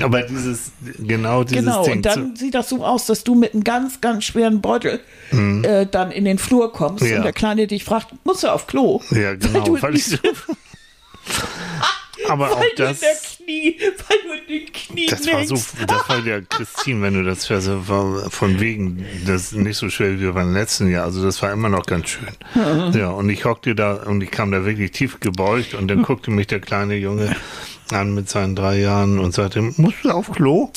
aber 0.00 0.22
dieses, 0.22 0.70
genau 0.98 1.42
dieses 1.42 1.64
genau. 1.64 1.82
Ding. 1.84 1.96
Und 1.96 2.06
dann 2.06 2.36
sieht 2.36 2.54
das 2.54 2.68
so 2.68 2.84
aus, 2.84 3.06
dass 3.06 3.24
du 3.24 3.34
mit 3.34 3.52
einem 3.52 3.64
ganz, 3.64 4.00
ganz 4.00 4.24
schweren 4.24 4.60
Beutel 4.60 5.00
äh, 5.32 5.86
dann 5.86 6.12
in 6.12 6.24
den 6.24 6.38
Flur 6.38 6.72
kommst 6.72 7.02
Mhm. 7.02 7.10
Ja. 7.10 7.16
und 7.18 7.22
der 7.24 7.32
Kleine 7.32 7.66
dich 7.66 7.84
fragt, 7.84 8.08
musst 8.24 8.44
du 8.44 8.48
auf 8.52 8.66
Klo? 8.68 9.02
ja, 9.10 9.34
genau. 9.34 9.64
du 9.64 9.82
Weil 9.82 9.96
ich 9.96 10.06
so, 10.06 10.16
aber 12.28 12.50
auch 12.52 12.60
Weil 12.60 12.68
in 12.68 12.76
das, 12.76 13.00
Knie, 13.36 13.78
weil 13.80 14.18
du 14.22 14.32
in 14.54 14.64
den 14.64 14.72
Knien 14.72 15.08
das 15.10 15.26
war 15.32 15.44
so, 15.46 15.54
das 15.54 16.08
war 16.08 16.18
ja 16.26 16.40
Christine, 16.40 17.02
wenn 17.02 17.14
du 17.14 17.24
das 17.24 17.48
hörst, 17.48 17.68
war 17.88 18.30
von 18.30 18.60
wegen, 18.60 19.04
das 19.26 19.44
ist 19.44 19.52
nicht 19.54 19.76
so 19.76 19.88
schwer 19.88 20.20
wie 20.20 20.30
beim 20.30 20.52
letzten 20.52 20.90
Jahr. 20.90 21.04
Also 21.04 21.24
das 21.24 21.40
war 21.42 21.52
immer 21.52 21.68
noch 21.68 21.86
ganz 21.86 22.08
schön. 22.08 22.28
Ja, 22.94 23.10
und 23.10 23.30
ich 23.30 23.44
hockte 23.44 23.74
da 23.74 23.94
und 23.94 24.22
ich 24.22 24.30
kam 24.30 24.50
da 24.52 24.64
wirklich 24.64 24.90
tief 24.90 25.20
gebeugt 25.20 25.74
und 25.74 25.88
dann 25.88 26.02
guckte 26.02 26.30
mich 26.30 26.46
der 26.48 26.60
kleine 26.60 26.96
Junge 26.96 27.34
an 27.90 28.14
mit 28.14 28.28
seinen 28.28 28.54
drei 28.54 28.78
Jahren 28.78 29.18
und 29.18 29.32
sagte, 29.32 29.62
musst 29.62 30.04
du 30.04 30.10
auf 30.10 30.30
Klo? 30.32 30.70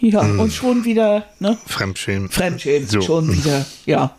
Ja, 0.00 0.20
und 0.20 0.52
schon 0.52 0.84
wieder, 0.84 1.24
ne? 1.40 1.58
Fremdschämen. 1.66 2.28
Fremdschämen, 2.30 2.88
So. 2.88 3.00
schon 3.00 3.32
wieder, 3.36 3.66
ja. 3.84 4.16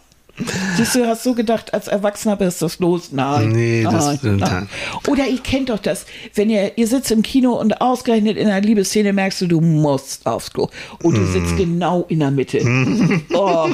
Siehst 0.77 0.95
du, 0.95 1.05
hast 1.07 1.23
so 1.23 1.33
gedacht, 1.33 1.73
als 1.73 1.87
Erwachsener 1.87 2.39
ist 2.41 2.61
das 2.61 2.79
los? 2.79 3.11
Nein. 3.11 3.49
Nee, 3.49 3.83
das- 3.83 4.05
nein, 4.05 4.19
nein. 4.23 4.37
nein. 4.39 4.69
Oder 5.07 5.27
ihr 5.27 5.39
kennt 5.39 5.69
doch 5.69 5.79
das, 5.79 6.05
wenn 6.35 6.49
ihr, 6.49 6.77
ihr 6.77 6.87
sitzt 6.87 7.11
im 7.11 7.21
Kino 7.21 7.53
und 7.59 7.81
ausgerechnet 7.81 8.37
in 8.37 8.47
einer 8.47 8.61
Liebesszene 8.65 9.13
merkst 9.13 9.41
du, 9.41 9.47
du 9.47 9.61
musst 9.61 10.25
aufs 10.25 10.51
Klo. 10.51 10.69
Und 11.03 11.15
du 11.17 11.21
Mm. 11.21 11.31
sitzt 11.33 11.57
genau 11.57 12.05
in 12.09 12.19
der 12.19 12.31
Mitte. 12.31 12.59
oh, 13.33 13.69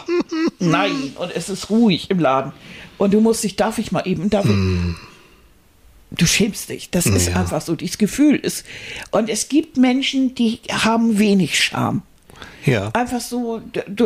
nein. 0.60 0.92
Und 1.16 1.36
es 1.36 1.50
ist 1.50 1.70
ruhig 1.70 2.10
im 2.10 2.20
Laden. 2.20 2.52
Und 2.98 3.14
du 3.14 3.20
musst 3.22 3.44
dich, 3.44 3.56
darf 3.56 3.78
ich 3.78 3.92
mal 3.92 4.04
eben, 4.08 4.30
darf 4.30 4.46
ich, 4.46 4.56
Du 6.12 6.26
schämst 6.26 6.70
dich. 6.70 6.90
Das 6.92 7.06
ist 7.08 7.28
Mm. 7.30 7.32
Ja. 7.34 7.40
einfach 7.42 7.62
so. 7.62 7.76
Dieses 7.76 7.98
Gefühl 7.98 8.36
ist. 8.38 8.66
Und 9.12 9.30
es 9.30 9.50
gibt 9.50 9.76
Menschen, 9.78 10.34
die 10.36 10.60
haben 10.72 11.20
wenig 11.20 11.60
Scham. 11.60 12.04
Ja. 12.66 12.90
Einfach 12.94 13.20
so, 13.22 13.62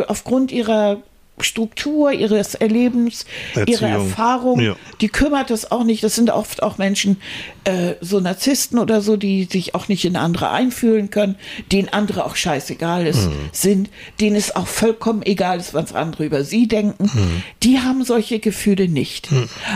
aufgrund 0.08 0.50
ihrer 0.50 1.02
Struktur, 1.44 2.12
ihres 2.12 2.54
Erlebens, 2.54 3.24
ihrer 3.54 3.60
Erziehung. 3.68 3.90
Erfahrung, 4.10 4.60
Ja. 4.60 4.76
die 5.00 5.08
kümmert 5.08 5.50
es 5.50 5.70
auch 5.70 5.84
nicht. 5.84 6.02
Das 6.04 6.14
sind 6.14 6.30
oft 6.30 6.62
auch 6.62 6.78
Menschen, 6.78 7.16
äh, 7.64 7.94
so 8.00 8.20
Narzissten 8.20 8.78
oder 8.78 9.00
so, 9.00 9.16
die 9.16 9.44
sich 9.44 9.74
auch 9.74 9.88
nicht 9.88 10.04
in 10.04 10.16
andere 10.16 10.50
einfühlen 10.50 11.10
können, 11.10 11.36
denen 11.72 11.88
andere 11.88 12.24
auch 12.24 12.36
scheißegal 12.36 13.06
ist, 13.06 13.26
Mhm. 13.26 13.32
sind, 13.52 13.90
denen 14.20 14.36
es 14.36 14.54
auch 14.56 14.66
vollkommen 14.66 15.22
egal 15.22 15.58
ist, 15.58 15.74
was 15.74 15.92
andere 15.94 16.24
über 16.24 16.44
sie 16.44 16.68
denken. 16.68 17.04
Mhm. 17.12 17.42
Die 17.62 17.80
haben 17.80 18.04
solche 18.04 18.38
Gefühle 18.38 18.88
nicht. 18.88 19.28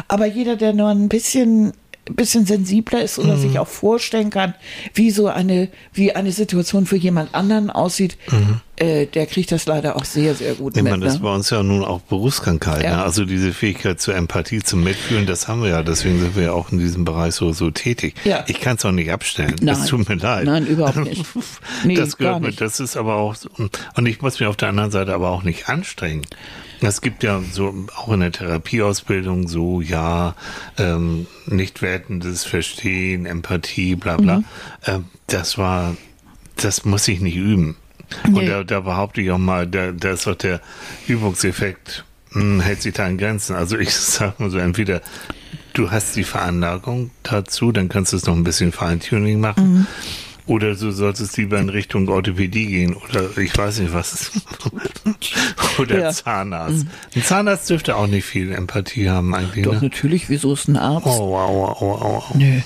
Aber 0.08 0.26
jeder, 0.26 0.56
der 0.56 0.72
nur 0.72 0.88
ein 0.88 1.08
bisschen 1.08 1.72
bisschen 2.10 2.44
sensibler 2.46 3.02
ist 3.02 3.18
oder 3.18 3.36
Mhm. 3.36 3.40
sich 3.40 3.58
auch 3.58 3.68
vorstellen 3.68 4.30
kann, 4.30 4.54
wie 4.94 5.10
so 5.10 5.28
eine, 5.28 5.68
wie 5.92 6.12
eine 6.12 6.32
Situation 6.32 6.86
für 6.86 6.96
jemand 6.96 7.34
anderen 7.34 7.70
aussieht, 7.70 8.16
äh, 8.76 9.06
der 9.06 9.26
kriegt 9.26 9.52
das 9.52 9.66
leider 9.66 9.96
auch 9.96 10.04
sehr, 10.04 10.34
sehr 10.34 10.54
gut 10.54 10.74
Mhm. 10.74 10.78
Ich 10.78 10.82
mit. 10.82 10.92
meine, 10.92 11.04
das 11.04 11.14
ne? 11.14 11.16
ist 11.18 11.22
bei 11.22 11.34
uns 11.34 11.50
ja 11.50 11.62
nun 11.62 11.84
auch 11.84 12.00
Berufskrankheit. 12.00 12.82
Ja. 12.82 12.96
Ne? 12.96 13.02
Also 13.04 13.24
diese 13.24 13.52
Fähigkeit 13.52 14.00
zur 14.00 14.14
Empathie, 14.16 14.60
zum 14.62 14.82
Mitfühlen, 14.84 15.26
das 15.26 15.48
haben 15.48 15.62
wir 15.62 15.70
ja. 15.70 15.82
Deswegen 15.82 16.20
sind 16.20 16.36
wir 16.36 16.42
ja 16.44 16.52
auch 16.52 16.72
in 16.72 16.78
diesem 16.78 17.04
Bereich 17.04 17.34
so, 17.34 17.52
so 17.52 17.70
tätig. 17.70 18.14
Ja. 18.24 18.44
Ich 18.48 18.60
kann 18.60 18.76
es 18.76 18.84
auch 18.84 18.92
nicht 18.92 19.10
abstellen. 19.10 19.54
Nein. 19.62 19.74
Es 19.76 19.86
tut 19.86 20.08
mir 20.08 20.16
leid. 20.16 20.44
Nein, 20.44 20.66
überhaupt 20.66 20.96
nicht. 20.96 21.24
Nee, 21.84 21.94
das 21.94 22.16
gehört 22.16 22.40
mit. 22.42 22.60
Das 22.60 22.80
ist 22.80 22.96
aber 22.96 23.16
auch, 23.16 23.34
so- 23.34 23.48
und 23.96 24.06
ich 24.06 24.20
muss 24.22 24.40
mich 24.40 24.48
auf 24.48 24.56
der 24.56 24.68
anderen 24.70 24.90
Seite 24.90 25.14
aber 25.14 25.30
auch 25.30 25.42
nicht 25.42 25.68
anstrengen. 25.68 26.22
Es 26.84 27.00
gibt 27.00 27.22
ja 27.22 27.40
so 27.52 27.74
auch 27.96 28.12
in 28.12 28.20
der 28.20 28.32
Therapieausbildung 28.32 29.48
so, 29.48 29.80
ja, 29.80 30.34
ähm, 30.78 31.26
nicht 31.46 31.82
wertendes 31.82 32.44
Verstehen, 32.44 33.26
Empathie, 33.26 33.94
bla 33.96 34.16
bla. 34.16 34.38
Mhm. 34.38 34.44
Ähm, 34.86 35.04
das 35.26 35.56
war, 35.58 35.96
das 36.56 36.84
muss 36.84 37.08
ich 37.08 37.20
nicht 37.20 37.36
üben. 37.36 37.76
Und 38.24 38.34
Nee. 38.34 38.46
da, 38.48 38.64
da 38.64 38.80
behaupte 38.80 39.22
ich 39.22 39.30
auch 39.30 39.38
mal, 39.38 39.66
da, 39.66 39.92
da 39.92 40.12
ist 40.12 40.26
doch 40.26 40.34
der 40.34 40.60
Übungseffekt, 41.08 42.04
hm, 42.32 42.60
hält 42.60 42.82
sich 42.82 42.94
da 42.94 43.06
in 43.06 43.18
Grenzen. 43.18 43.56
Also 43.56 43.78
ich 43.78 43.90
sag 43.94 44.38
mal 44.40 44.50
so, 44.50 44.58
entweder 44.58 45.00
du 45.72 45.90
hast 45.90 46.14
die 46.16 46.24
Veranlagung 46.24 47.10
dazu, 47.22 47.72
dann 47.72 47.88
kannst 47.88 48.12
du 48.12 48.16
es 48.16 48.26
noch 48.26 48.34
ein 48.36 48.44
bisschen 48.44 48.72
Feintuning 48.72 49.40
machen. 49.40 49.72
Mhm. 49.72 49.86
Oder 50.46 50.74
du 50.74 50.90
solltest 50.90 51.36
lieber 51.38 51.58
in 51.58 51.70
Richtung 51.70 52.06
Orthopädie 52.08 52.66
gehen 52.66 52.94
oder 52.94 53.36
ich 53.38 53.56
weiß 53.56 53.78
nicht 53.78 53.94
was. 53.94 54.30
oder 55.78 55.98
Ja. 56.00 56.10
Mhm. 56.10 56.14
Zahnarzt. 56.14 56.86
Ein 57.14 57.22
Zahnarzt 57.22 57.70
dürfte 57.70 57.96
auch 57.96 58.06
nicht 58.06 58.24
viel 58.26 58.52
Empathie 58.52 59.08
haben 59.08 59.34
eigentlich. 59.34 59.64
Doch, 59.64 59.72
Ne? 59.72 59.80
natürlich, 59.82 60.28
wieso 60.28 60.52
ist 60.52 60.68
ein 60.68 60.76
Arzt? 60.76 61.06
Oh, 61.06 61.30
wow, 61.30 61.50
wow, 61.50 61.80
wow, 61.80 62.00
wow. 62.02 62.34
Nö. 62.34 62.60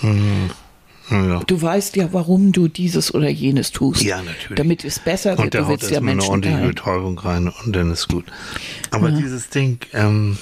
Ja. 1.11 1.41
Du 1.47 1.63
weißt 1.63 1.97
ja, 1.97 2.13
warum 2.13 2.53
du 2.53 2.69
dieses 2.69 3.15
oder 3.15 3.31
jenes 3.31 3.71
tust. 3.73 4.03
Ja, 4.03 4.19
natürlich. 4.19 4.57
Damit 4.57 4.85
es 4.85 4.99
besser 4.99 5.31
wird. 5.31 5.41
Und 5.41 5.55
der 5.55 5.61
Du 5.63 5.67
haut 5.69 5.73
willst 5.73 5.85
ja 5.91 5.95
erstmal 5.95 6.13
eine 6.15 6.23
ordentliche. 6.25 6.59
Betäubung 6.67 7.19
rein 7.19 7.49
und 7.65 7.75
dann 7.75 7.91
ist 7.93 8.09
gut. 8.09 8.27
Aber 8.91 9.11
dieses 9.13 9.49
Ding, 9.49 9.79
ähm, 9.95 10.37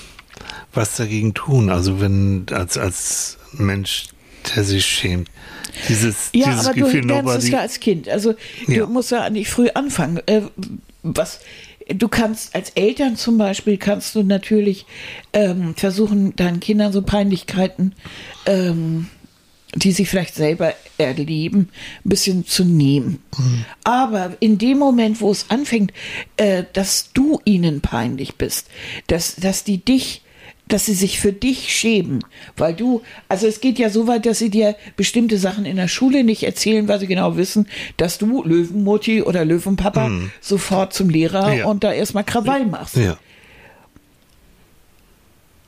was 0.75 0.97
dagegen 0.97 1.35
tun, 1.35 1.71
also 1.71 2.01
wenn 2.01 2.47
als 2.51 2.79
als 2.79 3.39
Mensch, 3.53 4.07
der 4.55 4.65
sich 4.65 4.85
schämt, 4.87 5.29
dieses, 5.89 6.31
Ja, 6.35 6.51
dieses 6.51 6.67
aber 6.67 6.75
Gefühl, 6.75 7.01
du 7.03 7.09
lernst 7.09 7.37
es 7.37 7.49
ja 7.49 7.61
als 7.61 7.81
Kind. 7.81 8.09
Also 8.09 8.35
du 8.67 8.73
Ja. 8.73 8.87
musst 8.87 9.11
ja 9.11 9.29
nicht 9.31 9.49
früh 9.51 9.69
anfangen. 9.75 10.21
Äh, 10.27 10.43
was 11.03 11.41
du 11.89 12.09
kannst 12.09 12.55
als 12.55 12.71
Eltern 12.71 13.17
zum 13.17 13.39
Beispiel 13.39 13.77
kannst 13.77 14.15
du 14.15 14.23
natürlich 14.25 14.87
ähm, 15.33 15.75
versuchen, 15.77 16.35
deinen 16.35 16.59
Kindern 16.61 16.93
so 16.93 17.03
Peinlichkeiten, 17.03 17.95
ähm, 18.47 19.07
die 19.75 19.93
sie 19.93 20.07
vielleicht 20.07 20.35
selber 20.35 20.73
erleben, 20.99 21.69
ein 22.05 22.09
bisschen 22.09 22.47
zu 22.47 22.65
nehmen. 22.65 23.23
Aber 23.85 24.37
in 24.41 24.59
dem 24.59 24.79
Moment, 24.79 25.21
wo 25.21 25.31
es 25.31 25.47
anfängt, 25.51 25.93
äh, 26.39 26.65
dass 26.73 27.13
du 27.13 27.41
ihnen 27.45 27.83
peinlich 27.83 28.37
bist, 28.37 28.69
dass, 29.07 29.37
dass 29.37 29.63
die 29.65 29.85
dich 29.85 30.23
dass 30.69 30.87
sie 30.87 30.95
sich 30.95 31.21
für 31.21 31.33
dich 31.33 31.73
schämen, 31.73 32.25
weil 32.57 32.75
du, 32.75 33.03
also 33.29 33.47
es 33.47 33.61
geht 33.61 33.79
ja 33.79 33.89
so 33.89 34.07
weit, 34.09 34.27
dass 34.27 34.39
sie 34.41 34.51
dir 34.51 34.75
bestimmte 34.97 35.39
Sachen 35.39 35.65
in 35.65 35.77
der 35.77 35.87
Schule 35.89 36.25
nicht 36.25 36.43
erzählen, 36.43 36.89
weil 36.89 36.99
sie 36.99 37.07
genau 37.07 37.37
wissen, 37.37 37.69
dass 37.99 38.19
du 38.19 38.43
Löwenmutti 38.43 39.23
oder 39.23 39.45
Löwenpapa 39.45 40.11
sofort 40.41 40.93
zum 40.93 41.09
Lehrer 41.09 41.55
Ja. 41.55 41.67
und 41.67 41.85
da 41.85 41.93
erstmal 41.93 42.25
Krawall 42.25 42.67
machst. 42.67 42.97
ja, 42.97 43.17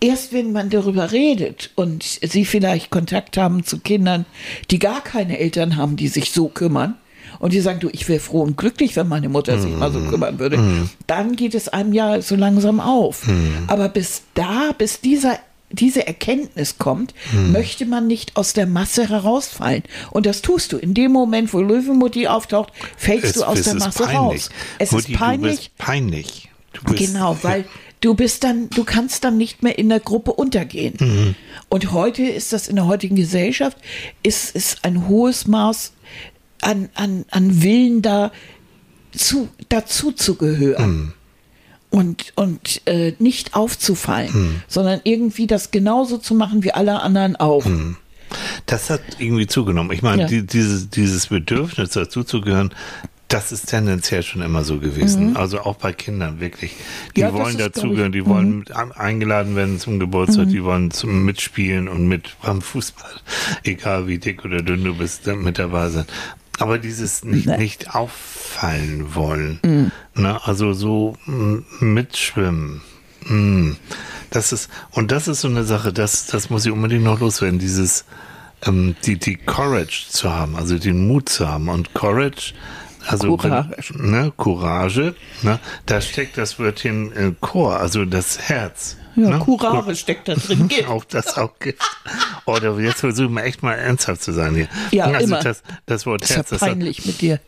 Erst 0.01 0.33
wenn 0.33 0.53
man 0.53 0.71
darüber 0.71 1.11
redet 1.11 1.71
und 1.75 2.05
sie 2.05 2.45
vielleicht 2.45 2.91
Kontakt 2.91 3.37
haben 3.37 3.65
zu 3.65 3.81
Kindern, 3.81 4.27
die 4.71 4.79
gar 4.79 5.03
keine 5.03 5.39
Eltern 5.39 5.77
haben, 5.77 5.97
die 5.97 6.07
sich 6.07 6.31
so 6.31 6.47
kümmern, 6.49 6.95
und 7.39 7.53
die 7.53 7.61
sagen, 7.61 7.81
du, 7.81 7.89
ich 7.93 8.09
wäre 8.09 8.21
froh 8.21 8.43
und 8.43 8.57
glücklich, 8.57 8.97
wenn 8.97 9.09
meine 9.09 9.29
Mutter 9.29 9.59
sich 9.61 9.75
mal 9.77 9.93
so 9.93 10.01
kümmern 10.01 10.39
würde, 10.39 10.59
dann 11.07 11.37
geht 11.37 11.55
es 11.55 11.69
einem 11.69 11.93
ja 11.93 12.21
so 12.23 12.35
langsam 12.37 12.81
auf. 12.81 13.23
Aber 13.67 13.89
bis 13.89 14.23
da, 14.35 14.71
bis 14.77 15.01
dieser 15.01 15.39
diese 15.71 16.07
Erkenntnis 16.07 16.79
kommt, 16.79 17.13
möchte 17.53 17.85
man 17.85 18.07
nicht 18.07 18.37
aus 18.39 18.55
der 18.55 18.67
Masse 18.67 19.07
herausfallen. 19.11 19.83
Und 20.11 20.25
das 20.25 20.41
tust 20.41 20.73
du. 20.73 20.79
In 20.79 20.95
dem 20.95 21.13
Moment, 21.13 21.53
wo 21.53 21.61
Löwenmutti 21.61 22.27
auftaucht, 22.27 22.73
fällst 22.97 23.25
Es- 23.27 23.33
du 23.35 23.45
aus 23.45 23.61
der 23.61 23.75
Masse 23.75 24.05
peinlich. 24.05 24.17
raus. 24.45 24.51
Es 24.79 24.93
Mutti, 24.93 25.13
ist 25.13 25.19
peinlich. 25.19 25.51
Du 25.57 25.57
bist 25.59 25.77
peinlich. 25.77 26.49
Du 26.73 26.85
bist, 26.85 26.99
Genau, 27.13 27.37
weil 27.43 27.67
du 28.01 28.15
bist 28.15 28.45
dann, 28.45 28.71
du 28.71 28.85
kannst 28.85 29.25
dann 29.25 29.37
nicht 29.37 29.63
mehr 29.63 29.79
in 29.79 29.91
der 29.91 30.01
Gruppe 30.01 30.33
untergehen. 30.33 30.95
Mhm. 30.99 31.35
Und 31.69 31.93
heute 31.93 32.23
ist 32.23 32.55
das 32.55 32.67
in 32.69 32.77
der 32.77 32.87
heutigen 32.87 33.17
Gesellschaft, 33.17 33.77
ist, 34.23 34.57
ist 34.57 34.87
ein 34.87 35.07
hohes 35.07 35.47
Maß 35.47 35.93
an, 36.63 36.89
an, 36.95 37.25
an 37.31 37.63
Willen 37.63 38.03
da, 38.03 38.33
zu, 39.13 39.49
dazu 39.69 40.13
zu 40.13 40.37
gehören. 40.37 40.91
Mhm. 40.91 41.13
Und, 41.91 42.33
und 42.37 42.83
äh, 42.87 43.15
nicht 43.19 43.55
aufzufallen, 43.55 44.31
Mhm. 44.33 44.63
sondern 44.69 45.01
irgendwie 45.05 45.47
das 45.47 45.71
genauso 45.71 46.19
zu 46.19 46.35
machen 46.35 46.63
wie 46.63 46.73
alle 46.73 47.01
anderen 47.01 47.37
auch. 47.37 47.65
Mhm. 47.65 47.97
Das 48.67 48.91
hat 48.91 49.01
irgendwie 49.19 49.47
zugenommen. 49.47 49.91
Ich 49.93 50.03
meine, 50.03 50.23
Ja. 50.23 50.29
die, 50.29 50.47
dieses, 50.47 50.91
dieses 50.91 51.29
Bedürfnis 51.29 51.91
dazuzugehören, 51.91 52.75
das 53.29 53.53
ist 53.53 53.67
tendenziell 53.67 54.23
schon 54.23 54.43
immer 54.43 54.65
so 54.65 54.79
gewesen. 54.79 55.37
Also 55.37 55.61
auch 55.61 55.77
bei 55.77 55.93
Kindern 55.95 56.41
wirklich. 56.41 56.73
Die 57.17 57.23
Mhm. 57.23 57.27
Ja, 57.27 57.33
wollen 57.33 57.57
dazugehören, 57.57 58.13
ich, 58.13 58.21
Mhm. 58.21 58.25
die 58.25 58.27
wollen 58.31 58.65
eingeladen 58.95 59.57
werden 59.57 59.79
zum 59.81 59.99
Geburtstag, 59.99 60.49
die 60.49 60.63
wollen 60.65 60.91
zum 60.91 61.25
Mitspielen 61.25 61.89
und 61.89 62.07
mit 62.07 62.37
beim 62.43 62.61
Fußball, 62.61 63.13
egal 63.65 64.07
wie 64.09 64.19
dick 64.19 64.45
oder 64.45 64.61
dünn 64.63 64.85
du 64.85 64.95
bist, 64.95 65.27
mit 65.27 65.59
dabei 65.59 65.89
sein. 65.89 66.05
Aber 66.59 66.79
dieses 66.79 67.25
nicht, 67.25 67.47
Nee. 67.47 67.57
nicht 67.59 67.95
auffallen 67.95 69.15
wollen. 69.15 69.61
Mhm. 69.65 69.93
Ne? 70.15 70.41
Also 70.45 70.73
so 70.73 71.17
mm, 71.27 71.59
mitschwimmen. 71.81 72.83
Mm. 73.27 73.73
Das 74.31 74.53
ist, 74.53 74.69
und 74.91 75.11
das 75.11 75.29
ist 75.29 75.41
so 75.41 75.49
eine 75.49 75.65
Sache, 75.65 75.93
das, 75.93 76.27
das 76.27 76.51
muss 76.51 76.67
ich 76.67 76.73
unbedingt 76.73 77.05
noch 77.05 77.21
loswerden, 77.21 77.59
dieses, 77.59 78.05
ähm, 78.67 78.97
die, 79.05 79.17
die 79.17 79.37
Courage 79.37 80.07
zu 80.11 80.31
haben, 80.33 80.57
also 80.57 80.79
den 80.79 81.07
Mut 81.07 81.29
zu 81.29 81.49
haben. 81.49 81.69
Und 81.69 81.95
Courage, 81.95 82.53
also 83.07 83.37
Courage. 83.37 83.95
Ne, 83.97 84.33
Courage, 84.37 85.15
ne, 85.43 85.59
da 85.87 86.01
steckt 86.01 86.37
das 86.37 86.59
Wörtchen 86.59 87.13
äh, 87.13 87.33
Chor, 87.41 87.79
also 87.79 88.05
das 88.05 88.39
Herz. 88.49 88.97
Ja, 89.19 89.31
ne? 89.31 89.39
Courage 89.39 89.97
steckt 89.97 90.29
da 90.29 90.35
drin. 90.35 90.69
Gift. 90.69 90.89
auch 90.89 91.05
das 91.05 91.37
auch 91.37 91.59
gibt. 91.59 91.83
Oder 92.47 92.79
jetzt 92.79 93.01
versuchen 93.01 93.35
wir 93.35 93.45
echt 93.45 93.63
mal 93.63 93.75
ernsthaft 93.75 94.23
zu 94.23 94.33
sein 94.33 94.55
hier. 94.55 94.69
Ja, 94.93 95.07
also 95.07 95.25
immer. 95.25 95.43
Das, 95.43 95.63
das 95.87 96.07
Wort 96.07 96.23
Das 96.23 96.31
ist 96.31 96.37
ja 96.37 96.37
Herz, 96.37 96.51
das 96.51 96.63
hat, 96.63 96.69
peinlich 96.69 97.05
mit 97.05 97.21
dir. 97.21 97.41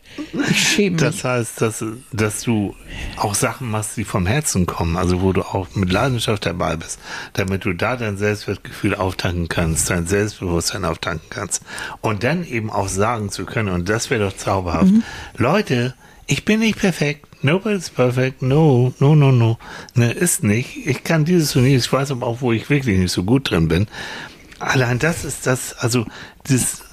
Ich 0.49 0.59
schäme 0.59 0.91
mich. 0.91 1.01
das 1.01 1.23
heißt, 1.23 1.61
dass, 1.61 1.83
dass 2.11 2.41
du 2.43 2.75
auch 3.17 3.35
Sachen 3.35 3.71
machst, 3.71 3.97
die 3.97 4.03
vom 4.03 4.25
Herzen 4.25 4.65
kommen, 4.65 4.97
also 4.97 5.21
wo 5.21 5.31
du 5.31 5.41
auch 5.41 5.67
mit 5.73 5.91
Leidenschaft 5.91 6.45
dabei 6.45 6.75
bist, 6.75 6.99
damit 7.33 7.65
du 7.65 7.73
da 7.73 7.95
dein 7.95 8.17
Selbstwertgefühl 8.17 8.95
auftanken 8.95 9.47
kannst, 9.47 9.89
dein 9.89 10.07
Selbstbewusstsein 10.07 10.85
auftanken 10.85 11.27
kannst 11.29 11.63
und 12.01 12.23
dann 12.23 12.45
eben 12.45 12.69
auch 12.69 12.89
sagen 12.89 13.29
zu 13.29 13.45
können, 13.45 13.69
und 13.69 13.87
das 13.89 14.09
wäre 14.09 14.25
doch 14.25 14.35
zauberhaft, 14.35 14.91
Leute, 15.37 15.95
ich 16.27 16.45
bin 16.45 16.59
nicht 16.59 16.77
perfekt, 16.79 17.27
nobody's 17.43 17.89
perfect, 17.89 18.41
no, 18.41 18.93
no, 18.99 19.15
no, 19.15 19.31
no, 19.31 19.57
ne, 19.95 20.11
ist 20.11 20.43
nicht, 20.43 20.87
ich 20.87 21.03
kann 21.03 21.25
dieses 21.25 21.55
und 21.55 21.65
jenes, 21.65 21.85
ich 21.85 21.93
weiß 21.93 22.11
aber 22.11 22.27
auch, 22.27 22.41
wo 22.41 22.51
ich 22.51 22.69
wirklich 22.69 22.97
nicht 22.97 23.11
so 23.11 23.23
gut 23.23 23.51
drin 23.51 23.67
bin, 23.67 23.87
allein 24.59 24.99
das 24.99 25.25
ist 25.25 25.47
das, 25.47 25.73
also 25.73 26.05
das, 26.47 26.83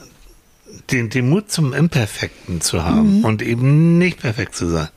den, 0.90 1.10
den 1.10 1.28
Mut 1.28 1.50
zum 1.50 1.72
Imperfekten 1.72 2.60
zu 2.60 2.84
haben 2.84 3.24
und 3.24 3.42
eben 3.42 3.98
nicht 3.98 4.20
perfekt 4.20 4.54
zu 4.54 4.66
sein. 4.66 4.88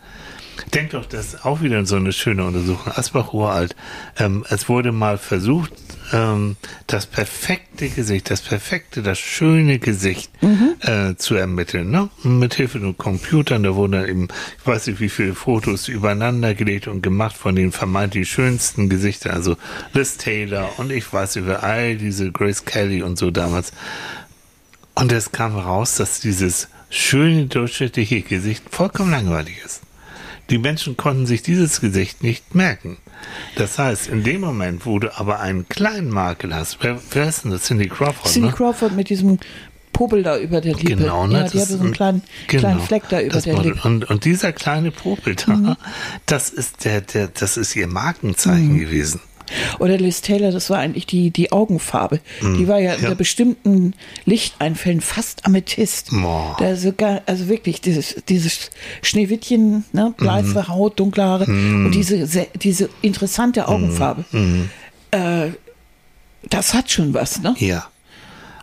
Denk 0.73 0.91
doch, 0.91 1.05
das 1.05 1.33
ist 1.33 1.45
auch 1.45 1.61
wieder 1.61 1.85
so 1.85 1.95
eine 1.95 2.13
schöne 2.13 2.45
Untersuchung. 2.45 2.93
Asbach 2.93 3.33
uralt. 3.33 3.75
Ähm, 4.17 4.45
es 4.49 4.69
wurde 4.69 4.91
mal 4.91 5.17
versucht, 5.17 5.73
ähm, 6.13 6.55
das 6.87 7.05
perfekte 7.05 7.89
Gesicht, 7.89 8.29
das 8.29 8.41
perfekte, 8.41 9.01
das 9.01 9.19
schöne 9.19 9.79
Gesicht 9.79 10.31
äh, 10.81 11.15
zu 11.15 11.35
ermitteln. 11.35 11.89
Ne? 11.91 12.09
Mit 12.23 12.53
Hilfe 12.53 12.79
von 12.79 12.97
Computern, 12.97 13.63
da 13.63 13.75
wurden 13.75 13.93
dann 13.93 14.07
eben, 14.07 14.27
ich 14.59 14.67
weiß 14.67 14.87
nicht, 14.87 14.99
wie 14.99 15.09
viele 15.09 15.35
Fotos 15.35 15.87
übereinander 15.87 16.53
gelegt 16.53 16.87
und 16.87 17.01
gemacht 17.01 17.35
von 17.35 17.55
den 17.55 17.71
vermeintlich 17.71 18.29
schönsten 18.29 18.89
Gesichtern. 18.89 19.33
Also 19.33 19.57
Liz 19.93 20.17
Taylor 20.17 20.69
und 20.77 20.91
ich 20.91 21.11
weiß 21.11 21.37
über 21.37 21.63
all 21.63 21.97
diese 21.97 22.31
Grace 22.31 22.65
Kelly 22.65 23.03
und 23.03 23.17
so 23.17 23.31
damals. 23.31 23.71
Und 24.95 25.11
es 25.11 25.31
kam 25.31 25.57
raus, 25.57 25.95
dass 25.95 26.19
dieses 26.19 26.67
schöne 26.89 27.45
durchschnittliche 27.47 28.21
Gesicht 28.21 28.63
vollkommen 28.69 29.11
langweilig 29.11 29.55
ist. 29.65 29.81
Die 30.51 30.57
Menschen 30.59 30.97
konnten 30.97 31.25
sich 31.25 31.41
dieses 31.41 31.81
Gesicht 31.81 32.23
nicht 32.23 32.53
merken. 32.53 32.97
Das 33.55 33.79
heißt, 33.79 34.07
in 34.07 34.23
dem 34.23 34.41
Moment, 34.41 34.85
wo 34.85 34.99
du 34.99 35.17
aber 35.17 35.39
einen 35.39 35.67
kleinen 35.69 36.09
Makel 36.09 36.53
hast, 36.53 36.77
wer, 36.81 36.99
wer 37.11 37.27
ist 37.29 37.43
denn 37.45 37.51
das? 37.51 37.63
Cindy 37.63 37.87
Crawford, 37.87 38.27
Cindy 38.31 38.49
ne? 38.49 38.53
Crawford 38.53 38.93
mit 38.95 39.09
diesem 39.09 39.39
Popel 39.93 40.23
da 40.23 40.37
über 40.37 40.61
der 40.61 40.73
Lippe. 40.73 40.95
Genau, 40.95 41.27
ne? 41.27 41.39
Ja, 41.41 41.47
die 41.47 41.59
hatte 41.61 41.73
so 41.77 41.79
einen 41.83 41.93
kleinen, 41.93 42.21
genau, 42.47 42.61
kleinen 42.61 42.81
Fleck 42.81 43.03
da 43.09 43.21
über 43.21 43.39
der. 43.41 43.61
Lippe. 43.61 43.87
Und, 43.87 44.09
und 44.09 44.25
dieser 44.25 44.51
kleine 44.51 44.91
Popel 44.91 45.35
da, 45.35 45.53
Mhm. 45.55 45.75
das 46.25 46.49
ist 46.49 46.83
der, 46.85 47.01
der, 47.01 47.27
das 47.27 47.57
ist 47.57 47.75
ihr 47.75 47.87
Markenzeichen 47.87 48.73
Mhm. 48.73 48.79
gewesen. 48.79 49.21
Oder 49.79 49.97
Liz 49.97 50.21
Taylor, 50.21 50.51
das 50.51 50.69
war 50.69 50.79
eigentlich 50.79 51.05
die, 51.05 51.31
die 51.31 51.51
Augenfarbe. 51.51 52.19
Die 52.41 52.67
war 52.67 52.79
ja 52.79 52.91
ja. 52.91 52.97
unter 52.97 53.15
bestimmten 53.15 53.93
Lichteinfällen 54.25 55.01
fast 55.01 55.45
Amethyst. 55.45 56.11
Da 56.59 56.75
sogar, 56.75 57.21
also 57.25 57.47
wirklich, 57.47 57.81
dieses, 57.81 58.15
dieses 58.29 58.69
Schneewittchen, 59.01 59.85
ne, 59.93 60.13
bleife 60.17 60.67
Haut, 60.67 60.99
dunkle 60.99 61.23
Haare 61.23 61.45
und 61.45 61.91
diese, 61.91 62.25
se- 62.27 62.47
diese 62.55 62.89
interessante 63.01 63.67
Augenfarbe. 63.67 64.25
Äh, 65.11 65.49
das 66.49 66.73
hat 66.73 66.89
schon 66.91 67.13
was, 67.13 67.41
ne? 67.41 67.55
Ja. 67.59 67.87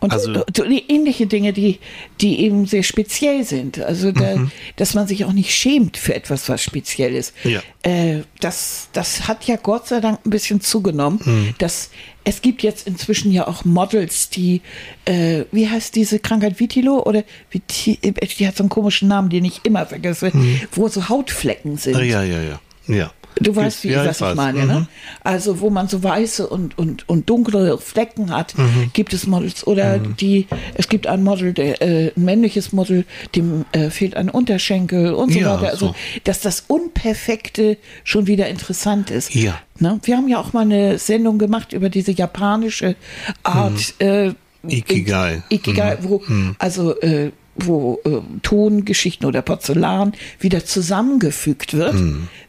Und 0.01 0.11
Also- 0.13 0.33
so, 0.33 0.43
so 0.55 0.63
die 0.65 0.83
ähnliche 0.89 1.27
Dinge, 1.27 1.51
die, 1.53 1.79
die 2.21 2.39
eben 2.41 2.65
sehr 2.65 2.83
speziell 2.83 3.43
sind. 3.43 3.79
Also, 3.79 4.11
da, 4.11 4.37
Mhm. 4.37 4.51
dass 4.77 4.93
man 4.93 5.07
sich 5.07 5.25
auch 5.25 5.33
nicht 5.33 5.53
schämt 5.53 5.97
für 5.97 6.15
etwas, 6.15 6.47
was 6.49 6.61
speziell 6.63 7.15
ist. 7.15 7.33
Ja. 7.43 7.61
Äh, 7.83 8.21
das, 8.39 8.89
das 8.93 9.27
hat 9.27 9.43
ja 9.45 9.57
Gott 9.57 9.87
sei 9.87 9.99
Dank 9.99 10.19
ein 10.25 10.29
bisschen 10.29 10.61
zugenommen. 10.61 11.19
Mhm. 11.23 11.55
Dass, 11.57 11.89
es 12.23 12.41
gibt 12.41 12.63
jetzt 12.63 12.87
inzwischen 12.87 13.31
ja 13.31 13.47
auch 13.47 13.65
Models, 13.65 14.29
die, 14.29 14.61
äh, 15.05 15.43
wie 15.51 15.67
heißt 15.67 15.95
diese 15.95 16.19
Krankheit, 16.19 16.59
Vitilo? 16.59 17.03
Oder 17.03 17.23
Viti, 17.49 17.97
die 17.97 18.47
hat 18.47 18.55
so 18.57 18.63
einen 18.63 18.69
komischen 18.69 19.07
Namen, 19.07 19.29
den 19.29 19.43
ich 19.45 19.61
immer 19.63 19.85
vergesse, 19.85 20.31
wo 20.73 20.87
so 20.87 21.09
Hautflecken 21.09 21.77
sind. 21.77 21.97
Ja, 21.97 22.23
ja, 22.23 22.41
ja. 22.41 22.59
Ja. 22.87 23.11
Du 23.41 23.55
weißt, 23.55 23.83
wie, 23.83 23.89
ja, 23.91 24.05
was 24.05 24.17
ich, 24.17 24.21
weiß. 24.21 24.35
meine, 24.35 24.59
Mhm. 24.61 24.67
ne? 24.67 24.87
Also, 25.23 25.61
wo 25.61 25.69
man 25.69 25.87
so 25.87 26.03
weiße 26.03 26.47
und, 26.47 26.77
und, 26.77 27.07
und 27.07 27.29
dunkle 27.29 27.77
Flecken 27.77 28.31
hat, 28.35 28.57
Mhm. 28.57 28.89
gibt 28.93 29.13
es 29.13 29.27
Models. 29.27 29.65
Oder 29.65 29.97
die, 29.99 30.47
es 30.73 30.89
gibt 30.89 31.07
ein 31.07 31.23
Model, 31.23 31.53
der, 31.53 31.81
äh, 31.81 32.11
ein 32.17 32.25
männliches 32.25 32.73
Model, 32.73 33.05
dem 33.35 33.65
äh, 33.71 33.89
fehlt 33.91 34.15
ein 34.17 34.29
Unterschenkel 34.29 35.13
und 35.13 35.31
so 35.31 35.39
Ja, 35.39 35.55
weiter. 35.61 35.71
Also, 35.71 35.87
so. 35.87 35.95
dass 36.25 36.41
das 36.41 36.65
Unperfekte 36.67 37.77
schon 38.03 38.27
wieder 38.27 38.47
interessant 38.49 39.09
ist. 39.11 39.33
Ja. 39.33 39.59
Ne? 39.79 39.99
Wir 40.03 40.17
haben 40.17 40.27
ja 40.27 40.39
auch 40.39 40.51
mal 40.53 40.61
eine 40.61 40.97
Sendung 40.97 41.37
gemacht 41.37 41.71
über 41.73 41.89
diese 41.89 42.11
japanische 42.11 42.95
Art, 43.43 43.93
äh, 43.99 44.33
Mhm. 44.61 44.69
Ikigai. 44.71 45.41
Ikigai, 45.49 45.99
wo, 46.01 46.21
also, 46.57 46.99
äh, 46.99 47.31
wo 47.65 47.99
äh, 48.05 48.19
Tongeschichten 48.41 49.25
oder 49.27 49.41
Porzellan 49.41 50.13
wieder 50.39 50.65
zusammengefügt 50.65 51.73
wird, 51.73 51.95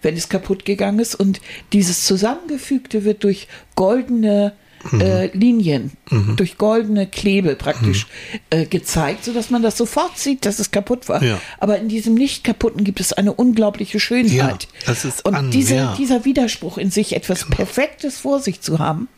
wenn 0.02 0.16
es 0.16 0.28
kaputt 0.28 0.64
gegangen 0.64 0.98
ist. 0.98 1.14
Und 1.14 1.40
dieses 1.72 2.04
Zusammengefügte 2.04 3.04
wird 3.04 3.24
durch 3.24 3.48
goldene 3.74 4.52
äh, 4.98 5.26
Linien, 5.36 5.92
durch 6.36 6.56
goldene 6.56 7.06
Klebe 7.06 7.54
praktisch 7.54 8.06
äh, 8.48 8.64
gezeigt, 8.64 9.26
sodass 9.26 9.50
man 9.50 9.62
das 9.62 9.76
sofort 9.76 10.16
sieht, 10.16 10.46
dass 10.46 10.58
es 10.58 10.70
kaputt 10.70 11.06
war. 11.10 11.22
Ja. 11.22 11.38
Aber 11.58 11.78
in 11.78 11.88
diesem 11.88 12.14
nicht 12.14 12.44
kaputten 12.44 12.82
gibt 12.82 12.98
es 12.98 13.12
eine 13.12 13.34
unglaubliche 13.34 14.00
Schönheit. 14.00 14.32
Ja, 14.32 14.58
das 14.86 15.04
ist 15.04 15.24
Und 15.26 15.34
an, 15.34 15.50
diese, 15.50 15.74
ja. 15.74 15.84
Genau. 15.84 15.96
dieser 15.96 16.24
Widerspruch 16.24 16.78
in 16.78 16.90
sich, 16.90 17.14
etwas 17.14 17.44
Perfektes 17.44 18.18
vor 18.20 18.40
sich 18.40 18.62
zu 18.62 18.78
haben, 18.78 19.08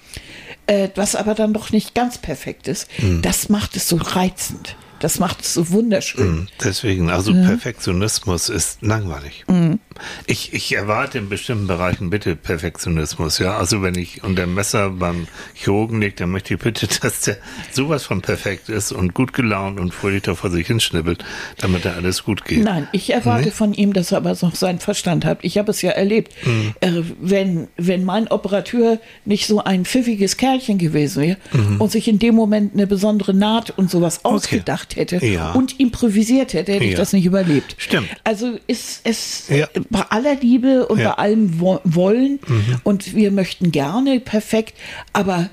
äh, 0.66 0.88
was 0.96 1.14
aber 1.14 1.34
dann 1.34 1.52
doch 1.52 1.70
nicht 1.70 1.94
ganz 1.94 2.18
perfekt 2.18 2.66
ist, 2.66 2.88
Mhm. 2.98 3.22
das 3.22 3.48
macht 3.48 3.76
es 3.76 3.88
so 3.88 3.96
reizend. 3.96 4.74
Das 5.02 5.18
macht 5.18 5.40
es 5.40 5.54
so 5.54 5.68
wunderschön. 5.70 6.30
Mhm, 6.30 6.48
Deswegen, 6.62 7.10
also 7.10 7.32
Perfektionismus 7.32 8.48
ist 8.48 8.82
langweilig. 8.82 9.44
Mhm. 9.48 9.80
Ich, 10.26 10.52
ich 10.52 10.74
erwarte 10.74 11.18
in 11.18 11.28
bestimmten 11.28 11.66
Bereichen 11.66 12.10
bitte 12.10 12.36
Perfektionismus, 12.36 13.38
ja. 13.38 13.56
Also 13.56 13.82
wenn 13.82 13.94
ich 13.96 14.22
unter 14.24 14.42
dem 14.42 14.54
Messer 14.54 14.90
beim 14.90 15.26
Chirurgen 15.54 16.00
liege, 16.00 16.14
dann 16.16 16.30
möchte 16.30 16.54
ich 16.54 16.60
bitte, 16.60 16.86
dass 17.02 17.20
der 17.22 17.36
sowas 17.72 18.04
von 18.04 18.20
perfekt 18.22 18.68
ist 18.68 18.92
und 18.92 19.14
gut 19.14 19.32
gelaunt 19.32 19.78
und 19.80 19.92
fröhlich 19.92 20.22
da 20.22 20.34
vor 20.34 20.50
sich 20.50 20.66
hinschnibbelt, 20.66 21.24
damit 21.58 21.84
da 21.84 21.92
alles 21.94 22.24
gut 22.24 22.44
geht. 22.44 22.64
Nein, 22.64 22.88
ich 22.92 23.12
erwarte 23.12 23.46
Nee? 23.46 23.50
von 23.50 23.74
ihm, 23.74 23.92
dass 23.92 24.12
er 24.12 24.18
aber 24.18 24.36
noch 24.40 24.54
seinen 24.54 24.78
Verstand 24.78 25.24
hat. 25.24 25.38
Ich 25.42 25.58
habe 25.58 25.70
es 25.70 25.82
ja 25.82 25.90
erlebt. 25.90 26.32
Mhm. 26.44 26.74
Äh, 26.80 27.02
wenn, 27.20 27.68
wenn 27.76 28.04
mein 28.04 28.28
Operateur 28.28 28.98
nicht 29.24 29.46
so 29.46 29.62
ein 29.64 29.84
pfiffiges 29.84 30.36
Kerlchen 30.36 30.78
gewesen 30.78 31.22
wäre 31.22 31.36
und 31.78 31.90
sich 31.90 32.08
in 32.08 32.18
dem 32.18 32.34
Moment 32.34 32.74
eine 32.74 32.86
besondere 32.86 33.34
Naht 33.34 33.70
und 33.76 33.90
sowas 33.90 34.24
ausgedacht 34.24 34.96
hätte 34.96 35.24
Ja. 35.24 35.52
und 35.52 35.78
improvisiert 35.80 36.52
hätte, 36.54 36.72
hätte 36.72 36.84
ich 36.84 36.92
Ja. 36.92 36.96
das 36.98 37.12
nicht 37.12 37.24
überlebt. 37.26 37.74
Stimmt. 37.78 38.08
Also 38.24 38.58
ist 38.66 39.00
es 39.04 39.48
Ja. 39.48 39.68
Bei 39.90 40.02
aller 40.10 40.36
Liebe 40.36 40.86
und 40.86 40.98
Ja. 40.98 41.10
Mhm. 41.10 41.14
bei 41.16 41.18
allem 41.22 41.60
Wo 41.60 41.80
Wollen 41.84 42.38
und 42.84 43.14
wir 43.14 43.30
möchten 43.30 43.72
gerne 43.72 44.20
perfekt, 44.20 44.74
aber 45.12 45.50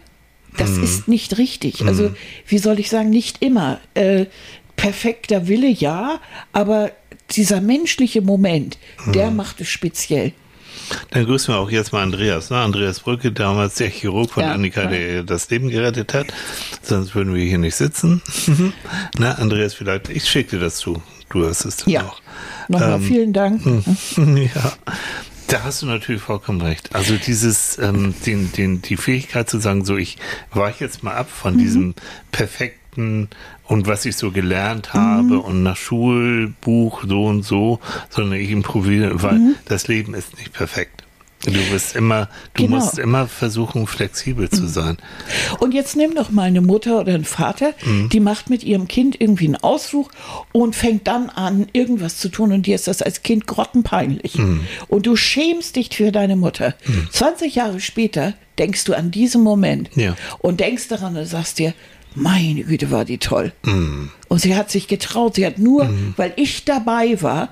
Das 0.58 0.72
Mhm. 0.72 0.84
ist 0.84 1.08
nicht 1.08 1.38
richtig. 1.38 1.86
Also, 1.86 2.12
wie 2.48 2.58
soll 2.58 2.80
ich 2.80 2.90
sagen, 2.90 3.12
nicht 3.12 3.42
immer. 3.42 3.80
Äh, 3.94 4.26
perfekter 4.76 5.48
Wille, 5.48 5.68
ja, 5.70 6.20
aber 6.54 6.92
dieser 7.32 7.62
menschliche 7.62 8.22
Moment, 8.22 8.78
Mhm. 9.06 9.12
der 9.14 9.30
macht 9.32 9.62
es 9.62 9.70
speziell. 9.70 10.34
Dann 11.12 11.26
grüßen 11.26 11.54
wir 11.54 11.60
auch 11.60 11.70
jetzt 11.70 11.94
mal 11.94 12.02
Andreas, 12.02 12.50
ne? 12.50 12.58
Andreas 12.58 13.00
Brücke, 13.02 13.32
damals 13.32 13.76
der 13.76 13.90
Chirurg 13.90 14.32
von 14.32 14.44
Ja, 14.44 14.54
Annika, 14.54 14.84
ja. 14.84 14.90
der 14.90 15.24
das 15.24 15.50
Leben 15.52 15.70
gerettet 15.70 16.14
hat. 16.16 16.28
Sonst 16.82 17.14
würden 17.14 17.34
wir 17.36 17.44
hier 17.46 17.60
nicht 17.60 17.76
sitzen. 17.76 18.22
Na, 19.20 19.34
Andreas, 19.34 19.76
vielleicht, 19.76 20.10
ich 20.10 20.26
schicke 20.26 20.58
dir 20.58 20.64
das 20.64 20.78
zu. 20.78 21.02
Du 21.30 21.46
hast 21.46 21.66
es 21.66 21.78
dann 21.78 21.90
Ja. 21.90 22.06
auch. 22.08 22.22
Nochmal 22.68 22.94
Ähm, 22.94 23.02
vielen 23.04 23.34
Dank. 23.34 23.62
ja, 24.56 24.74
da 25.48 25.64
hast 25.64 25.82
du 25.82 25.86
natürlich 25.88 26.22
vollkommen 26.22 26.62
recht. 26.62 26.94
Also 26.96 27.16
dieses, 27.18 27.78
ähm, 27.80 28.14
den, 28.26 28.52
den, 28.52 28.82
die 28.82 28.98
Fähigkeit 28.98 29.50
zu 29.50 29.60
sagen, 29.60 29.86
so 29.86 29.98
ich 29.98 30.18
weiche 30.54 30.84
jetzt 30.84 31.04
mal 31.04 31.16
ab 31.16 31.30
von 31.30 31.58
diesem 31.58 31.96
perfekten 32.32 33.30
und 33.66 33.88
was 33.88 34.06
ich 34.06 34.16
so 34.16 34.32
gelernt 34.32 34.94
habe 34.94 35.40
und 35.40 35.64
nach 35.64 35.78
Schulbuch 35.78 37.04
so 37.08 37.26
und 37.26 37.44
so, 37.44 37.80
sondern 38.10 38.40
ich 38.40 38.50
improvisiere, 38.52 39.22
weil 39.22 39.40
das 39.66 39.88
Leben 39.88 40.14
ist 40.14 40.38
nicht 40.38 40.54
perfekt. 40.54 41.04
Du 41.46 41.52
bist 41.72 41.96
immer, 41.96 42.28
du 42.54 42.64
Genau. 42.66 42.76
musst 42.78 43.00
immer 43.00 43.28
versuchen, 43.28 43.88
flexibel 43.88 44.50
zu 44.50 44.68
sein. 44.68 44.98
Und 45.60 45.74
jetzt 45.74 45.96
nimm 45.96 46.14
doch 46.14 46.32
mal 46.32 46.44
eine 46.44 46.60
Mutter 46.60 47.00
oder 47.00 47.14
einen 47.16 47.24
Vater, 47.24 47.74
Mhm. 47.86 48.10
die 48.10 48.20
macht 48.20 48.50
mit 48.50 48.62
ihrem 48.64 48.90
Kind 48.90 49.20
irgendwie 49.22 49.46
einen 49.46 49.56
Ausflug 49.56 50.12
und 50.52 50.76
fängt 50.76 51.08
dann 51.08 51.30
an, 51.30 51.68
irgendwas 51.72 52.18
zu 52.18 52.28
tun 52.28 52.52
und 52.52 52.66
dir 52.66 52.76
ist 52.76 52.88
das 52.88 53.02
als 53.02 53.24
Kind 53.24 53.48
grottenpeinlich. 53.48 54.38
Mhm. 54.38 54.62
Und 54.90 55.06
du 55.06 55.16
schämst 55.16 55.78
dich 55.78 55.90
für 55.96 56.12
deine 56.12 56.36
Mutter. 56.36 56.76
20 57.12 57.56
Jahre 57.56 57.80
später 57.80 58.34
denkst 58.58 58.84
du 58.84 58.94
an 58.94 59.10
diesen 59.10 59.42
Moment 59.42 59.90
Ja. 59.96 60.18
und 60.40 60.60
denkst 60.60 60.90
daran 60.90 61.16
und 61.16 61.26
sagst 61.26 61.58
dir, 61.60 61.74
meine 62.16 62.64
Güte, 62.64 62.92
war 62.92 63.06
die 63.06 63.18
toll. 63.18 63.54
Mhm. 63.64 64.12
Und 64.28 64.42
sie 64.42 64.56
hat 64.56 64.70
sich 64.72 64.88
getraut. 64.90 65.36
Sie 65.36 65.46
hat 65.46 65.58
nur, 65.58 65.90
weil 66.18 66.34
ich 66.36 66.66
dabei 66.66 67.22
war 67.22 67.50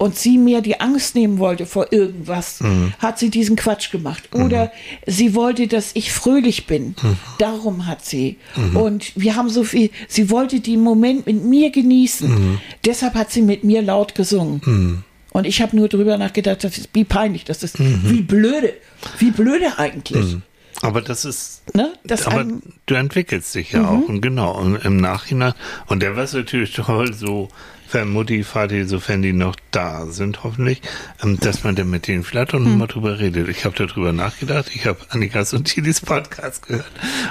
und 0.00 0.16
sie 0.16 0.38
mir 0.38 0.62
die 0.62 0.80
Angst 0.80 1.14
nehmen 1.14 1.38
wollte 1.38 1.66
vor 1.66 1.92
irgendwas, 1.92 2.60
Mhm. 2.60 2.94
hat 3.00 3.18
sie 3.18 3.28
diesen 3.28 3.54
Quatsch 3.54 3.90
gemacht. 3.92 4.30
Oder 4.32 4.72
sie 5.06 5.34
wollte, 5.34 5.68
dass 5.68 5.90
ich 5.92 6.10
fröhlich 6.10 6.66
bin. 6.66 6.94
Darum 7.38 7.86
hat 7.86 8.02
sie. 8.04 8.38
Und 8.74 9.12
wir 9.14 9.36
haben 9.36 9.50
so 9.50 9.62
viel, 9.62 9.90
sie 10.08 10.30
wollte 10.30 10.60
den 10.60 10.80
Moment 10.80 11.26
mit 11.26 11.44
mir 11.44 11.70
genießen. 11.70 12.58
Deshalb 12.86 13.12
hat 13.14 13.30
sie 13.30 13.42
mit 13.42 13.62
mir 13.62 13.82
laut 13.82 14.14
gesungen. 14.14 15.04
Und 15.32 15.46
ich 15.46 15.60
habe 15.60 15.76
nur 15.76 15.88
drüber 15.88 16.16
nachgedacht, 16.16 16.64
das 16.64 16.78
ist 16.78 16.88
wie 16.94 17.04
peinlich, 17.04 17.44
das 17.44 17.62
ist 17.62 17.78
wie 17.78 18.22
blöde, 18.22 18.72
wie 19.18 19.30
blöde 19.32 19.78
eigentlich. 19.78 20.36
Aber 20.80 21.02
das 21.02 21.26
ist, 21.26 21.60
Ne? 21.74 21.92
Das 22.04 22.26
aber 22.26 22.46
du 22.86 22.94
entwickelst 22.94 23.54
dich 23.54 23.72
ja 23.72 23.86
auch 23.86 24.08
und 24.08 24.22
genau 24.22 24.58
und 24.58 24.76
im 24.82 24.96
Nachhinein 24.96 25.52
und 25.88 26.00
der 26.02 26.16
war 26.16 26.24
es 26.24 26.32
natürlich 26.32 26.72
toll, 26.74 27.12
so 27.12 27.48
wenn 27.92 28.08
Mutti, 28.10 28.44
Vati, 28.44 28.84
sofern 28.86 29.22
die 29.22 29.32
noch 29.32 29.56
da 29.70 30.06
sind, 30.06 30.42
hoffentlich, 30.44 30.80
ähm, 31.22 31.38
dass 31.40 31.64
man 31.64 31.74
dann 31.76 31.90
mit 31.90 32.06
denen 32.08 32.24
vielleicht 32.24 32.54
auch 32.54 32.58
nochmal 32.58 32.88
drüber 32.88 33.18
redet. 33.18 33.48
Ich 33.48 33.64
habe 33.64 33.74
darüber 33.76 34.12
nachgedacht, 34.12 34.70
ich 34.74 34.86
habe 34.86 34.98
Annikas 35.10 35.52
und 35.52 35.64
Tilis 35.64 36.00
Podcast 36.00 36.66
gehört 36.66 36.86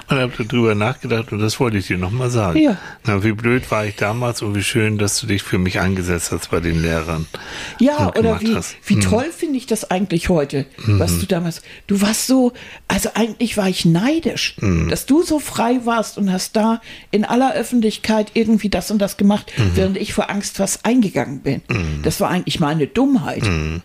und 0.10 0.18
habe 0.18 0.34
darüber 0.46 0.76
nachgedacht 0.76 1.32
und 1.32 1.40
das 1.40 1.60
wollte 1.60 1.78
ich 1.78 1.88
dir 1.88 1.98
nochmal 1.98 2.30
sagen. 2.30 2.60
Ja. 2.60 2.78
Na, 3.06 3.24
wie 3.24 3.32
blöd 3.34 3.70
war 3.72 3.86
ich 3.86 3.96
damals 3.96 4.42
und 4.42 4.56
wie 4.56 4.64
schön, 4.64 4.98
dass 4.98 5.20
du 5.20 5.28
dich 5.28 5.44
für 5.44 5.58
mich 5.58 5.80
eingesetzt 5.80 6.32
hast 6.32 6.52
bei 6.52 6.60
den 6.60 6.82
Lehrern. 6.82 7.26
Ja, 7.80 8.08
und 8.08 8.18
oder 8.20 8.40
wie, 8.42 8.56
hast. 8.56 8.76
wie 8.86 8.96
Mhm. 8.96 9.02
toll 9.02 9.26
finde 9.36 9.58
ich 9.58 9.66
das 9.68 9.90
eigentlich 9.92 10.30
heute, 10.30 10.66
was 10.86 11.20
du 11.20 11.26
damals, 11.26 11.62
du 11.88 12.02
warst 12.02 12.28
so, 12.28 12.54
also 12.88 13.10
eigentlich 13.16 13.58
war 13.58 13.68
ich 13.70 13.86
neidisch, 13.86 14.56
Mhm. 14.60 14.90
dass 14.90 15.06
du 15.06 15.24
so 15.24 15.40
frei 15.40 15.80
warst 15.86 16.18
und 16.18 16.32
hast 16.32 16.56
da 16.56 16.82
in 17.12 17.26
aller 17.26 17.54
Öffentlichkeit 17.54 18.32
irgendwie 18.34 18.70
das 18.70 18.92
und 18.92 19.00
das 19.00 19.18
gemacht, 19.18 19.52
Mhm. 19.58 19.72
während 19.76 19.98
ich 19.98 20.14
vor 20.14 20.30
Angst 20.30 20.49
fast 20.58 20.86
eingegangen 20.86 21.42
bin. 21.42 21.62
Das 22.04 22.20
war 22.22 22.30
eigentlich 22.30 22.60
meine 22.60 22.88
Dummheit. 22.88 23.44
Mhm. 23.44 23.82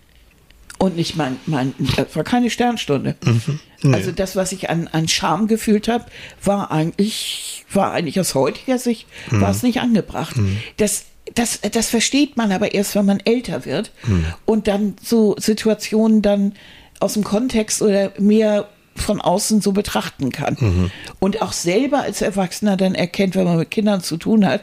Und 0.78 0.96
nicht 0.96 1.16
mein, 1.16 1.36
mein, 1.46 1.72
das 1.96 2.14
war 2.16 2.24
keine 2.24 2.50
Sternstunde. 2.50 3.14
Mhm. 3.24 3.94
Also 3.94 4.10
das, 4.10 4.34
was 4.36 4.50
ich 4.52 4.68
an, 4.70 4.88
an 4.88 5.06
Scham 5.08 5.46
gefühlt 5.46 5.88
habe, 5.88 6.04
war 6.42 6.70
eigentlich, 6.72 7.64
war 7.72 7.92
eigentlich 7.92 8.18
aus 8.20 8.34
heutiger 8.34 8.78
Sicht, 8.78 9.06
Mhm. 9.30 9.40
war 9.40 9.50
es 9.50 9.62
nicht 9.62 9.80
angebracht. 9.80 10.34
Das, 10.76 11.04
das, 11.34 11.60
das 11.60 11.88
versteht 11.88 12.36
man 12.36 12.50
aber 12.52 12.74
erst, 12.74 12.96
wenn 12.96 13.06
man 13.06 13.20
älter 13.20 13.64
wird 13.64 13.92
Mhm. 14.06 14.24
und 14.46 14.66
dann 14.68 14.96
so 15.02 15.36
Situationen 15.38 16.22
dann 16.22 16.54
aus 17.00 17.14
dem 17.14 17.24
Kontext 17.24 17.80
oder 17.80 18.12
mehr 18.18 18.68
von 18.96 19.20
außen 19.20 19.60
so 19.60 19.72
betrachten 19.72 20.32
kann. 20.32 20.56
Mhm. 20.60 20.90
Und 21.20 21.40
auch 21.40 21.52
selber 21.52 22.00
als 22.02 22.20
Erwachsener 22.20 22.76
dann 22.76 22.94
erkennt, 22.94 23.36
wenn 23.36 23.44
man 23.44 23.58
mit 23.58 23.70
Kindern 23.70 24.02
zu 24.02 24.16
tun 24.16 24.44
hat, 24.46 24.62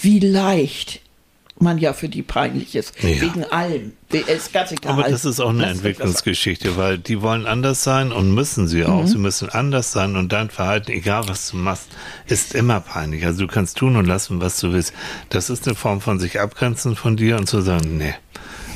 wie 0.00 0.18
leicht 0.20 1.00
man 1.60 1.78
ja 1.78 1.92
für 1.92 2.08
die 2.08 2.22
peinlich 2.22 2.74
ist. 2.74 2.94
Ja. 3.02 3.20
Wegen 3.20 3.44
allem. 3.44 3.92
Ist 4.10 4.52
ganz 4.52 4.72
egal. 4.72 4.92
Aber 4.92 5.02
das 5.02 5.24
ist 5.24 5.40
auch 5.40 5.50
eine 5.50 5.62
Lass 5.62 5.72
Entwicklungsgeschichte, 5.72 6.76
weil 6.76 6.98
die 6.98 7.20
wollen 7.20 7.46
anders 7.46 7.84
sein 7.84 8.10
und 8.10 8.34
müssen 8.34 8.66
sie 8.66 8.84
auch. 8.84 9.02
Mhm. 9.02 9.06
Sie 9.06 9.18
müssen 9.18 9.48
anders 9.50 9.92
sein 9.92 10.16
und 10.16 10.32
dein 10.32 10.50
Verhalten, 10.50 10.90
egal 10.92 11.28
was 11.28 11.50
du 11.50 11.56
machst, 11.58 11.88
ist 12.26 12.54
immer 12.54 12.80
peinlich. 12.80 13.24
Also 13.26 13.46
du 13.46 13.52
kannst 13.52 13.76
tun 13.76 13.96
und 13.96 14.06
lassen, 14.06 14.40
was 14.40 14.60
du 14.60 14.72
willst. 14.72 14.94
Das 15.28 15.50
ist 15.50 15.66
eine 15.66 15.76
Form 15.76 16.00
von 16.00 16.18
sich 16.18 16.40
abgrenzen 16.40 16.96
von 16.96 17.16
dir 17.16 17.36
und 17.36 17.48
zu 17.48 17.60
sagen, 17.60 17.98
nee. 17.98 18.14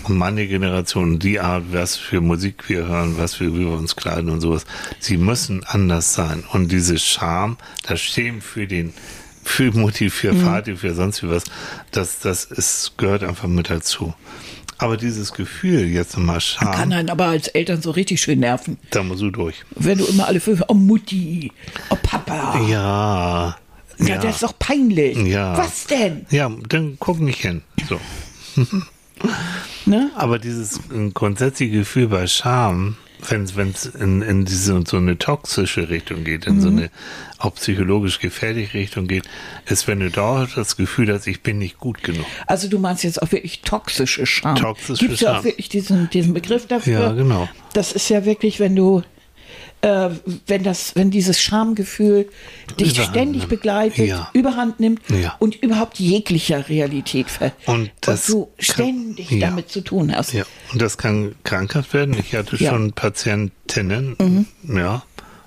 Und 0.04 0.18
meine 0.18 0.48
Generation, 0.48 1.20
die 1.20 1.38
Art, 1.38 1.64
was 1.70 1.96
für 1.96 2.20
Musik 2.20 2.68
wir 2.68 2.88
hören, 2.88 3.18
was 3.18 3.34
für, 3.34 3.54
wie 3.54 3.60
wir 3.60 3.68
uns 3.68 3.94
kleiden 3.94 4.30
und 4.30 4.40
sowas, 4.40 4.64
sie 4.98 5.16
müssen 5.16 5.62
anders 5.64 6.12
sein. 6.14 6.42
Und 6.52 6.72
diese 6.72 6.98
Scham, 6.98 7.56
das 7.86 8.00
Schämen 8.00 8.40
für 8.40 8.66
den, 8.66 8.92
für 9.42 9.72
Mutti, 9.72 10.10
für 10.10 10.32
Mhm. 10.32 10.44
Vati, 10.46 10.76
für 10.76 10.94
sonst 10.94 11.22
wie 11.22 11.30
was, 11.30 11.44
das, 11.90 12.18
das 12.20 12.44
ist, 12.44 12.92
gehört 12.96 13.22
einfach 13.24 13.48
mit 13.48 13.70
dazu. 13.70 14.14
Aber 14.78 14.96
dieses 14.96 15.32
Gefühl, 15.32 15.84
jetzt 15.86 16.16
nochmal 16.16 16.40
Scham, 16.40 16.72
kann 16.72 16.92
einen 16.92 17.08
aber 17.10 17.26
als 17.26 17.46
Eltern 17.48 17.80
so 17.82 17.92
richtig 17.92 18.20
schön 18.20 18.40
nerven. 18.40 18.78
da 18.90 19.02
musst 19.02 19.22
du 19.22 19.30
durch. 19.30 19.56
Wenn 19.76 19.98
du 19.98 20.04
immer 20.06 20.26
alle 20.26 20.40
fünf, 20.40 20.62
oh 20.68 20.74
Mutti, 20.74 21.52
oh 21.90 21.96
Papa. 22.02 22.60
Ja. 22.68 23.56
Ja, 23.98 24.18
das 24.18 24.36
ist 24.36 24.42
doch 24.42 24.58
peinlich. 24.58 25.16
Ja. 25.18 25.56
Was 25.56 25.86
denn? 25.86 26.26
Ja, 26.30 26.50
dann 26.68 26.96
guck 26.98 27.20
nicht 27.20 27.40
hin. 27.42 27.62
So. 27.88 28.00
Ne? 29.86 30.10
Aber 30.16 30.38
dieses 30.40 30.78
äh, 30.78 31.10
grundsätzliche 31.14 31.72
Gefühl 31.78 32.08
bei 32.08 32.26
Scham, 32.26 32.96
wenn 33.28 33.70
es 33.70 33.86
in, 33.86 34.22
in 34.22 34.44
diese 34.44 34.82
so 34.86 34.96
eine 34.96 35.18
toxische 35.18 35.88
Richtung 35.88 36.24
geht, 36.24 36.46
in 36.46 36.60
so 36.60 36.70
Mhm. 36.70 36.78
eine 36.78 36.90
auch 37.38 37.54
psychologisch 37.54 38.18
gefährliche 38.20 38.74
Richtung 38.74 39.06
geht, 39.08 39.24
ist, 39.66 39.88
wenn 39.88 40.00
du 40.00 40.10
dort 40.10 40.56
das 40.56 40.76
Gefühl 40.76 41.12
hast, 41.12 41.26
ich 41.26 41.42
bin 41.42 41.58
nicht 41.58 41.78
gut 41.78 42.02
genug. 42.02 42.24
Also 42.46 42.68
du 42.68 42.78
meinst 42.78 43.02
jetzt 43.04 43.20
auch 43.22 43.32
wirklich 43.32 43.62
toxische 43.62 44.26
Scham. 44.26 44.56
Toxische 44.56 45.06
Gibt 45.08 45.20
ja 45.20 45.30
auch 45.30 45.34
Scham. 45.36 45.44
wirklich 45.44 45.68
diesen, 45.68 46.08
diesen 46.10 46.34
Begriff 46.34 46.66
dafür. 46.66 47.00
Ja, 47.00 47.12
genau. 47.12 47.48
Das 47.72 47.92
ist 47.92 48.08
ja 48.08 48.24
wirklich, 48.24 48.60
wenn 48.60 48.76
du, 48.76 49.02
äh, 49.82 50.10
wenn 50.46 50.62
das, 50.62 50.94
wenn 50.96 51.10
dieses 51.10 51.40
Schamgefühl 51.40 52.28
dich 52.80 52.92
Überhand 52.94 53.10
ständig 53.10 53.42
nimmt. 53.42 53.48
begleitet, 53.50 54.06
Ja. 54.08 54.30
überhand 54.32 54.80
nimmt 54.80 55.00
Ja. 55.10 55.34
und 55.40 55.56
überhaupt 55.62 55.98
jeglicher 55.98 56.68
Realität 56.68 57.28
ver 57.30 57.52
Und 57.66 57.90
das 58.00 58.26
du 58.26 58.46
kann- 58.46 58.52
ständig 58.58 59.30
ja. 59.30 59.48
damit 59.50 59.70
zu 59.70 59.80
tun 59.82 60.14
hast. 60.16 60.32
Ja, 60.32 60.44
und 60.72 60.80
das 60.80 60.98
kann 60.98 61.34
krankhaft 61.44 61.92
werden. 61.94 62.16
Ich 62.18 62.34
hatte 62.34 62.56
schon 62.56 62.92
Patientinnen, 62.92 64.46
ja, 64.68 65.02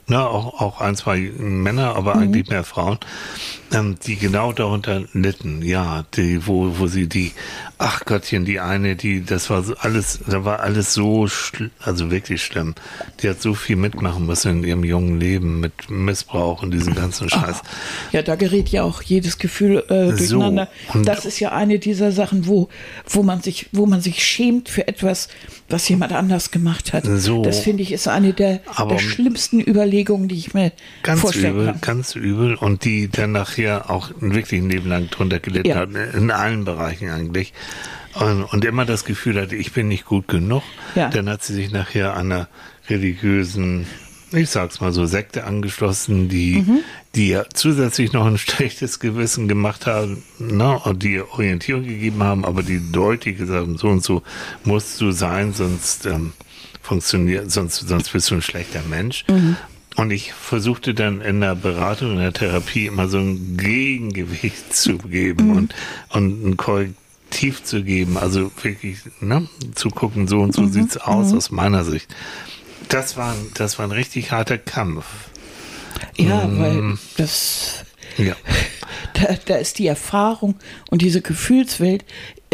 ne, 0.08 0.26
auch, 0.28 0.62
auch 0.62 0.82
ein, 0.82 0.96
zwei 0.96 1.32
Männer, 1.38 1.92
Mhm. 1.92 1.98
aber 1.98 2.16
eigentlich 2.16 2.48
mehr 2.50 2.64
Frauen, 2.64 2.98
ähm, 3.74 3.96
die 4.06 4.16
genau 4.16 4.52
darunter 4.54 5.04
litten. 5.14 5.62
Ja, 5.62 6.06
die, 6.16 6.46
wo, 6.48 6.78
wo 6.80 6.88
sie 6.88 7.08
die, 7.08 7.32
ach 7.78 8.06
Gottchen, 8.06 8.46
die 8.46 8.60
eine, 8.60 8.96
die, 8.96 9.24
das 9.26 9.50
war 9.50 9.64
so 9.64 9.76
alles, 9.78 10.20
da 10.28 10.46
war 10.46 10.60
alles 10.60 10.94
so, 10.94 11.28
also 11.80 12.12
wirklich 12.12 12.44
schlimm. 12.44 12.76
Die 13.22 13.30
hat 13.30 13.42
so 13.42 13.54
viel 13.56 13.76
mitmachen 13.76 14.26
müssen 14.26 14.52
in 14.60 14.64
ihrem 14.64 14.84
jungen 14.84 15.20
Leben 15.20 15.60
mit 15.60 15.90
Missbrauch 15.90 16.62
und 16.62 16.72
diesem 16.72 16.94
ganzen 16.96 17.30
Scheiß. 17.30 17.62
Ja, 18.12 18.22
da 18.22 18.36
gerät 18.36 18.70
ja 18.70 18.84
auch 18.84 19.02
jedes 19.02 19.38
Gefühl 19.40 19.84
äh, 19.90 20.12
So, 20.12 20.38
durcheinander. 20.38 20.70
und- 20.94 21.08
das 21.08 21.26
ist 21.26 21.40
ja 21.40 21.52
eine 21.52 21.80
dieser 21.80 22.12
Sachen, 22.12 22.48
wo, 22.48 22.70
wo 23.10 23.24
man 23.24 23.42
sich, 23.42 23.68
wo 23.72 23.86
man 23.88 24.02
sich 24.02 24.24
schämt 24.24 24.70
für 24.70 24.88
etwas, 24.88 25.28
was 25.70 25.90
jemand 25.90 26.14
anders 26.14 26.52
gemacht 26.52 26.94
hat. 26.94 27.06
So. 27.06 27.42
Das 27.42 27.60
finde 27.60 27.82
ich 27.84 27.92
ist 27.92 28.08
eine 28.08 28.34
der, 28.34 28.62
der 28.90 29.00
schlimmsten 29.00 29.60
Überlegungen, 29.60 29.95
die 30.28 30.36
ich 30.38 30.54
mir 30.54 30.72
Ganz 31.04 31.22
vorstellen 31.22 31.54
übel, 31.56 31.66
kann. 31.68 31.82
ganz 31.82 32.16
übel. 32.16 32.56
Und 32.56 32.84
die 32.84 33.08
dann 33.10 33.32
nachher 33.32 33.90
auch 33.90 34.12
wirklich 34.20 34.62
ein 34.62 34.70
Leben 34.70 34.90
lang 34.90 35.10
drunter 35.10 35.40
gelitten 35.40 35.70
Ja. 35.70 35.76
hat, 35.78 35.90
in 36.14 36.32
allen 36.32 36.66
Bereichen 36.66 37.10
eigentlich. 37.10 37.54
Und, 38.14 38.44
und 38.44 38.64
immer 38.66 38.86
das 38.86 39.06
Gefühl 39.06 39.40
hatte, 39.42 39.56
ich 39.56 39.74
bin 39.74 39.88
nicht 39.88 40.06
gut 40.06 40.28
genug. 40.28 40.64
Ja. 40.96 41.10
Dann 41.10 41.30
hat 41.30 41.44
sie 41.44 41.54
sich 41.54 41.72
nachher 41.72 42.16
einer 42.16 42.48
religiösen, 42.90 43.86
ich 44.32 44.50
sag's 44.50 44.80
mal 44.82 44.92
so, 44.94 45.06
Sekte 45.06 45.44
angeschlossen, 45.44 46.30
die, 46.30 46.64
Mhm. 46.66 46.80
die 47.16 47.30
ja 47.30 47.44
zusätzlich 47.54 48.14
noch 48.14 48.26
ein 48.26 48.38
schlechtes 48.38 49.00
Gewissen 49.00 49.48
gemacht 49.48 49.86
haben, 49.86 50.24
ne, 50.40 50.80
und 50.80 51.04
die 51.04 51.20
Orientierung 51.22 51.84
gegeben 51.84 52.24
haben, 52.24 52.46
aber 52.46 52.64
die 52.64 52.82
deutlich 52.92 53.38
gesagt 53.38 53.62
haben, 53.68 53.78
so 53.78 53.88
und 53.90 54.04
so 54.04 54.24
musst 54.64 55.00
du 55.02 55.12
sein, 55.12 55.54
sonst 55.54 56.06
ähm, 56.06 56.32
funktioniert, 56.82 57.52
sonst, 57.52 57.88
sonst 57.88 58.10
bist 58.14 58.32
du 58.32 58.36
ein 58.36 58.42
schlechter 58.42 58.82
Mensch. 58.90 59.26
Und 59.96 60.12
ich 60.12 60.34
versuchte 60.34 60.94
dann 60.94 61.22
in 61.22 61.40
der 61.42 61.56
Beratung, 61.56 62.12
in 62.14 62.18
der 62.20 62.34
Therapie 62.34 62.86
immer 62.88 63.08
so 63.08 63.18
ein 63.18 63.56
Gegengewicht 63.58 64.76
zu 64.76 64.98
geben 64.98 65.48
Mhm. 65.52 65.56
und, 65.58 65.76
und 66.10 66.46
ein 66.50 66.58
Korrektiv 66.58 67.64
zu 67.64 67.82
geben. 67.84 68.18
Also 68.18 68.52
wirklich 68.62 68.98
ne, 69.22 69.48
zu 69.74 69.90
gucken, 69.90 70.28
so 70.28 70.40
und 70.42 70.54
so 70.54 70.68
sieht's 70.68 70.98
aus 70.98 71.34
aus 71.34 71.50
meiner 71.52 71.84
Sicht. 71.86 72.14
Das 72.90 73.16
war, 73.16 73.32
ein- 73.32 73.52
das 73.54 73.80
war 73.80 73.86
ein 73.88 73.92
richtig 73.92 74.32
harter 74.32 74.58
Kampf. 74.58 75.06
Ja, 76.18 76.46
Mhm. 76.46 76.60
weil 76.60 76.98
das, 77.18 77.86
Ja. 78.18 78.36
da, 79.14 79.38
da 79.46 79.56
ist 79.56 79.80
die 79.80 79.88
Erfahrung 79.88 80.56
und 80.90 81.02
diese 81.02 81.22
Gefühlswelt 81.22 82.04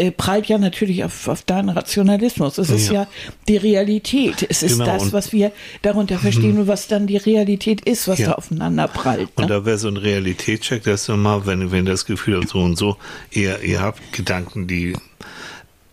äh, 0.02 0.10
prallt 0.10 0.46
ja 0.46 0.58
natürlich 0.58 1.04
auf, 1.04 1.28
auf 1.28 1.42
deinen 1.42 1.68
Rationalismus. 1.68 2.58
Es 2.58 2.70
ist 2.70 2.90
Ja. 2.90 3.06
die 3.48 3.56
Realität. 3.56 4.44
Es 4.48 4.62
ist 4.62 4.72
Genau, 4.78 4.86
das, 4.86 5.02
und- 5.04 5.12
was 5.12 5.32
wir 5.32 5.52
darunter 5.82 6.18
verstehen 6.18 6.58
und 6.58 6.66
was 6.66 6.88
dann 6.88 7.06
die 7.06 7.16
Realität 7.18 7.80
ist, 7.82 8.08
was 8.08 8.18
Ja. 8.18 8.26
da 8.28 8.32
aufeinander 8.32 8.88
prallt. 8.88 9.28
Und 9.36 9.44
Ne? 9.44 9.46
da 9.48 9.64
wäre 9.64 9.78
so 9.78 9.88
ein 9.88 9.96
Realitätscheck, 9.96 10.82
dass 10.82 11.06
du 11.06 11.16
mal, 11.16 11.46
wenn, 11.46 11.70
wenn 11.70 11.84
das 11.84 12.04
Gefühl 12.04 12.40
hat, 12.40 12.48
so 12.48 12.58
und 12.60 12.76
so, 12.76 12.96
ihr, 13.30 13.60
ihr 13.62 13.80
habt 13.80 14.12
Gedanken, 14.12 14.66
die, 14.66 14.94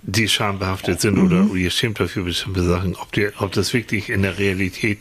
die 0.01 0.27
schambehaftet 0.27 1.01
sind 1.01 1.19
oder 1.19 1.45
ihr 1.55 1.69
schämt 1.69 1.99
euch 2.01 2.11
für 2.11 2.23
bestimmte 2.23 2.63
Sachen, 2.63 2.95
ob, 2.95 3.11
die, 3.11 3.27
ob 3.37 3.51
das 3.51 3.73
wirklich 3.73 4.09
in 4.09 4.23
der 4.23 4.39
Realität 4.39 4.99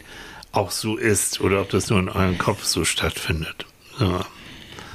auch 0.52 0.70
so 0.70 0.96
ist 0.96 1.40
oder 1.40 1.60
ob 1.62 1.70
das 1.70 1.88
nur 1.88 2.00
in 2.00 2.08
eurem 2.08 2.36
Kopf 2.36 2.64
so 2.64 2.84
stattfindet. 2.84 3.64
Ja. 4.00 4.26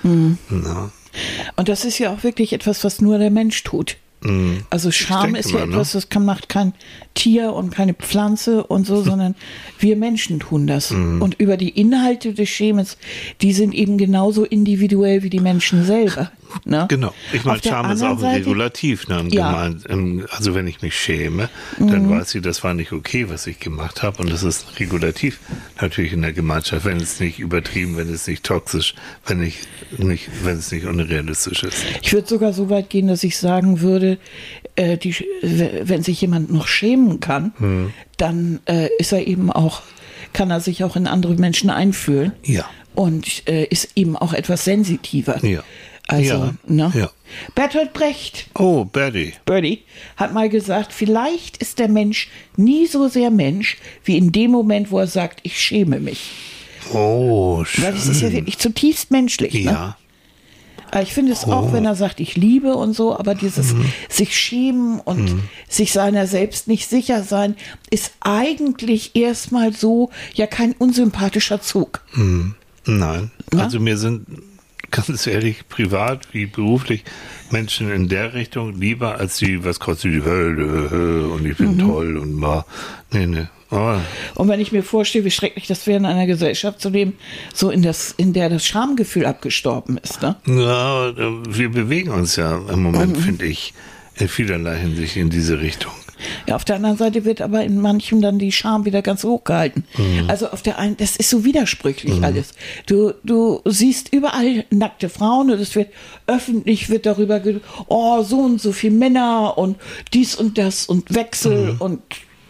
Ja. 0.04 0.92
Und 1.56 1.70
das 1.70 1.86
ist 1.86 2.00
ja 2.00 2.12
auch 2.14 2.24
wirklich 2.24 2.54
etwas, 2.54 2.84
was 2.84 3.02
nur 3.02 3.18
der 3.18 3.32
Mensch 3.32 3.64
tut. 3.64 3.98
Also 4.70 4.92
Scham 4.92 5.36
ist 5.36 5.52
ja 5.52 5.60
mal, 5.60 5.68
ne? 5.68 5.74
etwas, 5.74 5.92
das 5.92 6.10
kann, 6.10 6.26
macht 6.26 6.50
kein 6.50 6.74
Tier 7.14 7.54
und 7.54 7.72
keine 7.72 7.94
Pflanze 7.94 8.64
und 8.64 8.86
so, 8.88 9.02
sondern 9.04 9.36
wir 9.80 9.96
Menschen 9.96 10.40
tun 10.40 10.68
das. 10.68 10.92
Mhm. 10.92 11.22
Und 11.22 11.40
über 11.40 11.58
die 11.58 11.70
Inhalte 11.70 12.34
des 12.34 12.50
Schemes, 12.50 12.98
die 13.42 13.54
sind 13.54 13.74
eben 13.74 13.98
genauso 13.98 14.46
individuell 14.46 15.24
wie 15.24 15.30
die 15.30 15.40
Menschen 15.40 15.86
selber. 15.86 16.32
Ne? 16.66 16.86
Genau. 16.90 17.14
Ich 17.34 17.44
meine, 17.46 17.62
Scham 17.64 17.92
ist 17.92 18.02
auch 18.04 18.12
ein 18.12 18.20
Seite- 18.20 18.40
Regulativ. 18.40 19.08
Ne, 19.08 19.28
Ja. 19.32 19.70
Mhm. 19.90 20.26
Also 20.32 20.56
wenn 20.56 20.68
ich 20.68 20.82
mich 20.82 20.96
schäme, 20.98 21.50
dann 21.80 22.10
weiß 22.10 22.36
ich, 22.36 22.42
das 22.42 22.64
war 22.64 22.74
nicht 22.74 22.92
okay, 22.92 23.30
was 23.30 23.48
ich 23.48 23.60
gemacht 23.60 24.04
habe. 24.04 24.22
Und 24.22 24.32
das 24.32 24.44
ist 24.44 24.80
regulativ 24.80 25.40
natürlich 25.82 26.14
in 26.14 26.22
der 26.22 26.34
Gemeinschaft, 26.34 26.86
wenn 26.86 26.98
es 26.98 27.20
nicht 27.20 27.40
übertrieben, 27.40 27.98
wenn 27.98 28.10
es 28.14 28.28
nicht 28.28 28.44
toxisch, 28.44 28.96
wenn, 29.26 29.42
ich 29.42 29.60
nicht, 29.98 30.30
wenn 30.44 30.58
es 30.58 30.72
nicht 30.72 30.86
unrealistisch 30.86 31.64
ist. 31.64 31.84
Ich 32.02 32.14
würde 32.14 32.28
sogar 32.28 32.54
so 32.54 32.70
weit 32.70 32.90
gehen, 32.90 33.08
dass 33.08 33.24
ich 33.24 33.38
sagen 33.38 33.82
würde, 33.82 34.18
äh, 34.76 34.98
die, 34.98 35.16
wenn 35.42 36.04
sich 36.04 36.22
jemand 36.22 36.52
noch 36.52 36.68
schämen 36.68 37.20
kann, 37.20 37.54
Hm. 37.58 37.94
dann 38.18 38.60
äh, 38.66 38.90
ist 39.00 39.12
er 39.12 39.28
eben 39.28 39.52
auch, 39.52 39.82
kann 40.34 40.50
er 40.52 40.60
sich 40.60 40.84
auch 40.84 40.96
in 40.96 41.08
andere 41.08 41.34
Menschen 41.36 41.70
einfühlen. 41.70 42.32
Ja. 42.44 42.66
Und 42.96 43.48
äh, 43.48 43.66
ist 43.66 43.90
eben 43.96 44.16
auch 44.16 44.34
etwas 44.34 44.66
sensitiver. 44.66 45.44
Ja. 45.44 45.64
Also, 46.14 46.34
Ja. 46.34 46.54
ne? 46.68 46.92
Ja. 46.96 47.12
Bertolt 47.56 47.94
Brecht, 47.94 48.48
Oh, 48.56 48.86
Betty. 48.86 49.34
Birdie, 49.46 49.84
hat 50.18 50.34
mal 50.34 50.50
gesagt, 50.50 50.94
vielleicht 50.94 51.58
ist 51.58 51.80
der 51.80 51.90
Mensch 51.90 52.30
nie 52.58 52.86
so 52.88 53.08
sehr 53.08 53.32
Mensch, 53.32 53.78
wie 54.04 54.18
in 54.18 54.32
dem 54.32 54.52
Moment, 54.52 54.92
wo 54.92 55.00
er 55.00 55.08
sagt, 55.08 55.40
ich 55.44 55.60
schäme 55.60 56.00
mich. 56.00 56.32
Oh, 56.94 57.64
schön. 57.66 57.86
Weil 57.86 57.96
es 57.96 58.08
ist 58.08 58.22
ja 58.22 58.32
wirklich 58.32 58.58
zutiefst 58.60 59.10
menschlich. 59.12 59.54
Ne? 59.54 59.62
Ja. 59.72 59.98
Aber 60.92 61.02
Ich 61.02 61.14
finde 61.14 61.32
es 61.32 61.46
auch, 61.46 61.74
wenn 61.74 61.86
er 61.86 61.96
sagt, 61.96 62.20
ich 62.20 62.36
liebe 62.36 62.76
und 62.76 62.94
so, 62.94 63.18
aber 63.18 63.34
dieses 63.34 63.74
sich 64.10 64.38
schämen 64.38 65.00
und 65.00 65.38
sich 65.68 65.92
seiner 65.92 66.28
selbst 66.28 66.68
nicht 66.68 66.88
sicher 66.88 67.24
sein, 67.24 67.56
ist 67.90 68.12
eigentlich 68.20 69.16
erstmal 69.16 69.74
so 69.74 70.12
ja 70.36 70.46
kein 70.46 70.74
unsympathischer 70.74 71.62
Zug. 71.62 72.02
Nein. 72.86 73.32
Ja? 73.52 73.60
Also 73.60 73.80
mir 73.80 73.98
sind 73.98 74.28
ganz 74.92 75.28
ehrlich, 75.28 75.68
privat 75.70 76.34
wie 76.34 76.46
beruflich, 76.46 77.04
Menschen 77.52 77.92
in 77.92 78.10
der 78.10 78.34
Richtung 78.34 78.80
lieber 78.80 79.18
als 79.18 79.38
die, 79.38 79.64
was 79.64 79.80
kostet 79.80 80.14
die 80.14 80.24
Hölle 80.24 81.28
und 81.30 81.46
ich 81.46 81.58
bin 81.58 81.78
toll 81.80 82.18
und 82.18 82.34
mal. 82.34 82.66
Nee, 83.12 83.28
nee. 83.28 83.48
Oh, 83.72 83.98
Und 84.36 84.50
wenn 84.50 84.60
ich 84.60 84.72
mir 84.72 84.84
vorstelle, 84.84 85.26
wie 85.26 85.32
schrecklich 85.32 85.66
das 85.66 85.88
wäre, 85.88 85.98
in 85.98 86.06
einer 86.06 86.28
Gesellschaft 86.28 86.80
zu 86.80 86.90
leben, 86.90 87.18
so 87.56 87.72
in, 87.72 87.82
das, 87.82 88.14
in 88.16 88.32
der 88.34 88.50
das 88.50 88.64
Schamgefühl 88.64 89.26
abgestorben 89.26 89.98
ist. 89.98 90.22
Ne? 90.22 90.36
ja, 90.46 91.12
wir 91.50 91.70
bewegen 91.72 92.12
uns 92.12 92.36
ja 92.36 92.56
im 92.56 92.84
Moment, 92.84 93.18
finde 93.18 93.46
ich, 93.46 93.74
in 94.16 94.28
vielerlei 94.28 94.78
Hinsicht 94.78 95.16
in 95.16 95.32
diese 95.32 95.60
Richtung. 95.60 95.92
Ja, 96.48 96.56
auf 96.56 96.66
der 96.66 96.78
anderen 96.78 96.98
Seite 96.98 97.26
wird 97.26 97.42
aber 97.42 97.64
in 97.64 97.80
manchem 97.80 98.22
dann 98.22 98.40
die 98.40 98.52
Scham 98.52 98.86
wieder 98.86 99.02
ganz 99.02 99.24
hochgehalten. 99.24 99.86
Also 100.28 100.50
auf 100.50 100.62
der 100.62 100.78
einen, 100.80 100.98
das 100.98 101.16
ist 101.16 101.30
so 101.30 101.46
widersprüchlich 101.46 102.24
alles. 102.24 102.54
Du, 102.86 103.14
du 103.24 103.62
siehst 103.66 104.14
überall 104.14 104.66
nackte 104.70 105.10
Frauen 105.10 105.52
und 105.52 105.60
es 105.60 105.76
wird 105.76 105.90
öffentlich 106.28 106.90
wird 106.90 107.06
darüber, 107.06 107.42
oh, 107.88 108.24
so 108.24 108.40
und 108.40 108.62
so 108.62 108.72
viele 108.72 108.96
Männer 108.96 109.58
und 109.58 109.78
dies 110.14 110.36
und 110.36 110.58
das 110.58 110.86
und 110.86 111.14
Wechsel 111.14 111.76
und 111.80 112.02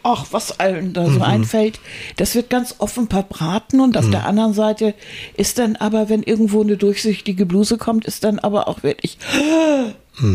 ach, 0.03 0.28
was 0.32 0.59
allen 0.59 0.93
da 0.93 1.09
so 1.09 1.21
einfällt. 1.21 1.80
Das 2.17 2.36
wird 2.36 2.49
ganz 2.49 2.76
offen 2.78 3.07
verbraten 3.07 3.80
und 3.80 3.97
auf 3.97 4.09
der 4.09 4.26
anderen 4.26 4.53
Seite 4.53 4.93
ist 5.36 5.57
dann 5.59 5.76
aber, 5.78 6.09
wenn 6.09 6.24
irgendwo 6.24 6.61
eine 6.61 6.78
durchsichtige 6.78 7.45
Bluse 7.45 7.78
kommt, 7.78 8.05
ist 8.05 8.24
dann 8.24 8.39
aber 8.39 8.67
auch 8.67 8.84
wirklich 8.84 9.17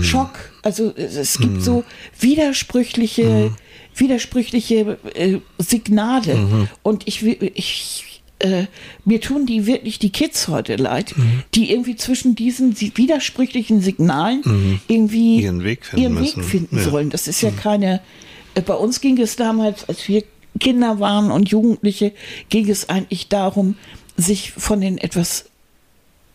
Schock. 0.03 0.33
Also 0.63 0.93
es, 0.97 1.39
gibt 1.39 1.63
so 1.63 1.85
widersprüchliche, 2.19 3.53
widersprüchliche 3.97 4.99
äh, 5.15 5.39
Signale. 5.59 6.69
Und 6.83 7.07
ich, 7.07 7.25
ich 7.25 8.23
äh, 8.41 8.65
mir 9.05 9.21
tun 9.21 9.47
die 9.47 9.67
wirklich 9.67 9.99
die 9.99 10.11
Kids 10.11 10.49
heute 10.49 10.77
leid, 10.77 11.15
die 11.55 11.71
irgendwie 11.73 11.97
zwischen 11.97 12.35
diesen 12.35 12.79
widersprüchlichen 12.81 13.81
Signalen 13.81 14.81
irgendwie 14.89 15.41
Ihren 15.43 15.65
Weg 15.65 15.85
finden 15.87 16.03
ihren. 16.03 16.21
Weg 16.21 16.45
finden 16.45 16.77
Ja. 16.79 16.85
sollen. 16.85 17.11
Das 17.11 17.29
ist 17.29 17.41
ja 17.41 17.51
keine. 17.51 18.01
äh, 18.55 18.61
Bei 18.63 18.75
uns 18.75 19.01
ging 19.01 19.19
es 19.21 19.37
damals, 19.37 19.89
als 19.89 20.07
wir 20.09 20.23
Kinder 20.61 20.99
waren 21.01 21.31
und 21.31 21.51
Jugendliche, 21.51 22.13
ging 22.49 22.69
es 22.69 22.89
eigentlich 22.89 23.29
darum, 23.29 23.77
sich 24.17 24.51
von 24.53 24.81
den 24.81 24.99
etwas 24.99 25.48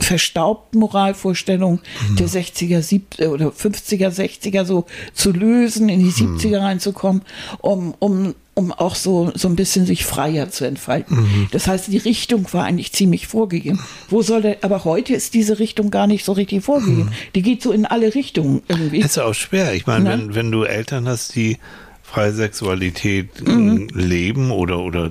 verstaubten 0.03 0.79
Moralvorstellungen 0.79 1.79
Mhm. 2.09 2.15
der 2.17 2.27
60er, 2.27 2.79
70er 2.81 3.29
oder 3.29 3.51
50er, 3.51 4.09
60er 4.11 4.65
so 4.65 4.85
zu 5.13 5.31
lösen, 5.31 5.89
in 5.89 5.99
die 5.99 6.05
Mhm. 6.23 6.37
70er 6.37 6.61
reinzukommen, 6.61 7.21
um, 7.59 7.93
um, 7.99 8.35
um 8.55 8.71
auch 8.71 8.95
so, 8.95 9.31
so 9.35 9.47
ein 9.47 9.55
bisschen 9.55 9.85
sich 9.85 10.05
freier 10.05 10.49
zu 10.51 10.65
entfalten. 10.65 11.17
Mhm. 11.17 11.47
Das 11.51 11.67
heißt, 11.67 11.87
die 11.87 11.97
Richtung 11.97 12.45
war 12.53 12.65
eigentlich 12.65 12.91
ziemlich 12.93 13.27
vorgegeben. 13.27 13.79
Wo 14.09 14.21
soll 14.21 14.41
der, 14.43 14.57
aber 14.63 14.83
heute 14.83 15.13
ist 15.13 15.33
diese 15.33 15.57
Richtung 15.59 15.89
gar 15.89 16.05
nicht 16.07 16.23
so 16.25 16.33
richtig 16.33 16.63
vorgegeben. 16.63 17.11
Die 17.35 17.41
geht 17.41 17.61
so 17.63 17.71
in 17.71 17.85
alle 17.85 18.13
Richtungen 18.13 18.61
irgendwie. 18.67 18.99
Ist 18.99 19.17
ja 19.17 19.25
auch 19.25 19.33
schwer. 19.33 19.73
Ich 19.73 19.87
meine, 19.87 20.03
Ne? 20.03 20.09
wenn, 20.11 20.35
wenn 20.35 20.51
du 20.51 20.63
Eltern 20.63 21.07
hast, 21.07 21.35
die 21.35 21.57
freie 22.03 22.31
Sexualität 22.33 23.41
Mhm. 23.47 23.87
äh, 23.95 23.99
leben 23.99 24.51
oder, 24.51 24.79
oder 24.79 25.09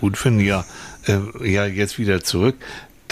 gut 0.00 0.16
finden, 0.16 0.40
ja, 0.40 0.64
äh, 1.06 1.18
ja, 1.48 1.66
jetzt 1.66 1.98
wieder 1.98 2.24
zurück. 2.24 2.56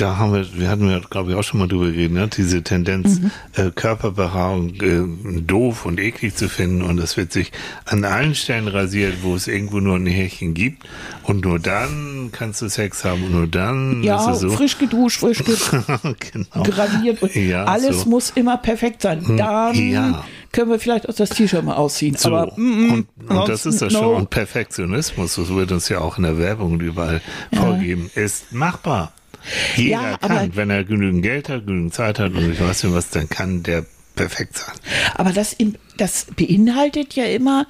Da 0.00 0.16
haben 0.16 0.32
wir, 0.32 0.46
wir 0.58 0.68
hatten 0.70 0.88
ja, 0.88 0.98
glaube 0.98 1.30
ich, 1.32 1.36
auch 1.36 1.42
schon 1.42 1.60
mal 1.60 1.68
drüber 1.68 1.86
geredet, 1.86 2.12
ne? 2.12 2.28
diese 2.28 2.62
Tendenz, 2.62 3.20
Mhm. 3.20 3.30
äh, 3.54 3.70
Körperbehaarung 3.70 4.74
äh, 4.80 5.40
doof 5.42 5.84
und 5.84 6.00
eklig 6.00 6.34
zu 6.34 6.48
finden 6.48 6.82
und 6.82 6.96
das 6.96 7.16
wird 7.18 7.32
sich 7.32 7.52
an 7.84 8.04
allen 8.04 8.34
Stellen 8.34 8.68
rasiert, 8.68 9.18
wo 9.22 9.34
es 9.34 9.46
irgendwo 9.46 9.80
nur 9.80 9.96
ein 9.96 10.06
Härchen 10.06 10.54
gibt 10.54 10.88
und 11.24 11.44
nur 11.44 11.58
dann 11.58 12.30
kannst 12.32 12.62
du 12.62 12.68
Sex 12.68 13.04
haben 13.04 13.24
und 13.24 13.32
nur 13.32 13.46
dann 13.46 14.02
ja, 14.02 14.32
so. 14.34 14.48
frisch 14.50 14.78
geduscht, 14.78 15.20
frisch 15.20 15.44
ge 15.44 15.54
genau. 16.32 16.62
graviert. 16.62 17.22
Und 17.22 17.34
Ja, 17.34 17.64
alles 17.64 18.02
so. 18.02 18.08
muss 18.08 18.30
immer 18.30 18.56
perfekt 18.56 19.02
sein. 19.02 19.22
Dann 19.36 19.74
ja. 19.74 20.24
können 20.52 20.70
wir 20.70 20.78
vielleicht 20.78 21.08
auch 21.08 21.14
das 21.14 21.30
T-Shirt 21.30 21.62
mal 21.64 21.74
ausziehen. 21.74 22.16
So, 22.16 22.34
Aber 22.34 22.52
mm, 22.56 22.90
und, 22.92 23.06
und 23.30 23.48
das 23.48 23.66
ist 23.66 23.82
das 23.82 23.92
no. 23.92 23.98
schon. 24.00 24.14
Und 24.16 24.30
Perfektionismus, 24.30 25.34
das 25.36 25.48
wird 25.50 25.72
uns 25.72 25.88
ja 25.88 25.98
auch 26.00 26.16
in 26.16 26.22
der 26.24 26.38
Werbung 26.38 26.72
und 26.72 26.80
überall 26.82 27.20
vorgegeben, 27.52 28.10
ist 28.14 28.52
machbar. 28.52 29.12
Jeder 29.76 29.90
Ja, 30.12 30.18
kann, 30.18 30.54
wenn 30.56 30.70
er 30.70 30.84
genügend 30.84 31.22
Geld 31.22 31.48
hat, 31.48 31.66
genügend 31.66 31.94
Zeit 31.94 32.18
hat 32.18 32.32
und 32.34 32.52
ich 32.52 32.60
weiß 32.60 32.84
nicht 32.84 32.94
was, 32.94 33.10
dann 33.10 33.28
kann 33.28 33.62
der 33.62 33.84
perfekt 34.16 34.58
sein. 34.58 34.74
Aber 35.14 35.32
das, 35.32 35.56
das 35.96 36.26
beinhaltet 36.36 37.14
ja 37.14 37.24
immer, 37.24 37.66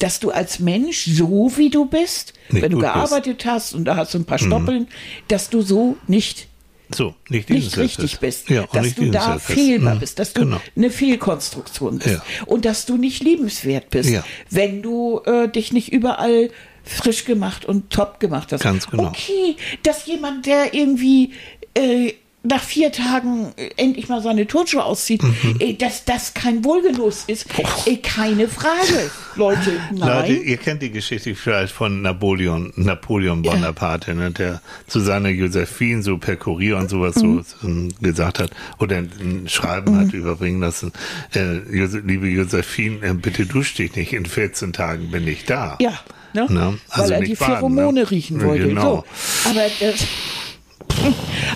dass 0.00 0.18
du 0.18 0.30
als 0.30 0.58
Mensch, 0.58 1.04
so 1.04 1.52
wie 1.56 1.70
du 1.70 1.84
bist, 1.86 2.32
Nicht 2.50 2.62
wenn 2.62 2.70
du 2.72 2.78
gut 2.78 2.84
bist. 2.86 2.94
gearbeitet 2.94 3.44
hast 3.44 3.74
und 3.74 3.84
da 3.84 3.94
hast 3.96 4.14
du 4.14 4.18
ein 4.18 4.24
paar 4.24 4.38
Stoppeln, 4.38 4.88
dass 5.28 5.50
du 5.50 5.62
so 5.62 5.96
nicht, 6.08 6.48
So, 6.94 7.14
nicht, 7.28 7.48
nicht 7.48 7.76
richtig 7.76 8.18
bist. 8.18 8.50
Ja, 8.50 8.66
dass 8.72 8.94
du 8.94 9.10
da 9.10 9.38
fehlbar 9.38 9.94
Mhm. 9.96 10.00
bist, 10.00 10.18
dass 10.18 10.32
du 10.32 10.40
Genau. 10.40 10.60
eine 10.76 10.90
Fehlkonstruktion 10.90 11.98
bist. 11.98 12.08
Ja. 12.16 12.22
Und 12.46 12.64
dass 12.64 12.86
du 12.86 12.96
nicht 12.96 13.22
liebenswert 13.22 13.90
bist, 13.90 14.10
Ja. 14.10 14.24
wenn 14.50 14.82
du 14.82 15.20
äh, 15.26 15.48
dich 15.48 15.72
nicht 15.72 15.92
überall 15.92 16.50
frisch 16.84 17.24
gemacht 17.24 17.64
und 17.64 17.90
top 17.90 18.20
gemacht 18.20 18.52
hast. 18.52 18.62
Ganz 18.62 18.86
genau. 18.88 19.06
Okay, 19.08 19.56
dass 19.82 20.06
jemand, 20.06 20.46
der 20.46 20.74
irgendwie 20.74 21.32
äh, 21.74 22.12
nach 22.46 22.62
vier 22.62 22.92
Tagen 22.92 23.54
äh, 23.56 23.70
endlich 23.78 24.10
mal 24.10 24.20
seine 24.20 24.46
Turnschuhe 24.46 24.84
auszieht, 24.84 25.22
Mhm. 25.22 25.56
äh, 25.60 25.72
dass 25.72 26.04
das 26.04 26.34
kein 26.34 26.62
Wohlgenuss 26.62 27.24
ist. 27.26 27.46
Äh, 27.86 27.96
keine 27.96 28.48
Frage, 28.48 29.10
Leute. 29.34 29.72
Nein. 29.94 30.08
Leute, 30.28 30.32
ihr 30.34 30.58
kennt 30.58 30.82
die 30.82 30.90
Geschichte 30.90 31.34
vielleicht 31.34 31.72
von 31.72 32.02
Napoleon, 32.02 32.70
Napoleon 32.76 33.40
Bonaparte, 33.40 34.14
ne, 34.14 34.30
der 34.30 34.60
zu 34.86 35.00
seiner 35.00 35.30
Josephine 35.30 36.02
so 36.02 36.18
per 36.18 36.36
Kurier 36.36 36.76
und 36.76 36.90
sowas 36.90 37.16
Mhm. 37.16 37.42
so 37.60 37.66
ähm, 37.66 37.94
gesagt 38.02 38.38
hat 38.40 38.50
oder 38.78 38.98
ein 38.98 39.46
Schreiben 39.48 39.98
hat 39.98 40.12
überbringen 40.12 40.60
lassen, 40.60 40.92
äh, 41.34 41.60
liebe 42.04 42.28
Josephine, 42.28 43.14
bitte 43.14 43.46
dusch 43.46 43.72
dich 43.72 43.96
nicht, 43.96 44.12
in 44.12 44.26
14 44.26 44.74
Tagen 44.74 45.10
bin 45.10 45.26
ich 45.26 45.46
da. 45.46 45.78
Ja, 45.80 45.98
ne? 46.34 46.46
Ne? 46.50 46.78
Also 46.90 47.14
weil 47.14 47.22
er 47.22 47.26
die 47.26 47.34
baden, 47.34 47.54
Pheromone 47.54 48.00
ne? 48.00 48.10
riechen 48.10 48.42
wollte. 48.42 48.68
genau. 48.68 49.04
So. 49.44 49.50
Aber 49.50 49.60
das, 49.80 50.06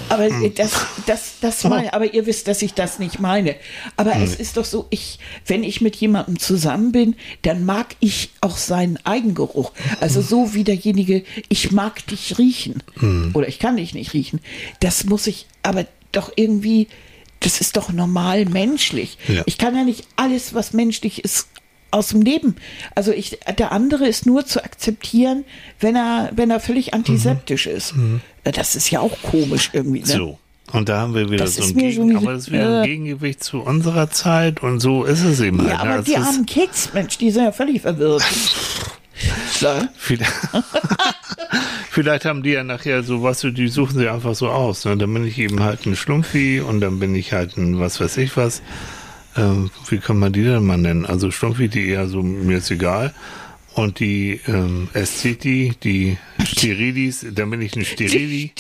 aber 0.08 0.24
Hm. 0.26 0.54
das, 0.54 0.72
das, 1.06 1.32
das 1.40 1.64
meine, 1.64 1.92
aber 1.92 2.12
ihr 2.12 2.26
wisst, 2.26 2.48
dass 2.48 2.62
ich 2.62 2.74
das 2.74 2.98
nicht 2.98 3.20
meine. 3.20 3.56
Aber 3.96 4.14
Hm. 4.14 4.22
es 4.22 4.34
ist 4.34 4.56
doch 4.56 4.64
so, 4.64 4.86
ich, 4.90 5.18
wenn 5.46 5.62
ich 5.64 5.80
mit 5.80 5.96
jemandem 5.96 6.38
zusammen 6.38 6.92
bin, 6.92 7.14
dann 7.42 7.64
mag 7.64 7.94
ich 8.00 8.30
auch 8.40 8.56
seinen 8.56 8.98
Eigengeruch. 9.04 9.72
Also 10.00 10.22
so 10.22 10.54
wie 10.54 10.64
derjenige, 10.64 11.24
ich 11.48 11.72
mag 11.72 12.06
dich 12.06 12.38
riechen. 12.38 12.82
Hm. 12.98 13.30
Oder 13.34 13.48
ich 13.48 13.58
kann 13.58 13.76
dich 13.76 13.94
nicht 13.94 14.12
riechen. 14.12 14.40
Das 14.80 15.04
muss 15.04 15.26
ich 15.26 15.46
aber 15.62 15.86
doch 16.12 16.32
irgendwie, 16.36 16.88
das 17.40 17.60
ist 17.60 17.76
doch 17.76 17.92
normal 17.92 18.44
menschlich. 18.46 19.18
Ja. 19.28 19.42
Ich 19.46 19.58
kann 19.58 19.76
ja 19.76 19.84
nicht 19.84 20.04
alles, 20.16 20.54
was 20.54 20.72
menschlich 20.72 21.22
ist, 21.24 21.48
aus 21.90 22.08
dem 22.08 22.22
Leben. 22.22 22.56
Also 22.94 23.12
ich, 23.12 23.38
der 23.58 23.72
andere 23.72 24.06
ist 24.06 24.26
nur 24.26 24.44
zu 24.46 24.62
akzeptieren, 24.64 25.44
wenn 25.80 25.96
er, 25.96 26.30
wenn 26.34 26.50
er 26.50 26.60
völlig 26.60 26.94
antiseptisch 26.94 27.66
ist. 27.66 27.94
Das 28.44 28.76
ist 28.76 28.90
ja 28.90 29.00
auch 29.00 29.20
komisch 29.22 29.70
irgendwie. 29.72 30.00
Ne? 30.00 30.06
Mhm. 30.06 30.18
So. 30.18 30.38
Und 30.70 30.90
da 30.90 31.00
haben 31.00 31.14
wir 31.14 31.30
wieder 31.30 31.44
Das 31.44 31.56
so 31.56 31.64
ein, 31.64 31.74
Gegen, 31.74 32.10
wieder- 32.10 32.18
aber 32.18 32.32
das 32.34 32.42
ist 32.42 32.52
wieder 32.52 32.80
ein 32.80 32.84
äh. 32.84 32.86
Gegengewicht 32.88 33.42
zu 33.42 33.60
unserer 33.60 34.10
Zeit 34.10 34.62
und 34.62 34.80
so 34.80 35.04
ist 35.04 35.24
es 35.24 35.40
eben 35.40 35.60
halt. 35.62 35.70
Ja, 35.70 35.84
ne? 35.84 35.90
aber 35.92 35.98
Es 36.00 36.04
die 36.04 36.16
armen 36.16 36.44
Kids, 36.44 36.90
Mensch, 36.92 37.16
die 37.16 37.30
sind 37.30 37.44
ja 37.44 37.52
völlig 37.52 37.80
verwirrt. 37.82 38.22
So. 39.58 39.66
Vielleicht, 39.96 40.30
vielleicht 41.90 42.24
haben 42.24 42.44
die 42.44 42.50
ja 42.50 42.62
nachher 42.62 43.02
so, 43.02 43.22
was 43.24 43.40
du, 43.40 43.50
die 43.50 43.66
suchen 43.66 43.98
sie 43.98 44.08
einfach 44.08 44.36
so 44.36 44.48
aus. 44.48 44.84
Ne? 44.84 44.96
Dann 44.96 45.12
bin 45.12 45.26
ich 45.26 45.38
eben 45.38 45.60
halt 45.60 45.86
ein 45.86 45.96
Schlumpfi 45.96 46.60
und 46.60 46.80
dann 46.80 47.00
bin 47.00 47.14
ich 47.16 47.32
halt 47.32 47.56
ein 47.56 47.80
was 47.80 48.00
weiß 48.00 48.16
ich 48.18 48.36
was. 48.36 48.62
Ähm, 49.38 49.70
wie 49.88 49.98
kann 49.98 50.18
man 50.18 50.32
die 50.32 50.42
denn 50.42 50.64
mal 50.64 50.76
nennen? 50.76 51.06
Also 51.06 51.30
Schlumpfi, 51.30 51.68
die 51.68 51.88
eher 51.88 52.08
so, 52.08 52.22
mir 52.22 52.58
ist 52.58 52.70
egal. 52.70 53.14
Und 53.74 54.00
die 54.00 54.40
ähm, 54.48 54.88
Ästheti, 54.92 55.72
die 55.84 56.16
Sterilis, 56.44 57.24
dann 57.32 57.50
bin 57.50 57.62
ich 57.62 57.76
ein. 57.76 57.84
Sterili. 57.84 58.52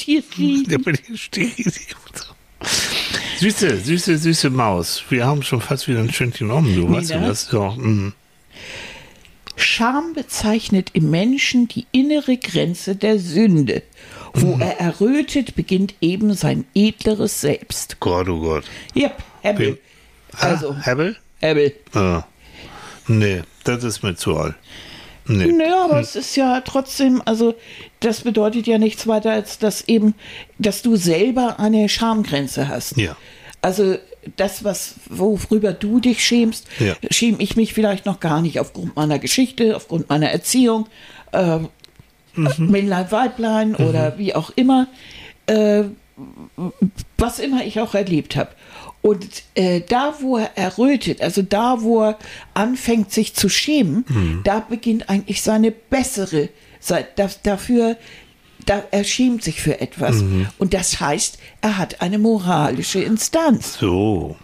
Dann 0.68 0.82
bin 0.82 0.94
ich 0.94 1.08
ein 1.08 1.16
Sterili. 1.18 1.72
Süße, 3.38 3.78
süße, 3.78 4.18
süße 4.18 4.50
Maus. 4.50 5.02
Wir 5.10 5.26
haben 5.26 5.42
schon 5.42 5.60
fast 5.60 5.88
wieder 5.88 6.00
ein 6.00 6.12
Stündchen 6.12 6.50
um, 6.50 6.74
du 6.74 6.90
weißt 6.90 7.10
du 7.10 7.20
das? 7.20 7.50
Ja, 7.52 7.70
mm. 7.70 8.12
Scham 9.56 10.12
bezeichnet 10.14 10.90
im 10.92 11.10
Menschen 11.10 11.66
die 11.68 11.86
innere 11.90 12.36
Grenze 12.36 12.94
der 12.94 13.18
Sünde. 13.18 13.82
Wo 14.34 14.56
Mhm. 14.56 14.60
er 14.62 14.80
errötet, 14.80 15.56
beginnt 15.56 15.94
eben 16.00 16.34
sein 16.34 16.64
edleres 16.74 17.40
Selbst. 17.40 17.98
Gott, 17.98 18.28
oh 18.28 18.38
Gott. 18.40 18.64
Ja, 18.94 19.10
Hebbel. 19.42 19.78
Also, 20.40 20.70
ah, 20.70 20.84
Hebel? 20.84 21.16
Hebbel. 21.40 21.72
Ah. 21.94 22.24
Nee, 23.06 23.42
das 23.64 23.84
ist 23.84 24.02
mir 24.02 24.14
zu 24.16 24.36
alt. 24.36 24.54
Nee. 25.26 25.52
Naja, 25.52 25.84
aber 25.84 26.00
es 26.00 26.16
ist 26.16 26.36
ja 26.36 26.62
trotzdem, 26.62 27.20
also 27.24 27.54
das 28.00 28.22
bedeutet 28.22 28.66
ja 28.66 28.78
nichts 28.78 29.06
weiter, 29.06 29.30
als 29.32 29.58
dass 29.58 29.86
eben, 29.86 30.14
dass 30.58 30.80
du 30.82 30.96
selber 30.96 31.58
eine 31.60 31.88
Schamgrenze 31.88 32.68
hast. 32.68 32.96
Ja. 32.96 33.14
Also 33.60 33.96
das, 34.36 34.64
was, 34.64 34.94
worüber 35.08 35.72
du 35.72 36.00
dich 36.00 36.24
schämst, 36.24 36.66
Ja. 36.78 36.94
schäme 37.10 37.38
ich 37.40 37.56
mich 37.56 37.74
vielleicht 37.74 38.06
noch 38.06 38.20
gar 38.20 38.40
nicht 38.40 38.58
aufgrund 38.58 38.96
meiner 38.96 39.18
Geschichte, 39.18 39.76
aufgrund 39.76 40.08
meiner 40.08 40.30
Erziehung, 40.30 40.86
äh, 41.32 41.58
Männlein, 42.34 43.10
Weiblein 43.10 43.74
oder 43.74 44.16
wie 44.16 44.34
auch 44.34 44.50
immer, 44.54 44.86
äh, 45.46 45.84
was 47.16 47.38
immer 47.38 47.64
ich 47.64 47.80
auch 47.80 47.94
erlebt 47.94 48.36
habe. 48.36 48.50
Und 49.08 49.26
äh, 49.54 49.80
da, 49.80 50.14
wo 50.20 50.36
er 50.38 50.56
errötet, 50.56 51.20
also 51.22 51.42
da, 51.42 51.80
wo 51.82 52.02
er 52.02 52.18
anfängt, 52.54 53.12
sich 53.12 53.34
zu 53.34 53.48
schämen, 53.48 54.04
da 54.44 54.60
beginnt 54.60 55.08
eigentlich 55.08 55.42
seine 55.42 55.70
bessere, 55.70 56.48
sei- 56.80 57.06
da, 57.16 57.28
dafür, 57.42 57.96
da, 58.66 58.82
er 58.90 59.04
schämt 59.04 59.42
sich 59.44 59.60
für 59.62 59.80
etwas. 59.80 60.22
Und 60.58 60.74
das 60.74 61.00
heißt, 61.00 61.38
er 61.62 61.78
hat 61.78 62.00
eine 62.02 62.18
moralische 62.18 63.00
Instanz. 63.00 63.78
So. 63.78 64.36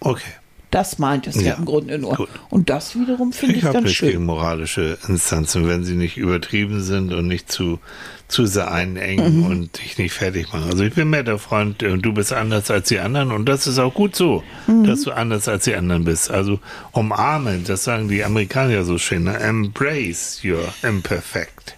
Okay. 0.00 0.32
Das 0.70 0.98
meint 0.98 1.26
es 1.26 1.34
ja, 1.36 1.42
Ja, 1.42 1.54
im 1.54 1.64
Grunde 1.64 1.98
nur. 1.98 2.14
gut. 2.14 2.28
Und 2.48 2.70
das 2.70 2.94
wiederum 2.94 3.32
finde 3.32 3.54
ich, 3.56 3.58
Ich 3.62 3.64
habe 3.64 3.74
ganz 3.74 3.84
nichts 3.86 3.98
schön. 3.98 4.10
gegen 4.10 4.24
moralische 4.24 4.98
Instanzen, 5.08 5.66
wenn 5.66 5.82
sie 5.84 5.96
nicht 5.96 6.16
übertrieben 6.16 6.80
sind 6.82 7.12
und 7.12 7.26
nicht 7.26 7.50
zu, 7.50 7.80
zu 8.28 8.46
sehr 8.46 8.70
einengen 8.70 9.38
Mhm. 9.40 9.46
und 9.46 9.82
dich 9.82 9.98
nicht 9.98 10.12
fertig 10.12 10.52
machen. 10.52 10.70
Also 10.70 10.84
ich 10.84 10.94
bin 10.94 11.10
mehr 11.10 11.24
der 11.24 11.38
Freund, 11.38 11.82
äh, 11.82 11.98
du 11.98 12.12
bist 12.14 12.32
anders 12.32 12.70
als 12.70 12.86
die 12.86 13.00
anderen 13.00 13.32
und 13.32 13.46
das 13.46 13.66
ist 13.66 13.80
auch 13.80 13.92
gut 13.94 14.14
so, 14.14 14.44
Mhm. 14.68 14.84
dass 14.84 15.02
du 15.02 15.10
anders 15.10 15.48
als 15.48 15.64
die 15.64 15.74
anderen 15.74 16.04
bist. 16.04 16.30
Also 16.30 16.60
umarmen, 16.92 17.64
das 17.64 17.82
sagen 17.82 18.06
die 18.08 18.22
Amerikaner 18.22 18.84
so 18.84 18.96
schön, 18.96 19.24
ne? 19.24 19.38
embrace 19.40 20.40
your 20.44 20.62
imperfect. 20.84 21.74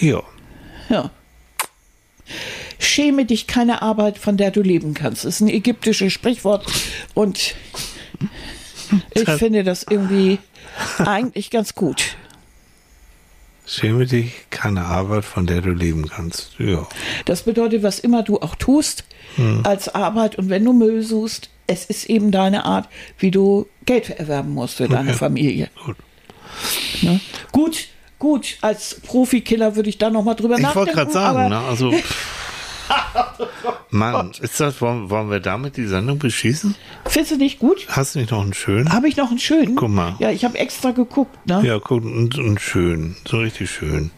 Ja. 0.00 0.22
Ja. 0.88 1.10
Schäme 2.78 3.24
dich 3.24 3.46
keine 3.46 3.82
Arbeit, 3.82 4.18
von 4.18 4.36
der 4.36 4.50
du 4.50 4.60
leben 4.60 4.94
kannst. 4.94 5.24
Das 5.24 5.36
ist 5.36 5.40
ein 5.40 5.48
ägyptisches 5.48 6.12
Sprichwort 6.12 6.66
und 7.14 7.54
ich 9.14 9.28
finde 9.30 9.64
das 9.64 9.84
irgendwie 9.88 10.38
eigentlich 10.98 11.50
ganz 11.50 11.74
gut. 11.74 12.16
Schäme 13.66 14.04
dich 14.04 14.32
keine 14.50 14.84
Arbeit, 14.84 15.24
von 15.24 15.46
der 15.46 15.62
du 15.62 15.70
leben 15.70 16.06
kannst. 16.08 16.50
Ja. 16.58 16.86
Das 17.24 17.42
bedeutet, 17.44 17.82
was 17.82 17.98
immer 17.98 18.22
du 18.22 18.40
auch 18.40 18.54
tust 18.56 19.04
als 19.64 19.88
Arbeit 19.94 20.36
und 20.36 20.48
wenn 20.50 20.64
du 20.64 20.72
Müll 20.72 21.02
suchst, 21.02 21.48
es 21.66 21.86
ist 21.86 22.04
eben 22.10 22.30
deine 22.30 22.66
Art, 22.66 22.88
wie 23.18 23.30
du 23.30 23.66
Geld 23.86 24.10
erwerben 24.10 24.52
musst 24.52 24.74
für 24.76 24.86
deine 24.86 25.10
Okay. 25.10 25.18
Familie. 25.18 25.70
Gut. 25.84 25.96
Ne? 27.02 27.20
Gut, 27.52 27.88
gut, 28.18 28.58
als 28.60 29.00
Profikiller 29.00 29.74
würde 29.76 29.88
ich 29.88 29.96
da 29.98 30.10
nochmal 30.10 30.34
drüber 30.36 30.56
Ich 30.56 30.62
nachdenken. 30.62 30.86
wollte 30.86 30.92
gerade 30.92 31.12
sagen, 31.12 31.48
ne? 31.48 31.58
Also. 31.58 31.92
Mann, 33.90 34.32
ist 34.40 34.58
das, 34.60 34.80
wollen, 34.80 35.10
wollen 35.10 35.30
wir 35.30 35.40
damit 35.40 35.76
die 35.76 35.86
Sendung 35.86 36.18
beschießen? 36.18 36.74
Findest 37.06 37.32
du 37.32 37.36
nicht 37.36 37.58
gut? 37.58 37.86
Hast 37.88 38.14
du 38.14 38.18
nicht 38.18 38.30
noch 38.30 38.42
einen 38.42 38.54
schönen? 38.54 38.92
Habe 38.92 39.08
ich 39.08 39.16
noch 39.16 39.30
einen 39.30 39.38
schönen? 39.38 39.76
Guck 39.76 39.90
mal. 39.90 40.16
Ja, 40.18 40.30
ich 40.30 40.44
habe 40.44 40.58
extra 40.58 40.90
geguckt, 40.90 41.46
ne? 41.46 41.62
Ja, 41.64 41.78
guck, 41.78 42.04
und, 42.04 42.36
und 42.38 42.60
schön. 42.60 43.16
So 43.26 43.38
richtig 43.38 43.70
schön. 43.70 44.10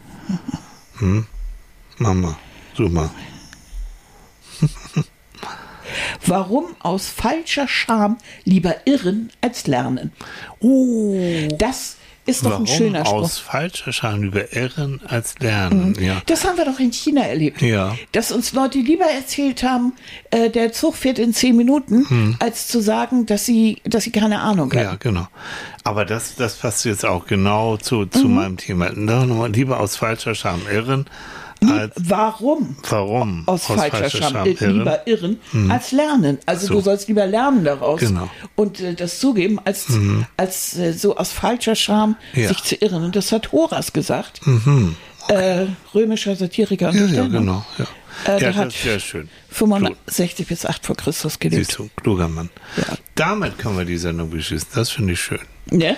Hm? 0.98 1.26
Mama, 1.98 2.38
such 2.74 2.90
mal. 2.90 3.10
Warum 6.26 6.74
aus 6.80 7.08
falscher 7.08 7.68
Scham 7.68 8.18
lieber 8.44 8.86
irren 8.86 9.30
als 9.40 9.66
lernen? 9.66 10.12
Oh. 10.60 11.48
Das 11.58 11.96
ist 12.26 12.44
doch 12.44 12.50
Warum 12.50 12.64
ein 12.64 12.66
schöner 12.66 13.04
Spruch. 13.06 13.18
Mhm. 13.18 13.24
aus 13.24 13.38
falscher 13.38 13.92
Scham 13.92 14.22
über 14.22 14.52
Irren 14.54 15.00
als 15.06 15.38
Lernen? 15.38 15.96
Ja. 16.00 16.20
Das 16.26 16.44
haben 16.44 16.56
wir 16.58 16.64
doch 16.64 16.78
in 16.78 16.92
China 16.92 17.22
erlebt. 17.22 17.62
Ja. 17.62 17.96
Dass 18.12 18.32
uns 18.32 18.52
Leute 18.52 18.78
lieber 18.78 19.04
erzählt 19.06 19.62
haben, 19.62 19.92
äh, 20.30 20.50
der 20.50 20.72
Zug 20.72 20.96
fährt 20.96 21.18
in 21.18 21.32
zehn 21.32 21.56
Minuten, 21.56 22.36
als 22.40 22.68
zu 22.68 22.80
sagen, 22.80 23.26
dass 23.26 23.46
sie, 23.46 23.78
dass 23.84 24.04
sie 24.04 24.10
keine 24.12 24.40
Ahnung 24.40 24.70
haben. 24.72 24.78
Mhm. 24.78 24.84
Ja, 24.84 24.96
genau. 24.98 25.28
Aber 25.84 26.04
das, 26.04 26.34
das 26.34 26.56
passt 26.56 26.84
jetzt 26.84 27.06
auch 27.06 27.26
genau 27.26 27.76
zu, 27.76 28.06
zu 28.06 28.26
Mhm. 28.28 28.34
meinem 28.34 28.56
Thema. 28.56 28.90
Lieber 29.46 29.80
aus 29.80 29.96
falscher 29.96 30.34
Scham 30.34 30.60
irren 30.70 31.06
als 31.62 31.92
Warum? 31.96 32.76
warum 32.88 33.42
Aus, 33.46 33.64
falscher, 33.66 34.10
Scham, 34.10 34.46
äh, 34.46 34.50
lieber 34.66 35.06
irren 35.06 35.38
als 35.70 35.92
lernen. 35.92 36.38
Also 36.46 36.66
So. 36.68 36.74
du 36.74 36.80
sollst 36.80 37.08
lieber 37.08 37.26
lernen 37.26 37.64
daraus 37.64 38.00
Genau. 38.00 38.28
und 38.56 38.80
äh, 38.80 38.94
das 38.94 39.18
zugeben, 39.18 39.58
als, 39.64 39.86
als 40.36 40.76
äh, 40.76 40.92
so 40.92 41.16
aus 41.16 41.32
falscher 41.32 41.74
Scham 41.74 42.16
Ja. 42.34 42.48
sich 42.48 42.62
zu 42.62 42.74
irren. 42.76 43.04
Und 43.04 43.16
das 43.16 43.32
hat 43.32 43.52
Horas 43.52 43.92
gesagt, 43.92 44.40
äh, 45.28 45.66
römischer 45.94 46.36
Satiriker 46.36 46.90
und 46.90 46.96
Ja, 46.96 47.06
ja, 47.06 47.26
genau. 47.26 47.64
Ja, 47.78 47.86
Äh, 48.34 48.42
ja 48.42 48.54
hat 48.54 48.72
sehr 48.72 48.98
schön. 49.00 49.28
65 49.50 50.46
bis 50.46 50.64
8 50.64 50.86
vor 50.86 50.96
Christus 50.96 51.38
gelebt. 51.38 51.66
Siehst 51.66 51.78
du, 51.78 51.88
kluger 51.96 52.28
Mann. 52.28 52.50
Ja. 52.76 52.84
Damit 53.14 53.58
können 53.58 53.76
wir 53.78 53.84
die 53.84 53.96
Sendung 53.98 54.30
beschließen. 54.30 54.68
Das 54.74 54.90
finde 54.90 55.14
ich 55.14 55.20
schön. 55.20 55.40
Ne? 55.70 55.96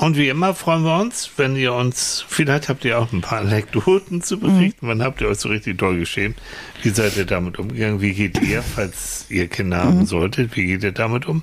Und 0.00 0.16
wie 0.16 0.30
immer 0.30 0.54
freuen 0.54 0.82
wir 0.82 0.98
uns, 0.98 1.28
wenn 1.36 1.56
ihr 1.56 1.74
uns, 1.74 2.24
vielleicht 2.26 2.70
habt 2.70 2.86
ihr 2.86 2.98
auch 2.98 3.12
ein 3.12 3.20
paar 3.20 3.40
Anekdoten 3.40 4.22
zu 4.22 4.40
berichten. 4.40 4.88
Wann 4.88 5.02
habt 5.02 5.20
ihr 5.20 5.28
euch 5.28 5.40
so 5.40 5.50
richtig 5.50 5.76
toll 5.76 5.98
geschämt? 5.98 6.38
Wie 6.82 6.88
seid 6.88 7.18
ihr 7.18 7.26
damit 7.26 7.58
umgegangen? 7.58 8.00
Wie 8.00 8.14
geht 8.14 8.40
ihr, 8.40 8.62
falls 8.62 9.26
ihr 9.28 9.46
Kinder 9.48 9.84
haben 9.84 10.06
solltet, 10.06 10.56
wie 10.56 10.68
geht 10.68 10.84
ihr 10.84 10.92
damit 10.92 11.26
um? 11.26 11.42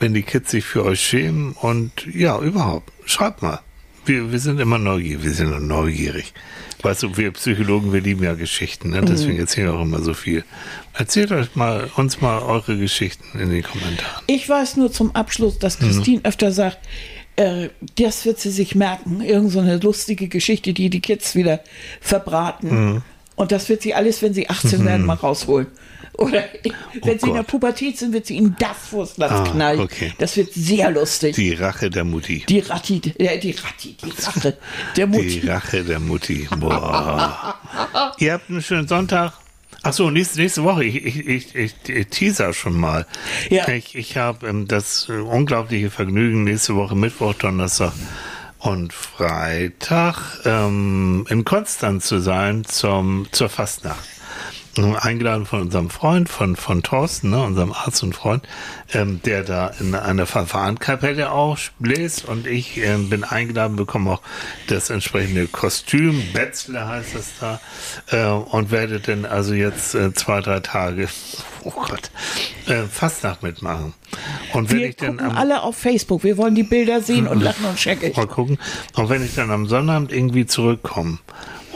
Wenn 0.00 0.14
die 0.14 0.24
Kids 0.24 0.50
sich 0.50 0.64
für 0.64 0.84
euch 0.84 1.00
schämen 1.00 1.52
und 1.52 1.92
ja, 2.12 2.40
überhaupt, 2.40 2.92
schreibt 3.04 3.42
mal. 3.42 3.60
wir, 4.04 4.32
wir 4.32 4.40
sind 4.40 4.58
immer 4.58 4.78
neugierig, 4.78 5.22
wir 5.22 5.32
sind 5.32 5.68
neugierig. 5.68 6.34
Weißt 6.82 7.04
du, 7.04 7.16
wir 7.16 7.30
Psychologen, 7.30 7.92
wir 7.92 8.00
lieben 8.00 8.24
ja 8.24 8.34
Geschichten, 8.34 8.90
ne? 8.90 9.02
deswegen 9.02 9.38
erzählen 9.38 9.68
wir 9.68 9.74
auch 9.74 9.82
immer 9.82 10.02
so 10.02 10.12
viel. 10.12 10.44
Erzählt 10.92 11.30
euch 11.30 11.54
mal, 11.54 11.88
uns 11.94 12.20
mal 12.20 12.40
eure 12.40 12.76
Geschichten 12.76 13.38
in 13.38 13.50
den 13.50 13.62
Kommentaren. 13.62 14.24
Ich 14.26 14.48
weiß 14.48 14.76
nur 14.76 14.90
zum 14.90 15.14
Abschluss, 15.14 15.60
dass 15.60 15.78
Christine 15.78 16.20
öfter 16.24 16.50
sagt, 16.50 16.78
äh, 17.36 17.68
das 17.98 18.24
wird 18.24 18.40
sie 18.40 18.50
sich 18.50 18.74
merken. 18.74 19.20
Irgend 19.20 19.52
so 19.52 19.60
eine 19.60 19.76
lustige 19.78 20.28
Geschichte, 20.28 20.72
die 20.72 20.90
die 20.90 21.00
Kids 21.00 21.34
wieder 21.34 21.60
verbraten. 22.00 23.02
Und 23.36 23.52
das 23.52 23.68
wird 23.68 23.82
sie 23.82 23.94
alles, 23.94 24.22
wenn 24.22 24.32
sie 24.34 24.48
18 24.48 24.84
werden, 24.84 25.04
mal 25.06 25.14
rausholen. 25.14 25.66
Oder 26.14 26.44
wenn 27.02 27.18
sie 27.18 27.28
in 27.28 27.34
der. 27.34 27.42
Pubertät 27.42 27.98
sind, 27.98 28.14
wird 28.14 28.24
sie 28.24 28.36
ihnen 28.36 28.56
das 28.58 28.88
vors 28.88 29.20
Ah, 29.20 29.44
knallen. 29.44 29.80
okay. 29.80 30.14
Das 30.18 30.34
wird 30.38 30.52
sehr 30.54 30.90
lustig. 30.90 31.34
Die 31.36 31.52
Rache 31.52 31.90
der 31.90 32.04
Mutti. 32.04 32.42
Die 32.48 32.60
Ratti, 32.60 33.02
äh, 33.18 33.38
die 33.38 33.50
Ratti, 33.50 33.96
die 34.02 34.12
Rache 34.24 34.56
der 34.96 35.06
Mutti. 35.06 35.40
Die 35.40 35.46
Rache 35.46 35.84
der 35.84 36.00
Mutti. 36.00 36.48
Boah. 36.58 37.56
Ihr 38.18 38.32
habt 38.32 38.48
einen 38.48 38.62
schönen 38.62 38.88
Sonntag. 38.88 39.34
Ach 39.86 39.92
so, 39.92 40.10
nächste, 40.10 40.40
nächste 40.40 40.64
Woche, 40.64 40.84
ich, 40.84 41.04
ich, 41.04 41.54
ich, 41.54 41.88
ich, 41.88 42.06
teaser 42.08 42.52
schon 42.52 42.78
mal. 42.78 43.06
Ja. 43.50 43.68
Ich, 43.68 43.94
ich 43.94 44.16
habe 44.16 44.48
ähm, 44.48 44.66
das 44.66 45.08
äh, 45.08 45.12
unglaubliche 45.12 45.90
Vergnügen, 45.90 46.42
nächste 46.42 46.74
Woche 46.74 46.96
Mittwoch, 46.96 47.34
Donnerstag 47.34 47.92
und 48.58 48.92
Freitag 48.92 50.40
ähm, 50.44 51.24
in 51.28 51.44
Konstanz 51.44 52.06
zu 52.06 52.18
sein 52.18 52.64
zum, 52.64 53.28
zur 53.30 53.48
Fastnacht. 53.48 54.15
Eingeladen 54.84 55.46
von 55.46 55.62
unserem 55.62 55.90
Freund, 55.90 56.28
von, 56.28 56.56
von 56.56 56.82
Thorsten, 56.82 57.30
ne, 57.30 57.42
unserem 57.42 57.72
Arzt 57.72 58.02
und 58.02 58.14
Freund, 58.14 58.46
ähm, 58.92 59.20
der 59.24 59.42
da 59.42 59.68
in 59.80 59.94
einer 59.94 60.26
Verfahrenkapelle 60.26 61.30
auch 61.30 61.58
bläst 61.78 62.26
und 62.26 62.46
ich 62.46 62.76
ähm, 62.78 63.08
bin 63.08 63.24
eingeladen, 63.24 63.76
bekomme 63.76 64.12
auch 64.12 64.22
das 64.68 64.90
entsprechende 64.90 65.46
Kostüm, 65.46 66.22
Betzler 66.32 66.88
heißt 66.88 67.14
das 67.14 67.32
da, 67.40 67.60
äh, 68.10 68.26
und 68.26 68.70
werde 68.70 69.00
dann 69.00 69.24
also 69.24 69.54
jetzt 69.54 69.94
äh, 69.94 70.12
zwei, 70.12 70.40
drei 70.40 70.60
Tage, 70.60 71.08
oh 71.64 71.70
Gott, 71.70 72.10
äh, 72.66 72.82
Fastnacht 72.82 73.42
mitmachen. 73.42 73.94
Und 74.52 74.70
wenn 74.70 74.78
Wir 74.78 74.88
ich 74.90 74.96
dann 74.96 75.20
am 75.20 75.36
alle 75.36 75.62
auf 75.62 75.76
Facebook. 75.76 76.24
Wir 76.24 76.36
wollen 76.36 76.54
die 76.54 76.62
Bilder 76.62 77.00
sehen 77.00 77.26
und 77.26 77.40
lachen 77.42 77.64
und 77.64 77.78
scheckig. 77.78 78.16
Mal 78.16 78.26
gucken. 78.26 78.58
Und 78.94 79.08
wenn 79.08 79.24
ich 79.24 79.34
dann 79.34 79.50
am 79.50 79.66
Sonnabend 79.66 80.12
irgendwie 80.12 80.46
zurückkomme 80.46 81.18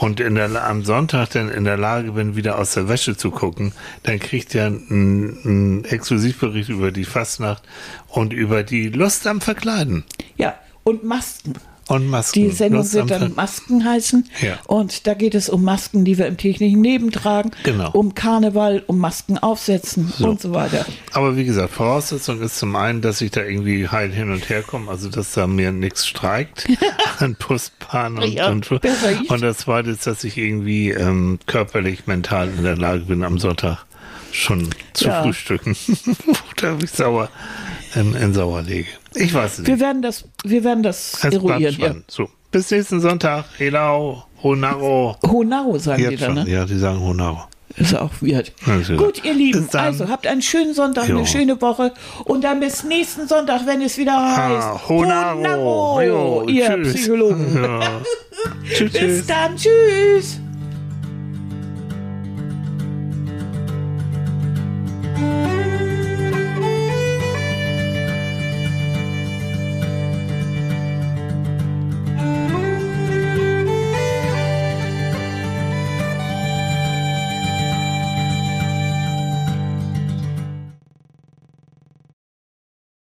und 0.01 0.19
in 0.19 0.33
der, 0.33 0.67
am 0.67 0.83
Sonntag 0.83 1.29
dann 1.29 1.49
in 1.49 1.63
der 1.63 1.77
Lage 1.77 2.13
bin, 2.13 2.35
wieder 2.35 2.57
aus 2.57 2.73
der 2.73 2.89
Wäsche 2.89 3.15
zu 3.15 3.29
gucken, 3.29 3.71
dann 4.01 4.17
kriegt 4.19 4.55
ihr 4.55 4.65
einen, 4.65 5.37
einen 5.45 5.85
Exklusivbericht 5.85 6.69
über 6.69 6.91
die 6.91 7.05
Fastnacht 7.05 7.61
und 8.07 8.33
über 8.33 8.63
die 8.63 8.89
Lust 8.89 9.27
am 9.27 9.41
Verkleiden 9.41 10.03
Ja, 10.37 10.55
und 10.83 11.03
Masken. 11.03 11.53
Und 11.91 12.07
Masken. 12.07 12.39
Die 12.39 12.49
Sendung 12.51 12.91
wird 12.93 13.11
dann 13.11 13.33
Masken 13.35 13.85
heißen. 13.85 14.27
Ja. 14.41 14.57
Und 14.67 15.07
da 15.07 15.13
geht 15.13 15.35
es 15.35 15.49
um 15.49 15.63
Masken, 15.63 16.05
die 16.05 16.17
wir 16.17 16.27
im 16.27 16.37
täglichen 16.37 16.83
Leben 16.83 17.11
tragen. 17.11 17.51
Genau. 17.63 17.91
Um 17.91 18.15
Karneval, 18.15 18.83
um 18.87 18.97
Masken 18.99 19.37
aufsetzen 19.37 20.11
So. 20.17 20.29
und 20.29 20.41
so 20.41 20.53
weiter. 20.53 20.85
Aber 21.13 21.35
wie 21.37 21.45
gesagt, 21.45 21.73
Voraussetzung 21.73 22.41
ist 22.41 22.57
zum 22.57 22.75
einen, 22.75 23.01
dass 23.01 23.21
ich 23.21 23.31
da 23.31 23.41
irgendwie 23.43 23.87
heil 23.87 24.11
hin 24.11 24.31
und 24.31 24.49
her 24.49 24.61
komme, 24.63 24.89
also 24.89 25.09
dass 25.09 25.33
da 25.33 25.47
mir 25.47 25.71
nichts 25.71 26.07
streikt 26.07 26.67
an 27.19 27.35
Busbahn 27.35 28.17
und, 28.17 28.33
Ja, 28.33 28.49
und, 28.49 28.69
und 28.71 29.41
das 29.41 29.57
zweite 29.59 29.89
ist, 29.91 30.07
dass 30.07 30.23
ich 30.23 30.37
irgendwie 30.37 30.89
ähm, 30.91 31.39
körperlich, 31.45 32.07
mental 32.07 32.49
in 32.49 32.63
der 32.63 32.77
Lage 32.77 33.01
bin, 33.05 33.23
am 33.23 33.37
Sonntag 33.39 33.85
schon 34.31 34.69
zu 34.93 35.05
Ja. 35.07 35.23
frühstücken. 35.23 35.75
Oder 36.57 36.77
ich 36.81 36.91
sauer 36.91 37.29
in, 37.95 38.15
in 38.15 38.33
Sauer 38.33 38.61
lege. 38.61 38.87
Ich 39.15 39.33
weiß 39.33 39.59
es 39.59 39.65
Wir 39.65 39.73
nicht. 39.75 39.81
werden 39.83 40.01
das, 40.01 40.25
wir 40.43 40.63
werden 40.63 40.83
das 40.83 41.17
bleibt 41.21 41.33
eruieren. 41.35 41.75
Ja. 41.79 41.95
So, 42.07 42.29
bis 42.51 42.71
nächsten 42.71 43.01
Sonntag. 43.01 43.45
Helau, 43.57 44.23
Honaro. 44.43 45.15
Honau 45.25 45.77
sagen 45.77 45.97
die 46.03 46.09
Jetzt 46.09 46.21
dann, 46.23 46.35
schon. 46.37 46.45
ne? 46.45 46.51
Ja, 46.51 46.65
die 46.65 46.77
sagen 46.77 46.99
Honaro. 47.01 47.43
Ist 47.77 47.95
auch 47.95 48.11
weird. 48.19 48.51
Klar. 48.57 48.81
Gut, 48.97 49.23
ihr 49.23 49.33
Lieben, 49.33 49.65
also 49.71 50.09
habt 50.09 50.27
einen 50.27 50.41
schönen 50.41 50.73
Sonntag, 50.73 51.07
Jo. 51.07 51.17
eine 51.19 51.25
schöne 51.25 51.61
Woche 51.61 51.93
und 52.25 52.43
dann 52.43 52.59
bis 52.59 52.83
nächsten 52.83 53.29
Sonntag, 53.29 53.65
wenn 53.65 53.81
es 53.81 53.97
wieder 53.97 54.11
heißt 54.13 54.67
Ah, 54.67 54.81
Honaro. 54.89 56.01
Jo, 56.01 56.43
ihr 56.49 56.67
tschüss. 56.67 56.93
Psychologen. 56.95 57.63
Ja. 57.63 58.01
tschüss, 58.75 58.91
Bis 58.91 58.99
tschüss. 59.01 59.25
dann, 59.27 59.55
tschüss. 59.55 60.39